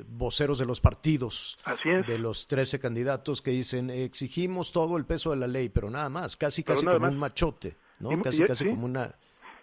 voceros 0.09 0.59
de 0.59 0.66
los 0.66 0.81
partidos, 0.81 1.61
de 1.85 2.18
los 2.18 2.49
13 2.49 2.81
candidatos 2.81 3.41
que 3.41 3.53
dicen 3.53 3.91
exigimos 3.91 4.72
todo 4.72 4.97
el 4.97 5.07
peso 5.07 5.31
de 5.31 5.37
la 5.37 5.47
ley, 5.47 5.68
pero 5.68 5.91
nada 5.91 6.09
más, 6.09 6.37
casi 6.37 6.64
casi 6.64 6.85
como 6.85 7.07
un 7.07 7.18
machote, 7.18 7.76
¿no? 8.01 8.20
casi 8.20 8.45
casi 8.45 8.64
como 8.68 8.85
una 8.85 9.14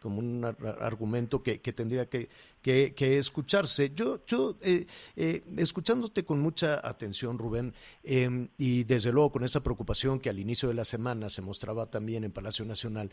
como 0.05 0.19
un 0.19 0.45
argumento 0.45 1.41
que, 1.41 1.61
que 1.61 1.73
tendría 1.73 2.05
que, 2.07 2.29
que, 2.61 2.93
que, 2.93 3.17
escucharse. 3.17 3.91
Yo, 3.95 4.23
yo 4.27 4.55
eh, 4.61 4.85
eh, 5.15 5.43
escuchándote 5.57 6.23
con 6.23 6.39
mucha 6.39 6.87
atención, 6.87 7.39
Rubén, 7.39 7.73
eh, 8.03 8.47
y 8.59 8.83
desde 8.83 9.11
luego 9.11 9.31
con 9.31 9.43
esa 9.43 9.63
preocupación 9.63 10.19
que 10.19 10.29
al 10.29 10.37
inicio 10.37 10.69
de 10.69 10.75
la 10.75 10.85
semana 10.85 11.27
se 11.31 11.41
mostraba 11.41 11.87
también 11.87 12.23
en 12.23 12.31
Palacio 12.31 12.65
Nacional, 12.65 13.11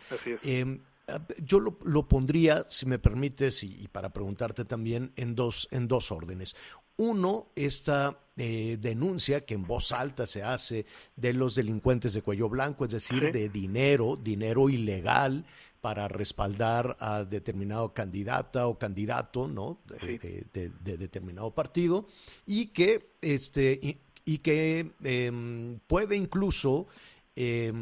yo 1.45 1.61
lo, 1.61 1.78
lo, 1.82 2.07
pondría, 2.07 2.66
si 2.68 2.84
me 2.84 2.99
permites, 2.99 3.64
y, 3.64 3.74
y, 3.80 3.88
para 3.88 4.11
preguntarte 4.11 4.66
también, 4.66 5.12
en 5.16 5.34
dos, 5.34 5.66
en 5.70 5.88
dos 5.88 6.12
órdenes. 6.12 6.55
Uno, 6.97 7.49
esta 7.57 8.18
eh, 8.36 8.78
denuncia 8.80 9.45
que 9.45 9.53
en 9.53 9.66
voz 9.66 9.93
alta 9.93 10.26
se 10.26 10.43
hace 10.43 10.86
de 11.16 11.34
los 11.34 11.55
delincuentes 11.55 12.14
de 12.14 12.22
cuello 12.22 12.49
blanco, 12.49 12.86
es 12.86 12.93
decir, 12.93 13.30
de 13.30 13.51
dinero, 13.51 14.16
dinero 14.16 14.70
ilegal 14.70 15.45
para 15.83 16.09
respaldar 16.09 16.97
a 17.01 17.24
determinado 17.24 17.93
candidata 17.93 18.68
o 18.68 18.78
candidato, 18.78 19.49
¿no? 19.49 19.83
De, 19.85 20.47
de, 20.53 20.70
de 20.83 20.97
determinado 20.97 21.51
partido 21.51 22.07
y 22.47 22.66
que 22.68 23.11
este 23.20 23.78
y, 23.83 23.99
y 24.24 24.39
que 24.39 24.93
eh, 25.03 25.78
puede 25.87 26.16
incluso 26.16 26.87
eh, 27.35 27.72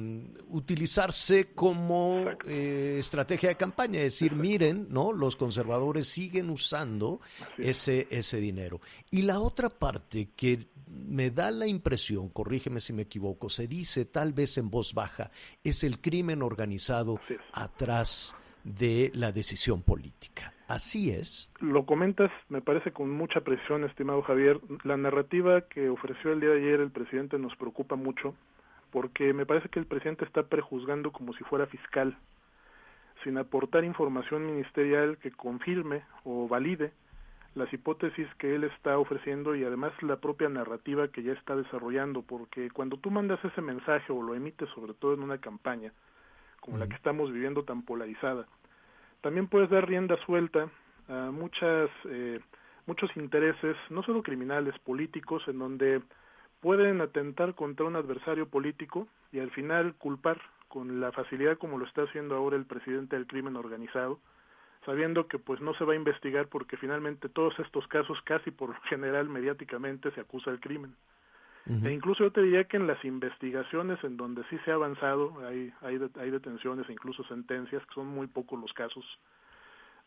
utilizarse 0.48 1.53
como 1.55 2.24
eh, 2.46 2.96
estrategia 3.01 3.48
de 3.48 3.57
campaña, 3.57 3.98
es 3.98 4.14
decir, 4.14 4.32
miren, 4.32 4.86
¿no? 4.90 5.12
Los 5.12 5.36
conservadores 5.36 6.07
siguen 6.07 6.51
usando 6.51 7.20
ese, 7.59 8.07
ese 8.11 8.38
dinero. 8.38 8.80
Y 9.11 9.22
la 9.22 9.40
otra 9.40 9.68
parte 9.68 10.30
que 10.36 10.68
me 10.91 11.30
da 11.30 11.51
la 11.51 11.66
impresión, 11.66 12.28
corrígeme 12.28 12.80
si 12.80 12.93
me 12.93 13.03
equivoco, 13.03 13.49
se 13.49 13.66
dice 13.66 14.05
tal 14.05 14.32
vez 14.32 14.59
en 14.59 14.70
voz 14.70 14.95
baja, 14.95 15.30
es 15.62 15.84
el 15.84 16.01
crimen 16.01 16.43
organizado 16.43 17.20
atrás 17.53 18.36
de 18.64 19.11
la 19.14 19.32
decisión 19.32 19.82
política. 19.82 20.53
Así 20.68 21.11
es. 21.11 21.51
Lo 21.59 21.84
comentas, 21.84 22.30
me 22.49 22.61
parece, 22.61 22.93
con 22.93 23.11
mucha 23.11 23.41
presión, 23.41 23.82
estimado 23.84 24.22
Javier. 24.22 24.61
La 24.84 24.97
narrativa 24.97 25.62
que 25.62 25.88
ofreció 25.88 26.32
el 26.32 26.41
día 26.41 26.51
de 26.51 26.61
ayer 26.61 26.80
el 26.80 26.93
presidente 26.93 27.38
nos 27.38 27.57
preocupa 27.57 27.97
mucho, 27.97 28.36
porque 28.93 29.32
me 29.32 29.47
parece 29.47 29.68
que 29.68 29.80
el 29.80 29.86
presidente 29.86 30.24
está 30.24 30.45
prejuzgando 30.45 31.11
como 31.11 31.32
si 31.34 31.43
fuera 31.43 31.66
fiscal, 31.66 32.16
sin 33.24 33.36
aportar 33.36 33.84
información 33.84 34.47
ministerial 34.47 35.18
que 35.18 35.32
confirme 35.32 36.05
o 36.22 36.47
valide 36.47 36.93
las 37.55 37.72
hipótesis 37.72 38.28
que 38.38 38.55
él 38.55 38.64
está 38.64 38.98
ofreciendo 38.98 39.55
y 39.57 39.64
además 39.64 39.92
la 40.03 40.16
propia 40.16 40.48
narrativa 40.48 41.09
que 41.09 41.22
ya 41.22 41.32
está 41.32 41.57
desarrollando, 41.57 42.22
porque 42.22 42.70
cuando 42.70 42.96
tú 42.96 43.11
mandas 43.11 43.44
ese 43.44 43.61
mensaje 43.61 44.12
o 44.12 44.22
lo 44.22 44.34
emites 44.34 44.68
sobre 44.70 44.94
todo 44.94 45.14
en 45.14 45.22
una 45.22 45.38
campaña 45.38 45.92
como 46.61 46.76
la 46.76 46.86
que 46.86 46.94
estamos 46.94 47.32
viviendo 47.32 47.64
tan 47.64 47.82
polarizada, 47.82 48.46
también 49.22 49.48
puedes 49.48 49.70
dar 49.70 49.88
rienda 49.88 50.16
suelta 50.26 50.68
a 51.09 51.30
muchas 51.32 51.90
eh, 52.05 52.38
muchos 52.86 53.11
intereses, 53.16 53.76
no 53.88 54.03
solo 54.03 54.22
criminales, 54.22 54.78
políticos, 54.80 55.42
en 55.46 55.59
donde 55.59 56.03
pueden 56.61 57.01
atentar 57.01 57.55
contra 57.55 57.86
un 57.86 57.96
adversario 57.96 58.48
político 58.48 59.07
y 59.32 59.38
al 59.38 59.51
final 59.53 59.94
culpar 59.94 60.40
con 60.68 61.01
la 61.01 61.12
facilidad 61.12 61.59
como 61.59 61.78
lo 61.78 61.86
está 61.86 62.03
haciendo 62.03 62.36
ahora 62.36 62.57
el 62.57 62.66
presidente 62.66 63.16
del 63.16 63.26
crimen 63.26 63.57
organizado, 63.57 64.18
sabiendo 64.91 65.28
que 65.28 65.38
pues 65.38 65.61
no 65.61 65.72
se 65.74 65.84
va 65.84 65.93
a 65.93 65.97
investigar 65.97 66.49
porque 66.49 66.76
finalmente 66.76 67.28
todos 67.28 67.57
estos 67.61 67.86
casos 67.86 68.18
casi 68.24 68.51
por 68.51 68.74
general 68.88 69.28
mediáticamente 69.28 70.11
se 70.11 70.20
acusa 70.20 70.51
el 70.51 70.59
crimen. 70.59 70.97
E 71.84 71.93
incluso 71.93 72.24
yo 72.24 72.32
te 72.32 72.43
diría 72.43 72.64
que 72.64 72.76
en 72.76 72.88
las 72.88 73.05
investigaciones 73.05 74.03
en 74.03 74.16
donde 74.16 74.43
sí 74.51 74.59
se 74.64 74.72
ha 74.72 74.74
avanzado, 74.74 75.47
hay, 75.47 75.72
hay, 75.82 76.01
hay 76.18 76.30
detenciones 76.32 76.88
e 76.88 76.93
incluso 76.93 77.22
sentencias, 77.24 77.86
que 77.86 77.95
son 77.95 78.09
muy 78.09 78.26
pocos 78.26 78.59
los 78.61 78.72
casos, 78.72 79.05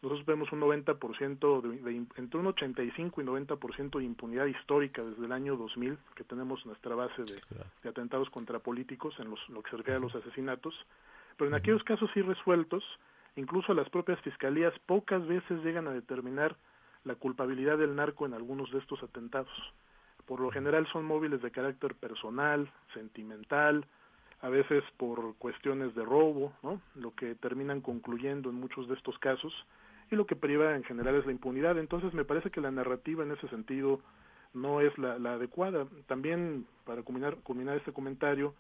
nosotros 0.02 0.26
vemos 0.26 0.52
un 0.52 0.60
90% 0.60 1.62
de, 1.62 2.06
entre 2.18 2.38
un 2.38 2.48
85 2.48 3.22
y 3.22 3.24
90% 3.24 4.00
de 4.00 4.04
impunidad 4.04 4.48
histórica 4.48 5.02
desde 5.02 5.24
el 5.24 5.32
año 5.32 5.56
2000 5.56 5.98
que 6.14 6.26
tenemos 6.26 6.66
nuestra 6.66 6.94
base 6.94 7.24
de, 7.24 7.90
atentados 7.90 8.30
contra 8.30 8.60
políticos 8.60 9.16
en 9.20 9.30
los, 9.30 9.40
lo 9.48 9.64
que 9.64 9.70
se 9.70 9.78
refiere 9.78 10.00
a 10.00 10.02
los 10.02 10.14
asesinatos, 10.14 10.76
pero 11.38 11.48
en 11.48 11.56
aquellos 11.56 11.86
casos 11.86 12.10
irresueltos, 12.18 12.84
incluso 13.36 13.74
las 13.74 13.90
propias 13.90 14.20
fiscalías 14.22 14.74
pocas 14.86 15.26
veces 15.28 15.64
llegan 15.64 15.88
a 15.88 15.94
determinar 15.94 16.56
la 17.04 17.16
culpabilidad 17.16 17.78
del 17.78 17.96
narco 17.96 18.26
en 18.26 18.34
algunos 18.34 18.72
de 18.72 18.80
estos 18.80 19.02
atentados. 19.04 19.52
Por 20.26 20.40
lo 20.40 20.52
general 20.52 20.88
son 20.92 21.06
móviles 21.06 21.42
de 21.42 21.52
carácter 21.52 21.96
personal, 21.96 22.72
sentimental, 22.94 23.86
a 24.42 24.50
veces 24.50 24.84
por 24.98 25.36
cuestiones 25.38 25.96
de 25.96 26.04
robo, 26.04 26.54
¿no? 26.64 26.82
Lo 26.96 27.14
que 27.16 27.36
terminan 27.36 27.82
concluyendo 27.82 28.50
en 28.50 28.56
muchos 28.56 28.88
de 28.88 28.96
estos 28.96 29.18
casos 29.20 29.54
y 30.12 30.16
lo 30.16 30.26
que 30.26 30.36
priva 30.36 30.76
en 30.76 30.84
general 30.84 31.16
es 31.16 31.26
la 31.26 31.32
impunidad. 31.32 31.78
Entonces 31.78 32.14
me 32.14 32.26
parece 32.26 32.52
que 32.52 32.62
la 32.62 32.72
narrativa 32.72 33.24
en 33.24 33.32
ese 33.32 33.48
sentido 33.48 34.02
no 34.54 34.82
es 34.82 34.98
la, 34.98 35.16
adecuada. 35.16 35.88
También, 36.08 36.66
para 36.86 37.04
culminar, 37.04 37.38
culminar 37.38 37.78
este 37.78 37.94
comentario, 37.94 38.54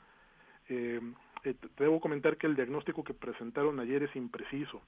eh, 0.69 1.01
eh 1.43 1.55
debo 1.77 1.99
comentar 1.99 2.37
que 2.37 2.47
el 2.47 2.55
diagnóstico 2.55 3.03
que 3.03 3.13
presentaron 3.13 3.79
ayer 3.79 4.03
es 4.03 4.15
impreciso. 4.15 4.81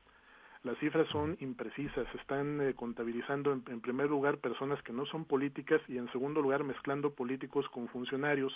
Las 0.65 0.79
cifras 0.79 1.07
son 1.09 1.37
imprecisas, 1.41 2.07
están 2.15 2.59
eh, 2.59 2.73
contabilizando 2.73 3.53
en, 3.53 3.81
primer 3.81 4.09
lugar 4.09 4.39
personas 4.39 4.81
que 4.81 4.93
no 4.93 5.05
son 5.05 5.25
políticas 5.25 5.79
y 5.87 5.99
en 5.99 6.11
segundo 6.11 6.41
lugar 6.41 6.63
mezclando 6.63 7.13
políticos 7.13 7.69
con 7.69 7.87
funcionarios 7.89 8.51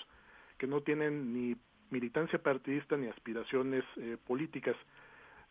que 0.58 0.66
no 0.66 0.82
tienen 0.82 1.34
ni 1.34 1.56
militancia 1.92 2.42
partidista 2.42 2.98
ni 2.98 3.06
aspiraciones 3.06 3.84
eh, 3.98 4.18
políticas. 4.26 4.76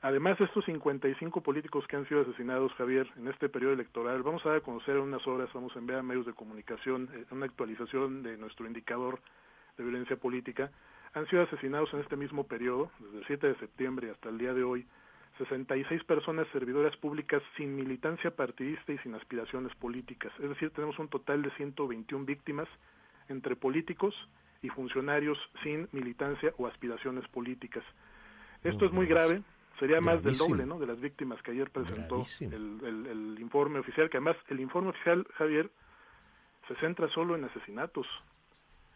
Además, 0.01 0.40
estos 0.40 0.64
55 0.64 1.42
políticos 1.42 1.86
que 1.86 1.94
han 1.94 2.09
sido 2.09 2.22
asesinados, 2.22 2.72
Javier, 2.74 3.09
en 3.16 3.28
este 3.28 3.49
periodo 3.49 3.74
electoral, 3.74 4.24
vamos 4.24 4.44
a 4.44 4.49
dar 4.49 4.59
a 4.59 4.61
conocer 4.61 4.96
en 4.96 5.03
unas 5.03 5.24
horas, 5.28 5.49
vamos 5.55 5.76
a 5.76 5.78
enviar 5.78 6.01
a 6.01 6.03
medios 6.03 6.26
de 6.26 6.34
comunicación 6.34 7.09
eh, 7.14 7.24
una 7.30 7.46
actualización 7.46 8.24
de 8.24 8.36
nuestro 8.36 8.66
indicador 8.66 9.20
de 9.76 9.84
violencia 9.84 10.16
política, 10.16 10.72
han 11.19 11.27
sido 11.29 11.43
asesinados 11.43 11.93
en 11.93 12.01
este 12.01 12.16
mismo 12.16 12.45
periodo, 12.45 12.91
desde 13.01 13.19
el 13.19 13.27
7 13.27 13.47
de 13.49 13.55
septiembre 13.57 14.11
hasta 14.11 14.29
el 14.29 14.39
día 14.39 14.55
de 14.55 14.62
hoy, 14.62 14.87
66 15.39 16.05
personas 16.05 16.47
servidoras 16.53 16.97
públicas 16.97 17.43
sin 17.57 17.77
militancia 17.77 18.31
partidista 18.31 18.93
y 18.93 18.99
sin 18.99 19.14
aspiraciones 19.14 19.75
políticas. 19.77 20.33
Es 20.41 20.49
decir, 20.49 20.71
tenemos 20.71 20.99
un 20.99 21.09
total 21.09 21.43
de 21.43 21.51
121 21.53 22.25
víctimas 22.25 22.69
entre 23.29 23.57
políticos 23.57 24.14
y 24.62 24.69
funcionarios 24.69 25.39
sin 25.62 25.89
militancia 25.93 26.53
o 26.57 26.66
aspiraciones 26.66 27.27
políticas. 27.29 27.85
Esto 28.64 28.87
es 28.87 28.93
muy 28.93 29.07
grave, 29.07 29.43
sería 29.79 30.01
más 30.01 30.23
del 30.23 30.37
doble 30.37 30.66
¿no? 30.66 30.79
de 30.79 30.87
las 30.87 31.01
víctimas 31.01 31.41
que 31.43 31.53
ayer 31.53 31.71
presentó 31.71 32.25
el, 32.41 33.37
informe 33.39 33.79
oficial, 33.79 34.11
que 34.11 34.16
además 34.16 34.37
el 34.49 34.61
informe 34.61 34.91
oficial, 34.91 35.27
Javier, 35.35 35.71
se 36.66 36.75
centra 36.77 37.09
solo 37.09 37.37
en 37.37 37.45
asesinatos. 37.45 38.07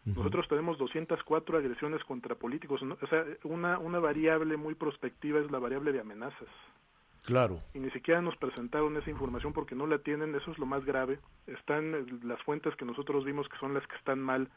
Nosotros 0.05 0.47
tenemos 0.49 0.77
204 0.77 1.57
agresiones 1.57 2.03
contra 2.03 2.35
políticos. 2.35 2.81
O 2.81 3.07
sea, 3.07 3.23
una, 3.45 3.79
una 3.79 3.99
variable 3.99 4.57
muy 4.57 4.75
prospectiva 4.75 5.39
es 5.39 5.49
la 5.49 5.59
variable 5.59 5.93
de 5.93 6.01
amenazas. 6.01 6.49
Claro. 7.23 7.61
Y 7.73 7.79
ni 7.79 7.89
siquiera 7.91 8.21
nos 8.21 8.35
presentaron 8.35 8.97
esa 8.97 9.09
información 9.09 9.53
porque 9.53 9.75
no 9.75 9.87
la 9.87 9.99
tienen, 9.99 10.35
eso 10.35 10.51
es 10.51 10.59
lo 10.59 10.65
más 10.65 10.83
grave. 10.83 11.19
Están 11.47 11.95
eh, 11.95 12.03
las 12.23 12.41
fuentes 12.43 12.75
que 12.75 12.83
nosotros 12.83 13.23
vimos 13.23 13.47
que 13.47 13.57
son 13.57 13.73
las 13.73 13.87
que 13.87 13.95
están 13.95 14.19
mal. 14.19 14.49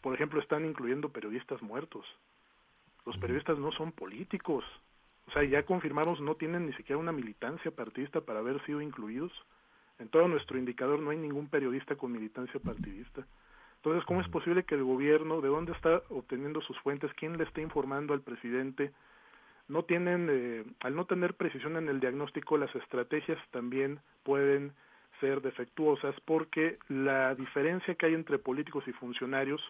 Por 0.00 0.14
ejemplo, 0.14 0.40
están 0.40 0.64
incluyendo 0.64 1.10
periodistas 1.10 1.60
muertos. 1.60 2.06
Los 3.04 3.18
periodistas 3.18 3.58
no 3.58 3.70
son 3.72 3.92
políticos. 3.92 4.64
O 5.28 5.32
sea, 5.32 5.44
ya 5.44 5.64
confirmamos, 5.64 6.20
no 6.20 6.36
tienen 6.36 6.66
ni 6.66 6.72
siquiera 6.72 6.98
una 6.98 7.12
militancia 7.12 7.70
partidista 7.70 8.22
para 8.22 8.38
haber 8.38 8.64
sido 8.64 8.80
incluidos. 8.80 9.32
En 9.98 10.08
todo 10.08 10.26
nuestro 10.26 10.58
indicador 10.58 11.00
no 11.00 11.10
hay 11.10 11.18
ningún 11.18 11.48
periodista 11.48 11.96
con 11.96 12.12
militancia 12.12 12.60
partidista. 12.60 13.26
Entonces, 13.86 14.04
¿cómo 14.04 14.20
es 14.20 14.28
posible 14.28 14.64
que 14.64 14.74
el 14.74 14.82
gobierno, 14.82 15.40
de 15.40 15.46
dónde 15.46 15.70
está 15.70 16.02
obteniendo 16.08 16.60
sus 16.60 16.76
fuentes, 16.80 17.08
quién 17.14 17.38
le 17.38 17.44
está 17.44 17.60
informando 17.60 18.14
al 18.14 18.20
presidente? 18.20 18.90
No 19.68 19.84
tienen, 19.84 20.26
eh, 20.28 20.64
al 20.80 20.96
no 20.96 21.04
tener 21.04 21.34
precisión 21.34 21.76
en 21.76 21.88
el 21.88 22.00
diagnóstico, 22.00 22.58
las 22.58 22.74
estrategias 22.74 23.38
también 23.52 24.00
pueden 24.24 24.72
ser 25.20 25.40
defectuosas 25.40 26.16
porque 26.24 26.78
la 26.88 27.36
diferencia 27.36 27.94
que 27.94 28.06
hay 28.06 28.14
entre 28.14 28.40
políticos 28.40 28.82
y 28.88 28.92
funcionarios 28.92 29.62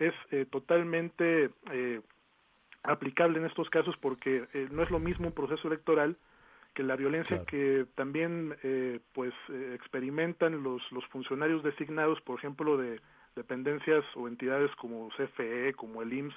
es 0.00 0.12
eh, 0.32 0.44
totalmente 0.50 1.50
eh, 1.70 2.00
aplicable 2.82 3.38
en 3.38 3.46
estos 3.46 3.70
casos 3.70 3.96
porque 4.00 4.48
eh, 4.54 4.68
no 4.72 4.82
es 4.82 4.90
lo 4.90 4.98
mismo 4.98 5.28
un 5.28 5.32
proceso 5.32 5.68
electoral 5.68 6.16
que 6.74 6.82
la 6.82 6.96
violencia 6.96 7.38
que 7.46 7.86
también 7.94 8.56
eh, 8.62 9.00
pues 9.14 9.32
eh, 9.48 9.72
experimentan 9.74 10.62
los 10.62 10.82
los 10.92 11.06
funcionarios 11.06 11.62
designados 11.62 12.20
por 12.20 12.38
ejemplo 12.38 12.76
de 12.76 13.00
dependencias 13.36 14.04
o 14.16 14.26
entidades 14.26 14.74
como 14.76 15.08
CFE 15.10 15.74
como 15.74 16.02
el 16.02 16.12
IMSS 16.12 16.34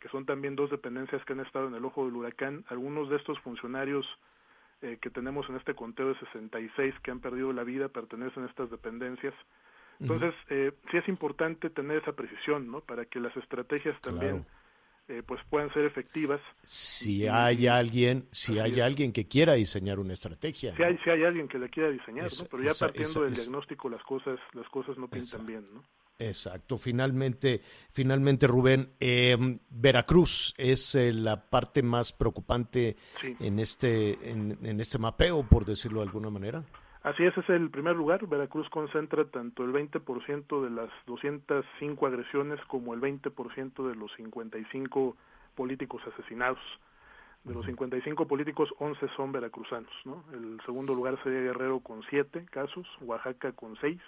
que 0.00 0.08
son 0.08 0.24
también 0.24 0.54
dos 0.54 0.70
dependencias 0.70 1.24
que 1.24 1.32
han 1.32 1.40
estado 1.40 1.66
en 1.66 1.74
el 1.74 1.84
ojo 1.84 2.04
del 2.04 2.14
huracán. 2.14 2.64
Algunos 2.68 3.10
de 3.10 3.16
estos 3.16 3.36
funcionarios 3.40 4.06
que 4.80 5.10
tenemos 5.10 5.48
en 5.48 5.56
este 5.56 5.74
conteo 5.74 6.10
de 6.10 6.18
66 6.20 6.94
que 7.02 7.10
han 7.10 7.18
perdido 7.18 7.52
la 7.52 7.64
vida 7.64 7.88
pertenecen 7.88 8.44
a 8.44 8.46
estas 8.46 8.70
dependencias. 8.70 9.34
Entonces 9.98 10.32
sí 10.48 10.96
es 10.96 11.08
importante 11.08 11.68
tener 11.68 12.00
esa 12.00 12.12
precisión 12.12 12.70
no 12.70 12.80
para 12.80 13.06
que 13.06 13.18
las 13.18 13.36
estrategias 13.36 14.00
también 14.00 14.46
eh, 15.08 15.22
pues 15.26 15.40
puedan 15.48 15.72
ser 15.72 15.86
efectivas. 15.86 16.38
Si 16.62 17.26
hay 17.26 17.66
alguien, 17.66 18.28
si 18.30 18.58
hay 18.58 18.80
alguien 18.80 19.10
que 19.10 19.26
quiera 19.26 19.54
diseñar 19.54 19.98
una 19.98 20.12
estrategia. 20.12 20.76
Si 20.76 20.82
hay, 20.82 20.98
si 20.98 21.08
hay 21.08 21.24
alguien 21.24 21.48
que 21.48 21.58
la 21.58 21.68
quiera 21.68 21.90
diseñar, 21.90 22.28
pero 22.50 22.62
ya 22.62 22.72
partiendo 22.78 23.22
del 23.22 23.34
diagnóstico 23.34 23.88
las 23.88 24.02
cosas, 24.02 24.38
las 24.52 24.68
cosas 24.68 24.98
no 24.98 25.08
pintan 25.08 25.46
bien, 25.46 25.64
¿no? 25.72 25.82
Exacto. 26.18 26.78
Finalmente, 26.78 27.60
finalmente 27.90 28.46
Rubén, 28.46 28.90
em, 28.98 29.58
Veracruz 29.70 30.52
es 30.58 30.94
eh, 30.94 31.12
la 31.12 31.48
parte 31.48 31.82
más 31.82 32.12
preocupante 32.12 32.96
en 33.22 33.58
este 33.58 34.30
en, 34.30 34.58
en 34.62 34.80
este 34.80 34.98
mapeo, 34.98 35.44
por 35.44 35.64
decirlo 35.64 36.00
de 36.00 36.06
alguna 36.06 36.30
manera. 36.30 36.64
Así 37.02 37.24
es, 37.24 37.36
es 37.38 37.48
el 37.48 37.70
primer 37.70 37.94
lugar. 37.94 38.26
Veracruz 38.26 38.68
concentra 38.68 39.24
tanto 39.26 39.64
el 39.64 39.72
20% 39.72 40.62
de 40.62 40.70
las 40.70 40.90
205 41.06 42.06
agresiones 42.06 42.60
como 42.66 42.92
el 42.92 43.00
20% 43.00 43.88
de 43.88 43.94
los 43.94 44.12
55 44.16 45.16
políticos 45.54 46.02
asesinados. 46.12 46.60
De 47.44 47.54
los 47.54 47.64
55 47.64 48.26
políticos, 48.26 48.68
11 48.78 49.08
son 49.16 49.32
veracruzanos. 49.32 49.92
¿no? 50.04 50.24
El 50.32 50.60
segundo 50.66 50.94
lugar 50.94 51.18
sería 51.22 51.40
Guerrero 51.40 51.80
con 51.80 52.02
7 52.10 52.44
casos, 52.50 52.86
Oaxaca 53.00 53.52
con 53.52 53.76
6, 53.80 53.98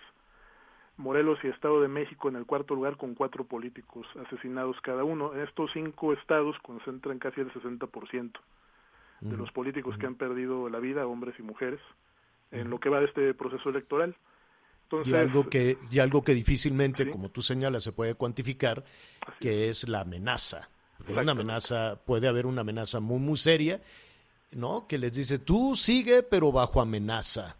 Morelos 1.00 1.38
y 1.42 1.48
Estado 1.48 1.80
de 1.80 1.88
México 1.88 2.28
en 2.28 2.36
el 2.36 2.44
cuarto 2.44 2.74
lugar 2.74 2.96
con 2.96 3.14
4 3.14 3.44
políticos 3.44 4.06
asesinados 4.26 4.76
cada 4.82 5.02
uno. 5.02 5.34
Estos 5.34 5.70
cinco 5.72 6.12
estados 6.12 6.56
concentran 6.62 7.18
casi 7.18 7.40
el 7.40 7.50
60% 7.52 8.32
de 9.22 9.36
los 9.36 9.50
políticos 9.52 9.96
que 9.98 10.06
han 10.06 10.14
perdido 10.14 10.68
la 10.68 10.78
vida, 10.78 11.06
hombres 11.06 11.34
y 11.38 11.42
mujeres 11.42 11.80
en 12.50 12.70
lo 12.70 12.78
que 12.80 12.88
va 12.88 13.00
de 13.00 13.06
este 13.06 13.34
proceso 13.34 13.68
electoral. 13.68 14.16
y 15.04 15.14
algo 15.14 15.48
que 15.48 15.78
y 15.90 15.98
algo 16.00 16.22
que 16.22 16.34
difícilmente, 16.34 17.10
como 17.10 17.30
tú 17.30 17.42
señalas, 17.42 17.82
se 17.82 17.92
puede 17.92 18.14
cuantificar, 18.14 18.84
que 19.40 19.68
es. 19.68 19.88
la 19.88 20.00
amenaza. 20.00 20.70
una 21.08 21.32
amenaza 21.32 22.00
puede 22.04 22.28
haber 22.28 22.46
una 22.46 22.62
amenaza 22.62 23.00
muy 23.00 23.18
muy 23.18 23.36
seria, 23.36 23.80
¿no? 24.52 24.86
Que 24.86 24.98
les 24.98 25.12
dice 25.12 25.38
tú 25.38 25.76
sigue 25.76 26.22
pero 26.22 26.52
bajo 26.52 26.80
amenaza. 26.80 27.59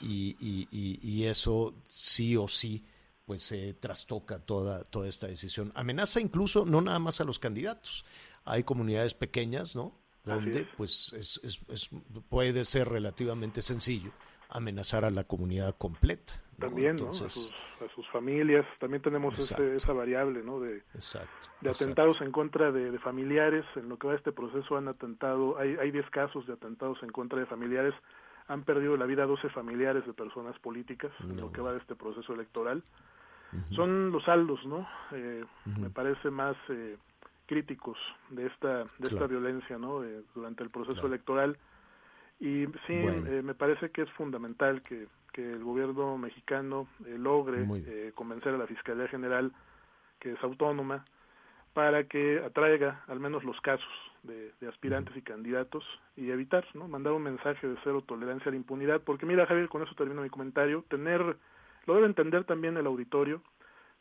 Y, 0.00 0.36
y, 0.40 0.98
y, 1.02 1.26
eso 1.26 1.74
sí 1.88 2.36
o 2.36 2.48
sí 2.48 2.84
pues 3.26 3.42
se 3.42 3.74
trastoca 3.74 4.38
toda 4.40 4.84
toda 4.84 5.08
esta 5.08 5.26
decisión. 5.26 5.72
Amenaza 5.74 6.20
incluso 6.20 6.66
no 6.66 6.80
nada 6.80 6.98
más 6.98 7.20
a 7.20 7.24
los 7.24 7.38
candidatos. 7.38 8.04
Hay 8.44 8.64
comunidades 8.64 9.14
pequeñas, 9.14 9.76
¿no? 9.76 9.94
Donde 10.24 10.66
pues 10.76 11.12
es, 11.12 11.40
es, 11.42 11.90
puede 12.28 12.64
ser 12.64 12.88
relativamente 12.88 13.62
sencillo 13.62 14.12
amenazar 14.50 15.04
a 15.04 15.10
la 15.10 15.24
comunidad 15.24 15.76
completa. 15.76 16.34
También, 16.58 16.96
¿no? 16.96 17.08
a, 17.08 17.12
sus, 17.12 17.52
familias. 18.12 18.66
También 18.78 19.02
tenemos 19.02 19.38
esa 19.38 19.92
variable, 19.94 20.42
¿no? 20.42 20.60
De, 20.60 20.82
de 21.60 21.70
atentados 21.70 22.20
en 22.20 22.32
contra 22.32 22.70
de, 22.70 22.98
familiares. 22.98 23.64
En 23.76 23.88
lo 23.88 23.98
que 23.98 24.08
va 24.08 24.14
este 24.14 24.32
proceso 24.32 24.76
han 24.76 24.88
atentado, 24.88 25.58
hay, 25.58 25.76
hay 25.80 25.90
10 25.90 26.10
casos 26.10 26.46
de 26.46 26.52
atentados 26.52 27.02
en 27.02 27.10
contra 27.10 27.38
de 27.38 27.46
familiares. 27.46 27.94
Han 28.50 28.64
perdido 28.64 28.96
la 28.96 29.06
vida 29.06 29.26
12 29.26 29.48
familiares 29.50 30.04
de 30.06 30.12
personas 30.12 30.58
políticas 30.58 31.12
en 31.20 31.40
lo 31.40 31.52
que 31.52 31.60
va 31.60 31.72
de 31.72 31.78
este 31.78 31.94
proceso 31.94 32.34
electoral. 32.34 32.82
Son 33.74 34.12
los 34.12 34.24
saldos, 34.24 34.64
¿no? 34.66 34.86
Eh, 35.12 35.44
me 35.78 35.90
parece 35.90 36.30
más 36.30 36.56
eh, 36.68 36.96
críticos 37.46 37.98
de 38.30 38.46
esta 38.46 38.84
de 38.98 39.08
esta 39.08 39.26
violencia, 39.26 39.76
¿no? 39.76 40.04
Eh, 40.04 40.22
durante 40.34 40.62
el 40.62 40.70
proceso 40.70 41.06
electoral. 41.06 41.56
Y 42.40 42.66
sí, 42.86 42.94
eh, 42.94 43.42
me 43.44 43.54
parece 43.54 43.90
que 43.90 44.02
es 44.02 44.10
fundamental 44.12 44.82
que, 44.82 45.06
que 45.32 45.52
el 45.52 45.62
gobierno 45.62 46.16
mexicano 46.16 46.88
eh, 47.06 47.16
logre 47.18 47.66
eh, 47.86 48.12
convencer 48.14 48.54
a 48.54 48.58
la 48.58 48.66
Fiscalía 48.66 49.08
General 49.08 49.52
que 50.18 50.32
es 50.32 50.42
autónoma, 50.42 51.04
para 51.72 52.04
que 52.04 52.42
atraiga 52.44 53.04
al 53.08 53.20
menos 53.20 53.42
los 53.42 53.58
casos 53.60 53.88
de, 54.22 54.52
aspirantes 54.68 55.16
y 55.16 55.22
candidatos 55.22 55.84
y 56.16 56.30
evitar, 56.30 56.66
¿no? 56.74 56.88
Mandar 56.88 57.12
un 57.12 57.22
mensaje 57.22 57.66
de 57.66 57.76
cero 57.82 58.04
tolerancia 58.06 58.48
a 58.48 58.50
la 58.50 58.56
impunidad, 58.56 59.00
porque 59.00 59.26
mira 59.26 59.46
Javier, 59.46 59.68
con 59.68 59.82
eso 59.82 59.94
termino 59.94 60.22
mi 60.22 60.30
comentario, 60.30 60.84
tener, 60.88 61.36
lo 61.86 61.94
debe 61.94 62.06
entender 62.06 62.44
también 62.44 62.76
el 62.76 62.86
auditorio, 62.86 63.42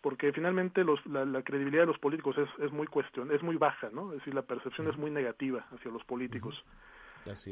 porque 0.01 0.31
finalmente 0.31 0.83
los, 0.83 1.05
la, 1.05 1.41
credibilidad 1.43 1.83
de 1.83 1.87
los 1.87 1.99
políticos 1.99 2.37
es, 2.37 2.49
es 2.63 2.71
muy 2.71 2.87
cuestión, 2.87 3.31
es 3.31 3.43
muy 3.43 3.57
baja, 3.57 3.89
¿no? 3.91 4.11
Es 4.11 4.19
decir, 4.19 4.33
la 4.33 4.43
percepción 4.43 4.87
es 4.87 4.97
muy 4.97 5.11
negativa 5.11 5.65
hacia 5.71 5.91
los 5.91 6.03
políticos. 6.05 6.63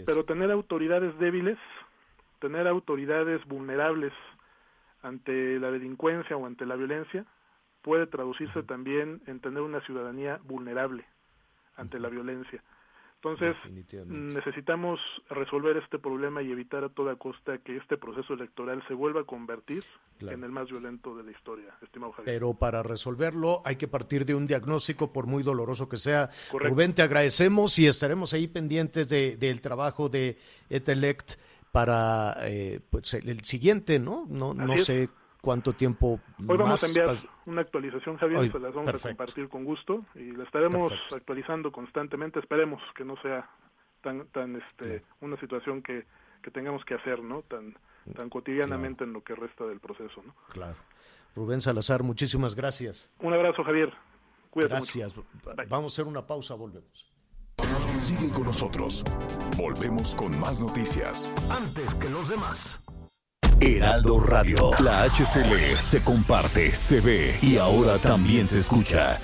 Pero 0.05 0.23
tener 0.23 0.49
autoridades 0.51 1.17
débiles, 1.19 1.57
tener 2.39 2.67
autoridades 2.67 3.43
vulnerables 3.45 4.13
ante 5.01 5.59
la 5.59 5.71
delincuencia 5.71 6.37
o 6.37 6.45
ante 6.45 6.65
la 6.65 6.75
violencia, 6.75 7.25
puede 7.81 8.07
traducirse 8.07 8.63
también 8.63 9.21
en 9.27 9.39
tener 9.39 9.61
una 9.61 9.81
ciudadanía 9.81 10.39
vulnerable 10.43 11.05
ante 11.77 11.99
la 11.99 12.09
violencia. 12.09 12.61
Entonces, 13.23 13.55
necesitamos 14.05 14.99
resolver 15.29 15.75
este 15.77 15.97
problema 15.97 16.43
y 16.43 16.51
evitar 16.51 16.83
a 16.83 16.89
toda 16.89 17.15
costa 17.15 17.57
que 17.57 17.75
este 17.75 17.97
proceso 17.97 18.33
electoral 18.33 18.83
se 18.87 18.93
vuelva 18.93 19.21
a 19.21 19.23
convertir 19.23 19.83
en 20.21 20.43
el 20.43 20.51
más 20.51 20.69
violento 20.69 21.15
de 21.15 21.23
la 21.23 21.31
historia, 21.31 21.73
estimado 21.81 22.11
Javier. 22.11 22.35
Pero 22.35 22.53
para 22.53 22.83
resolverlo 22.83 23.63
hay 23.65 23.75
que 23.75 23.87
partir 23.87 24.23
de 24.23 24.35
un 24.35 24.45
diagnóstico, 24.45 25.11
por 25.11 25.25
muy 25.25 25.41
doloroso 25.41 25.89
que 25.89 25.97
sea. 25.97 26.29
Rubén, 26.53 26.93
te 26.93 27.01
agradecemos 27.01 27.79
y 27.79 27.87
estaremos 27.87 28.33
ahí 28.33 28.47
pendientes 28.47 29.09
de, 29.09 29.35
del 29.35 29.61
trabajo 29.61 30.09
de 30.09 30.37
Etelect 30.69 31.39
para 31.71 32.35
eh, 32.43 32.81
pues, 32.87 33.15
el 33.15 33.43
siguiente, 33.43 33.97
¿no? 33.97 34.27
No, 34.29 34.53
no 34.53 34.77
sé 34.77 35.09
cuánto 35.41 35.73
tiempo 35.73 36.19
Hoy 36.47 36.57
vamos 36.57 36.83
a 36.83 36.87
enviar 36.87 37.15
una 37.45 37.61
actualización, 37.61 38.17
Javier, 38.17 38.51
se 38.51 38.59
las 38.59 38.73
vamos 38.73 39.05
a 39.05 39.09
compartir 39.09 39.49
con 39.49 39.63
gusto 39.63 40.05
y 40.15 40.31
la 40.31 40.43
estaremos 40.43 40.91
actualizando 41.15 41.71
constantemente. 41.71 42.39
Esperemos 42.39 42.81
que 42.95 43.05
no 43.05 43.15
sea 43.21 43.49
tan, 44.01 44.27
tan 44.27 44.55
este, 44.55 45.03
una 45.21 45.39
situación 45.39 45.81
que, 45.81 46.05
que 46.41 46.51
tengamos 46.51 46.83
que 46.85 46.95
hacer, 46.95 47.21
¿no? 47.21 47.41
Tan, 47.43 47.75
tan 48.15 48.29
cotidianamente 48.29 49.03
en 49.03 49.13
lo 49.13 49.23
que 49.23 49.35
resta 49.35 49.65
del 49.65 49.79
proceso, 49.79 50.21
¿no? 50.25 50.33
Claro. 50.49 50.77
Rubén 51.35 51.61
Salazar, 51.61 52.03
muchísimas 52.03 52.55
gracias. 52.55 53.11
Un 53.19 53.33
abrazo, 53.33 53.63
Javier. 53.63 53.93
Cuídate 54.49 54.73
gracias. 54.73 55.13
Vamos 55.69 55.93
a 55.93 56.01
hacer 56.01 56.07
una 56.07 56.25
pausa, 56.25 56.55
volvemos. 56.55 57.11
Sigue 57.99 58.29
con 58.29 58.43
nosotros. 58.43 59.03
Volvemos 59.57 60.13
con 60.15 60.39
más 60.39 60.61
noticias. 60.61 61.33
Antes 61.49 61.95
que 61.95 62.09
los 62.09 62.29
demás. 62.29 62.79
Heraldo 63.59 64.19
Radio. 64.19 64.71
La 64.83 65.03
HCL 65.05 65.75
se 65.77 66.03
comparte, 66.03 66.71
se 66.71 67.01
ve 67.01 67.39
y 67.41 67.57
ahora 67.57 67.97
también 67.97 68.45
se 68.45 68.59
escucha. 68.59 69.17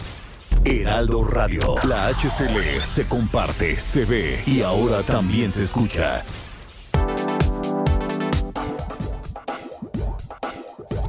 Heraldo 0.66 1.24
Radio. 1.24 1.76
La 1.84 2.08
HCL 2.08 2.80
se 2.82 3.08
comparte, 3.08 3.76
se 3.76 4.06
ve 4.06 4.44
y 4.48 4.64
ahora 4.64 5.04
también 5.04 5.52
se 5.52 5.62
escucha. 5.62 6.24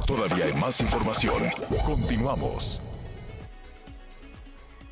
Todavía 0.05 0.45
hay 0.45 0.53
más 0.53 0.79
información. 0.81 1.49
Continuamos. 1.83 2.79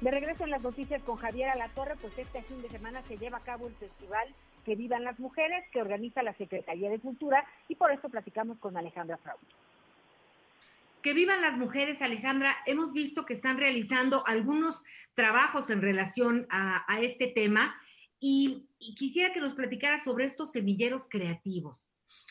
De 0.02 0.10
regreso 0.10 0.44
en 0.44 0.50
las 0.50 0.64
noticias 0.64 1.04
con 1.04 1.18
Javier 1.18 1.50
Alatorre, 1.50 1.96
pues 2.02 2.18
este 2.18 2.42
fin 2.42 2.62
de 2.64 2.70
semana 2.70 3.04
se 3.08 3.16
lleva 3.18 3.38
a 3.38 3.42
cabo 3.42 3.68
el 3.68 3.76
festival 3.76 4.28
Que 4.64 4.76
Vivan 4.76 5.03
las 5.03 5.20
Mujeres, 5.20 5.66
que 5.72 5.82
organiza 5.82 6.24
la 6.24 6.34
Secretaría 6.34 6.89
de 6.89 6.99
Cultura, 6.99 7.45
y 7.68 7.76
por 7.76 7.91
eso 7.91 8.09
platicamos 8.09 8.57
con 8.59 8.78
Alejandra 8.78 9.18
Fraud. 9.18 9.39
Que 11.01 11.14
vivan 11.14 11.41
las 11.41 11.57
mujeres, 11.57 12.01
Alejandra. 12.01 12.55
Hemos 12.66 12.93
visto 12.93 13.26
que 13.26 13.34
están 13.34 13.57
realizando 13.57 14.26
algunos 14.26 14.82
trabajos 15.16 15.70
en 15.70 15.82
relación 15.82 16.47
a, 16.49 16.86
este 17.01 17.28
tema 17.28 17.76
y, 18.22 18.70
y 18.80 18.95
quisiera 18.95 19.34
que 19.34 19.41
nos 19.41 19.53
platicara 19.53 20.01
sobre 20.05 20.26
estos 20.26 20.53
semilleros 20.53 21.03
creativos. 21.09 21.78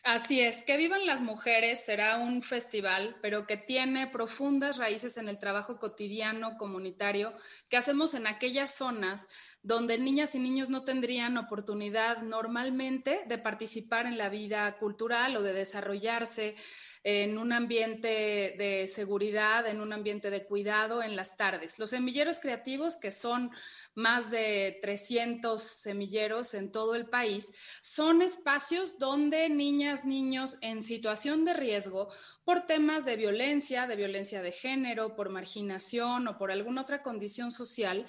Así 0.05 0.41
es, 0.41 0.65
Que 0.65 0.77
Vivan 0.77 1.07
las 1.07 1.21
Mujeres 1.21 1.85
será 1.85 2.17
un 2.19 2.43
festival, 2.43 3.17
pero 3.23 3.47
que 3.47 3.57
tiene 3.57 4.09
profundas 4.09 4.77
raíces 4.77 5.17
en 5.17 5.29
el 5.29 5.39
trabajo 5.39 5.79
cotidiano 5.79 6.59
comunitario 6.59 7.33
que 7.71 7.77
hacemos 7.77 8.15
en 8.15 8.27
aquellas 8.27 8.75
zonas 8.75 9.29
donde 9.63 9.99
niñas 9.99 10.35
y 10.35 10.41
niños 10.41 10.69
no 10.69 10.85
tendrían 10.85 11.39
oportunidad 11.39 12.23
normalmente 12.23 13.21
de 13.27 13.39
participar 13.39 14.07
en 14.07 14.19
la 14.19 14.29
vida 14.29 14.77
cultural 14.79 15.37
o 15.37 15.43
de 15.43 15.53
desarrollarse 15.53 16.57
en 17.05 17.37
un 17.37 17.53
ambiente 17.53 18.55
de 18.59 18.87
seguridad, 18.89 19.67
en 19.67 19.81
un 19.81 19.93
ambiente 19.93 20.31
de 20.31 20.45
cuidado 20.45 21.03
en 21.03 21.17
las 21.17 21.37
tardes. 21.37 21.79
Los 21.79 21.91
semilleros 21.91 22.39
creativos, 22.39 22.97
que 22.97 23.11
son 23.11 23.51
más 23.95 24.31
de 24.31 24.79
300 24.83 25.61
semilleros 25.61 26.55
en 26.55 26.71
todo 26.71 26.95
el 26.95 27.07
país, 27.07 27.53
son 27.81 28.23
espacios 28.23 28.99
donde 28.99 29.49
niñas, 29.49 30.05
niños 30.05 30.59
en 30.61 30.81
situación 30.81 31.45
de 31.45 31.55
riesgo 31.55 32.09
por 32.45 32.67
temas 32.67 33.05
de 33.05 33.17
violencia, 33.17 33.87
de 33.87 33.97
violencia 33.97 34.41
de 34.41 34.53
género, 34.53 35.17
por 35.17 35.29
marginación 35.29 36.29
o 36.29 36.39
por 36.39 36.53
alguna 36.53 36.83
otra 36.83 37.03
condición 37.03 37.51
social, 37.51 38.07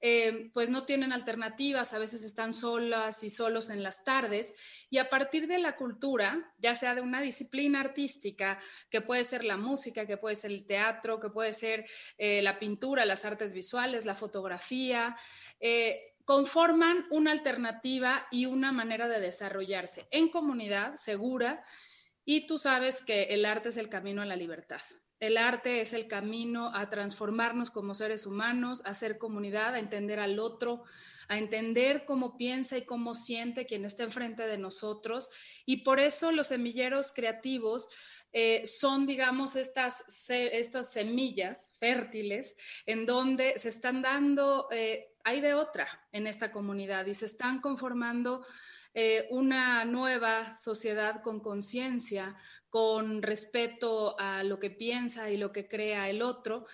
eh, 0.00 0.50
pues 0.54 0.70
no 0.70 0.84
tienen 0.84 1.12
alternativas, 1.12 1.92
a 1.92 1.98
veces 1.98 2.22
están 2.22 2.52
solas 2.52 3.24
y 3.24 3.30
solos 3.30 3.70
en 3.70 3.82
las 3.82 4.04
tardes, 4.04 4.54
y 4.90 4.98
a 4.98 5.08
partir 5.08 5.46
de 5.46 5.58
la 5.58 5.76
cultura, 5.76 6.52
ya 6.58 6.74
sea 6.74 6.94
de 6.94 7.00
una 7.00 7.20
disciplina 7.20 7.80
artística, 7.80 8.60
que 8.90 9.00
puede 9.00 9.24
ser 9.24 9.44
la 9.44 9.56
música, 9.56 10.06
que 10.06 10.16
puede 10.16 10.36
ser 10.36 10.52
el 10.52 10.66
teatro, 10.66 11.18
que 11.18 11.30
puede 11.30 11.52
ser 11.52 11.84
eh, 12.16 12.42
la 12.42 12.58
pintura, 12.58 13.04
las 13.04 13.24
artes 13.24 13.52
visuales, 13.52 14.04
la 14.04 14.14
fotografía, 14.14 15.16
eh, 15.60 16.14
conforman 16.24 17.06
una 17.10 17.32
alternativa 17.32 18.26
y 18.30 18.46
una 18.46 18.70
manera 18.70 19.08
de 19.08 19.18
desarrollarse 19.18 20.06
en 20.10 20.28
comunidad 20.28 20.94
segura, 20.96 21.64
y 22.24 22.46
tú 22.46 22.58
sabes 22.58 23.02
que 23.02 23.24
el 23.24 23.46
arte 23.46 23.70
es 23.70 23.78
el 23.78 23.88
camino 23.88 24.20
a 24.20 24.26
la 24.26 24.36
libertad. 24.36 24.82
El 25.20 25.36
arte 25.36 25.80
es 25.80 25.92
el 25.92 26.06
camino 26.06 26.70
a 26.74 26.88
transformarnos 26.88 27.70
como 27.70 27.94
seres 27.94 28.26
humanos, 28.26 28.82
a 28.84 28.94
ser 28.94 29.18
comunidad, 29.18 29.74
a 29.74 29.78
entender 29.78 30.20
al 30.20 30.38
otro, 30.38 30.84
a 31.28 31.38
entender 31.38 32.04
cómo 32.06 32.36
piensa 32.36 32.78
y 32.78 32.84
cómo 32.84 33.14
siente 33.14 33.66
quien 33.66 33.84
está 33.84 34.04
enfrente 34.04 34.46
de 34.46 34.58
nosotros. 34.58 35.28
Y 35.66 35.78
por 35.78 36.00
eso 36.00 36.30
los 36.30 36.48
semilleros 36.48 37.12
creativos 37.12 37.88
eh, 38.32 38.66
son, 38.66 39.06
digamos, 39.06 39.56
estas, 39.56 40.28
estas 40.28 40.92
semillas 40.92 41.72
fértiles 41.78 42.56
en 42.86 43.06
donde 43.06 43.58
se 43.58 43.70
están 43.70 44.02
dando, 44.02 44.68
eh, 44.70 45.14
hay 45.24 45.40
de 45.40 45.54
otra 45.54 45.88
en 46.12 46.26
esta 46.26 46.52
comunidad 46.52 47.06
y 47.06 47.14
se 47.14 47.26
están 47.26 47.60
conformando 47.60 48.44
eh, 49.00 49.28
una 49.30 49.84
nueva 49.84 50.56
sociedad 50.58 51.22
con 51.22 51.38
conciencia, 51.38 52.34
con 52.68 53.22
respeto 53.22 54.18
a 54.18 54.42
lo 54.42 54.58
que 54.58 54.70
piensa 54.70 55.30
y 55.30 55.36
lo 55.36 55.52
que 55.52 55.68
crea 55.68 56.10
el 56.10 56.20
otro, 56.20 56.66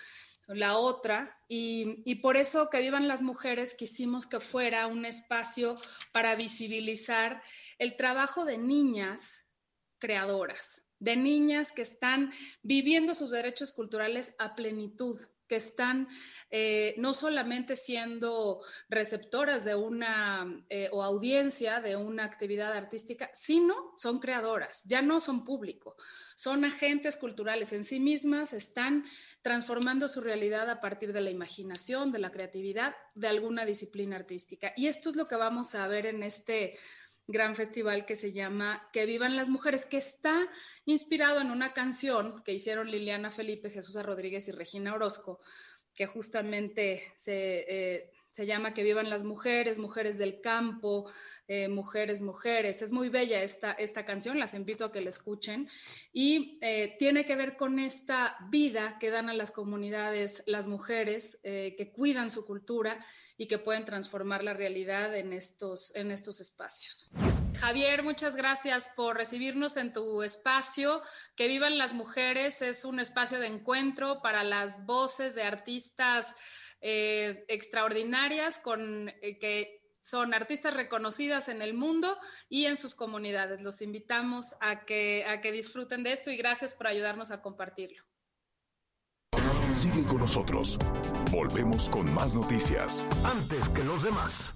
la 0.47 0.79
otra, 0.79 1.37
y, 1.47 2.01
y, 2.03 2.15
por 2.15 2.35
eso 2.35 2.71
que 2.71 2.81
vivan 2.81 3.07
las 3.07 3.21
mujeres 3.21 3.75
quisimos 3.75 4.25
que 4.25 4.39
fuera 4.39 4.87
un 4.87 5.05
espacio 5.05 5.75
para 6.13 6.35
visibilizar 6.35 7.43
el 7.77 7.95
trabajo 7.95 8.43
de 8.43 8.57
niñas 8.57 9.51
creadoras, 9.99 10.83
de 10.97 11.17
niñas 11.17 11.71
que 11.71 11.83
están 11.83 12.33
viviendo 12.63 13.13
sus 13.13 13.29
derechos 13.29 13.71
culturales 13.71 14.35
a 14.39 14.55
plenitud, 14.55 15.21
que 15.47 15.55
están 15.55 16.07
eh, 16.49 16.95
no 16.97 17.13
solamente 17.13 17.75
siendo 17.75 18.61
receptoras 18.89 19.65
de 19.65 19.75
una 19.75 20.63
eh, 20.69 20.89
o 20.91 21.03
audiencia 21.03 21.81
de 21.81 21.95
una 21.95 22.23
actividad 22.23 22.73
artística, 22.73 23.29
sino 23.33 23.93
son 23.97 24.19
creadoras, 24.19 24.83
ya 24.85 25.01
no 25.01 25.19
son 25.19 25.45
público, 25.45 25.95
son 26.35 26.65
agentes 26.65 27.17
culturales 27.17 27.73
en 27.73 27.85
sí 27.85 27.99
mismas, 27.99 28.53
están 28.53 29.05
transformando 29.41 30.07
su 30.07 30.21
realidad 30.21 30.69
a 30.69 30.81
partir 30.81 31.13
de 31.13 31.21
la 31.21 31.31
imaginación, 31.31 32.11
de 32.11 32.19
la 32.19 32.31
creatividad, 32.31 32.95
de 33.13 33.27
alguna 33.27 33.65
disciplina 33.65 34.15
artística. 34.15 34.73
Y 34.75 34.87
esto 34.87 35.09
es 35.09 35.15
lo 35.15 35.27
que 35.27 35.35
vamos 35.35 35.75
a 35.75 35.87
ver 35.87 36.05
en 36.05 36.23
este 36.23 36.77
gran 37.27 37.55
festival 37.55 38.05
que 38.05 38.15
se 38.15 38.31
llama 38.31 38.89
Que 38.93 39.05
vivan 39.05 39.35
las 39.35 39.49
mujeres, 39.49 39.85
que 39.85 39.97
está 39.97 40.47
inspirado 40.85 41.41
en 41.41 41.51
una 41.51 41.73
canción 41.73 42.43
que 42.43 42.53
hicieron 42.53 42.91
Liliana 42.91 43.31
Felipe, 43.31 43.69
Jesús 43.69 44.01
Rodríguez 44.03 44.47
y 44.47 44.51
Regina 44.51 44.93
Orozco, 44.93 45.39
que 45.93 46.07
justamente 46.07 47.13
se, 47.15 47.65
eh, 47.67 48.11
se 48.35 48.45
llama 48.45 48.73
Que 48.73 48.83
vivan 48.83 49.09
las 49.09 49.23
mujeres, 49.23 49.79
mujeres 49.79 50.17
del 50.17 50.41
campo, 50.41 51.09
eh, 51.47 51.69
mujeres, 51.69 52.21
mujeres. 52.21 52.81
Es 52.81 52.91
muy 52.91 53.07
bella 53.07 53.41
esta, 53.41 53.71
esta 53.71 54.03
canción, 54.03 54.37
las 54.39 54.53
invito 54.53 54.83
a 54.83 54.91
que 54.91 54.99
la 54.99 55.09
escuchen. 55.09 55.69
Y 56.11 56.59
eh, 56.61 56.97
tiene 56.99 57.23
que 57.23 57.37
ver 57.37 57.55
con 57.55 57.79
esta 57.79 58.35
vida 58.49 58.97
que 58.99 59.09
dan 59.09 59.29
a 59.29 59.33
las 59.33 59.51
comunidades 59.51 60.43
las 60.47 60.67
mujeres 60.67 61.39
que 61.43 61.91
cuidan 61.95 62.29
su 62.29 62.45
cultura 62.45 62.99
y 63.37 63.47
que 63.47 63.57
pueden 63.57 63.85
transformar 63.85 64.43
la 64.43 64.53
realidad 64.53 65.15
en 65.15 65.31
estos, 65.31 65.95
en 65.95 66.11
estos 66.11 66.41
espacios. 66.41 67.09
Javier, 67.59 68.03
muchas 68.03 68.35
gracias 68.35 68.91
por 68.95 69.15
recibirnos 69.15 69.77
en 69.77 69.93
tu 69.93 70.23
espacio. 70.23 71.01
Que 71.35 71.47
vivan 71.47 71.77
las 71.77 71.93
mujeres 71.93 72.61
es 72.61 72.83
un 72.83 72.99
espacio 72.99 73.39
de 73.39 73.47
encuentro 73.47 74.21
para 74.21 74.43
las 74.43 74.85
voces 74.85 75.35
de 75.35 75.43
artistas 75.43 76.35
eh, 76.87 77.45
extraordinarias 77.47 78.59
con 78.59 79.09
eh, 79.09 79.39
que 79.39 79.81
son 80.01 80.35
artistas 80.35 80.75
reconocidas 80.75 81.49
en 81.49 81.63
el 81.63 81.73
mundo 81.73 82.15
y 82.47 82.65
en 82.65 82.77
sus 82.77 82.93
comunidades. 82.93 83.63
Los 83.63 83.81
invitamos 83.81 84.53
a 84.61 84.85
que, 84.85 85.25
a 85.25 85.41
que 85.41 85.51
disfruten 85.51 86.03
de 86.03 86.11
esto 86.11 86.29
y 86.29 86.37
gracias 86.37 86.75
por 86.75 86.85
ayudarnos 86.85 87.31
a 87.31 87.41
compartirlo. 87.41 88.03
Sigue 89.73 90.03
con 90.03 90.19
nosotros. 90.19 90.77
Volvemos 91.31 91.89
con 91.89 92.13
más 92.13 92.35
noticias. 92.35 93.07
Antes 93.23 93.67
que 93.69 93.83
los 93.83 94.03
demás. 94.03 94.53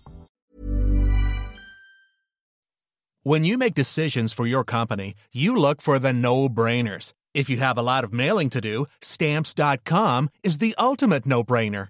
When 3.24 3.44
you 3.44 3.58
make 3.58 3.74
decisions 3.74 4.34
for 4.34 4.46
your 4.46 4.64
company, 4.64 5.16
you 5.34 5.56
look 5.56 5.82
for 5.82 5.98
the 5.98 6.14
no-brainers. 6.14 7.14
If 7.34 7.50
you 7.50 7.58
have 7.58 7.78
a 7.78 7.82
lot 7.82 8.04
of 8.04 8.14
mailing 8.14 8.50
to 8.52 8.62
do, 8.62 8.86
stamps.com 9.02 10.30
is 10.44 10.60
the 10.60 10.76
ultimate 10.78 11.26
no-brainer. 11.26 11.90